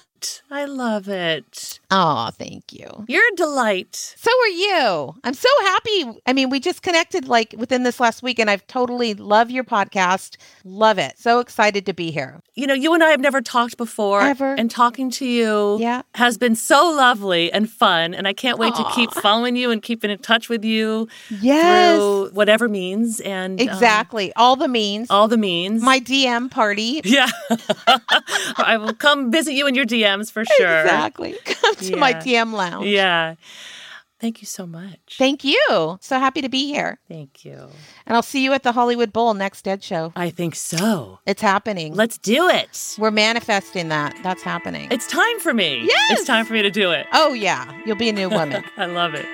I 0.52 0.66
love 0.66 1.10
it. 1.10 1.80
Oh, 1.96 2.32
thank 2.34 2.74
you. 2.74 3.06
You're 3.08 3.22
a 3.34 3.36
delight. 3.36 3.96
So 3.96 4.32
are 4.32 4.48
you. 4.48 5.16
I'm 5.24 5.36
so 5.36 5.50
happy. 5.62 6.22
I 6.26 6.34
mean, 6.34 6.50
we 6.50 6.60
just 6.60 6.82
connected 6.82 7.28
like 7.28 7.54
within 7.56 7.84
this 7.84 8.00
last 8.00 8.24
week, 8.24 8.40
and 8.40 8.50
I've 8.50 8.66
totally 8.66 9.14
love 9.14 9.52
your 9.52 9.64
podcast. 9.64 10.38
Love 10.64 10.98
it. 10.98 11.20
So 11.20 11.40
excited 11.40 11.86
to 11.86 11.94
be 11.94 12.10
here. 12.10 12.42
You 12.56 12.66
know, 12.66 12.74
you 12.74 12.96
and 12.96 13.04
I 13.04 13.12
have 13.12 13.20
never 13.20 13.42
talked 13.42 13.78
before. 13.78 14.22
Ever. 14.22 14.56
And 14.56 14.72
talking 14.72 15.12
to 15.12 15.26
you 15.26 15.78
yeah. 15.80 16.02
has 16.16 16.40
been 16.40 16.56
so 16.56 16.90
lovely 16.90 17.52
and 17.52 17.70
fun. 17.70 18.16
And 18.16 18.28
I 18.28 18.34
can't 18.34 18.58
wait 18.58 18.74
Aww. 18.74 18.90
to 18.90 18.96
keep 18.96 19.12
following 19.12 19.56
you 19.56 19.70
and 19.70 19.80
keeping 19.80 20.10
in 20.10 20.18
touch 20.18 20.50
with 20.50 20.66
you. 20.66 21.08
Yes. 21.30 21.98
Through 21.98 22.32
whatever 22.32 22.68
means. 22.68 23.20
And 23.20 23.62
um, 23.62 23.68
exactly. 23.68 24.30
Um, 24.30 24.34
all 24.38 24.56
the 24.56 24.68
means. 24.68 25.12
All 25.12 25.28
the 25.28 25.38
means. 25.38 25.84
My 25.84 26.00
DM 26.00 26.50
party. 26.50 27.02
Yeah. 27.04 27.30
I 28.58 28.78
will 28.80 28.96
come 28.96 29.32
visit 29.32 29.54
you 29.54 29.68
in 29.68 29.76
your 29.76 29.86
DMs 29.86 30.32
for 30.32 30.44
sure. 30.58 30.82
Exactly. 30.82 31.36
Come 31.46 31.76
to 31.84 31.92
yeah. 31.92 32.00
my 32.00 32.14
DM 32.14 32.54
lounge. 32.54 32.88
Yeah. 32.88 33.36
Thank 34.24 34.42
you 34.42 34.46
so 34.46 34.66
much. 34.66 35.18
Thank 35.18 35.44
you. 35.44 35.98
So 36.00 36.18
happy 36.18 36.42
to 36.42 36.48
be 36.48 36.66
here. 36.66 36.98
Thank 37.10 37.44
you. 37.44 37.68
And 38.06 38.16
I'll 38.16 38.22
see 38.22 38.42
you 38.42 38.54
at 38.54 38.64
the 38.64 38.72
Hollywood 38.72 39.12
Bowl 39.12 39.34
next 39.34 39.64
Dead 39.64 39.84
Show. 39.84 40.14
I 40.16 40.30
think 40.30 40.56
so. 40.56 41.20
It's 41.26 41.42
happening. 41.42 41.94
Let's 41.94 42.18
do 42.18 42.48
it. 42.48 42.96
We're 42.98 43.12
manifesting 43.12 43.90
that. 43.90 44.18
That's 44.24 44.42
happening. 44.42 44.88
It's 44.92 45.08
time 45.08 45.42
for 45.42 45.54
me. 45.54 45.82
Yes. 45.84 46.20
It's 46.20 46.26
time 46.26 46.46
for 46.46 46.54
me 46.54 46.62
to 46.62 46.72
do 46.72 46.92
it. 46.92 47.06
Oh, 47.12 47.34
yeah. 47.34 47.70
You'll 47.86 47.98
be 47.98 48.08
a 48.08 48.14
new 48.14 48.30
woman. 48.30 48.64
I 48.78 48.86
love 48.86 49.14
it. 49.14 49.26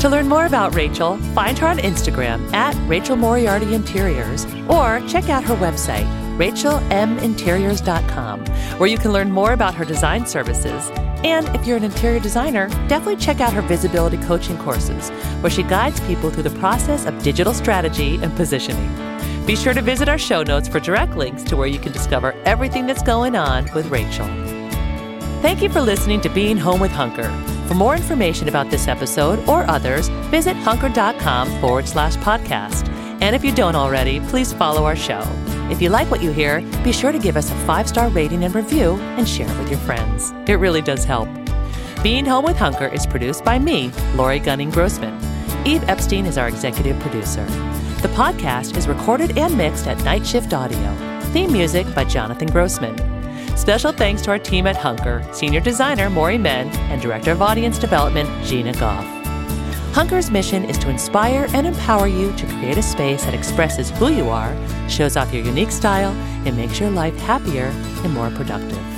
To 0.00 0.08
learn 0.08 0.28
more 0.28 0.46
about 0.46 0.74
Rachel, 0.74 1.16
find 1.32 1.56
her 1.60 1.68
on 1.68 1.78
Instagram 1.78 2.52
at 2.52 2.74
Rachel 2.88 3.14
Moriarty 3.14 3.72
Interiors 3.72 4.46
or 4.68 5.00
check 5.06 5.28
out 5.28 5.44
her 5.44 5.54
website, 5.54 6.08
rachelinteriors.com, 6.38 8.46
where 8.78 8.88
you 8.88 8.98
can 8.98 9.12
learn 9.12 9.30
more 9.30 9.52
about 9.52 9.76
her 9.76 9.84
design 9.84 10.26
services. 10.26 10.90
And 11.24 11.48
if 11.56 11.66
you're 11.66 11.78
an 11.78 11.84
interior 11.84 12.20
designer, 12.20 12.68
definitely 12.86 13.16
check 13.16 13.40
out 13.40 13.54
her 13.54 13.62
visibility 13.62 14.18
coaching 14.18 14.58
courses, 14.58 15.08
where 15.40 15.50
she 15.50 15.62
guides 15.62 15.98
people 16.00 16.30
through 16.30 16.42
the 16.42 16.58
process 16.60 17.06
of 17.06 17.22
digital 17.22 17.54
strategy 17.54 18.16
and 18.22 18.34
positioning. 18.36 18.94
Be 19.46 19.56
sure 19.56 19.74
to 19.74 19.82
visit 19.82 20.08
our 20.08 20.18
show 20.18 20.42
notes 20.42 20.68
for 20.68 20.80
direct 20.80 21.16
links 21.16 21.42
to 21.44 21.56
where 21.56 21.66
you 21.66 21.78
can 21.78 21.92
discover 21.92 22.32
everything 22.44 22.86
that's 22.86 23.02
going 23.02 23.36
on 23.36 23.68
with 23.74 23.86
Rachel. 23.86 24.26
Thank 25.40 25.62
you 25.62 25.68
for 25.70 25.80
listening 25.80 26.20
to 26.22 26.28
Being 26.28 26.56
Home 26.58 26.80
with 26.80 26.92
Hunker. 26.92 27.30
For 27.68 27.74
more 27.74 27.96
information 27.96 28.48
about 28.48 28.70
this 28.70 28.88
episode 28.88 29.46
or 29.48 29.68
others, 29.68 30.08
visit 30.30 30.56
hunker.com 30.56 31.60
forward 31.60 31.88
slash 31.88 32.16
podcast. 32.16 32.88
And 33.20 33.34
if 33.34 33.44
you 33.44 33.54
don't 33.54 33.76
already, 33.76 34.20
please 34.20 34.52
follow 34.52 34.84
our 34.84 34.96
show. 34.96 35.22
If 35.70 35.80
you 35.80 35.88
like 35.88 36.10
what 36.10 36.22
you 36.22 36.30
hear, 36.30 36.60
be 36.84 36.92
sure 36.92 37.12
to 37.12 37.18
give 37.18 37.36
us 37.36 37.50
a 37.50 37.54
five 37.66 37.88
star 37.88 38.08
rating 38.10 38.44
and 38.44 38.54
review 38.54 38.94
and 39.16 39.28
share 39.28 39.50
it 39.50 39.58
with 39.58 39.70
your 39.70 39.80
friends. 39.80 40.32
It 40.46 40.54
really 40.54 40.82
does 40.82 41.04
help. 41.04 41.28
Being 42.02 42.26
Home 42.26 42.44
with 42.44 42.56
Hunker 42.56 42.86
is 42.86 43.06
produced 43.06 43.44
by 43.44 43.58
me, 43.58 43.90
Lori 44.14 44.38
Gunning 44.38 44.70
Grossman. 44.70 45.14
Eve 45.66 45.82
Epstein 45.88 46.26
is 46.26 46.36
our 46.36 46.48
executive 46.48 47.00
producer. 47.00 47.44
The 48.02 48.08
podcast 48.08 48.76
is 48.76 48.86
recorded 48.86 49.38
and 49.38 49.56
mixed 49.56 49.86
at 49.86 50.02
Night 50.04 50.26
Shift 50.26 50.52
Audio. 50.52 50.94
Theme 51.32 51.52
music 51.52 51.92
by 51.94 52.04
Jonathan 52.04 52.48
Grossman. 52.48 52.96
Special 53.56 53.92
thanks 53.92 54.20
to 54.22 54.30
our 54.32 54.38
team 54.38 54.66
at 54.66 54.76
Hunker, 54.76 55.26
Senior 55.32 55.60
Designer 55.60 56.10
Maury 56.10 56.36
Men, 56.36 56.68
and 56.90 57.00
Director 57.00 57.32
of 57.32 57.40
Audience 57.40 57.78
Development 57.78 58.28
Gina 58.44 58.74
Goff. 58.74 59.13
Hunker's 59.94 60.28
mission 60.28 60.64
is 60.64 60.76
to 60.78 60.90
inspire 60.90 61.46
and 61.50 61.68
empower 61.68 62.08
you 62.08 62.34
to 62.34 62.46
create 62.46 62.76
a 62.76 62.82
space 62.82 63.24
that 63.26 63.32
expresses 63.32 63.90
who 63.90 64.08
you 64.08 64.28
are, 64.28 64.52
shows 64.90 65.16
off 65.16 65.32
your 65.32 65.44
unique 65.44 65.70
style, 65.70 66.10
and 66.44 66.56
makes 66.56 66.80
your 66.80 66.90
life 66.90 67.16
happier 67.18 67.66
and 68.02 68.12
more 68.12 68.28
productive. 68.30 68.93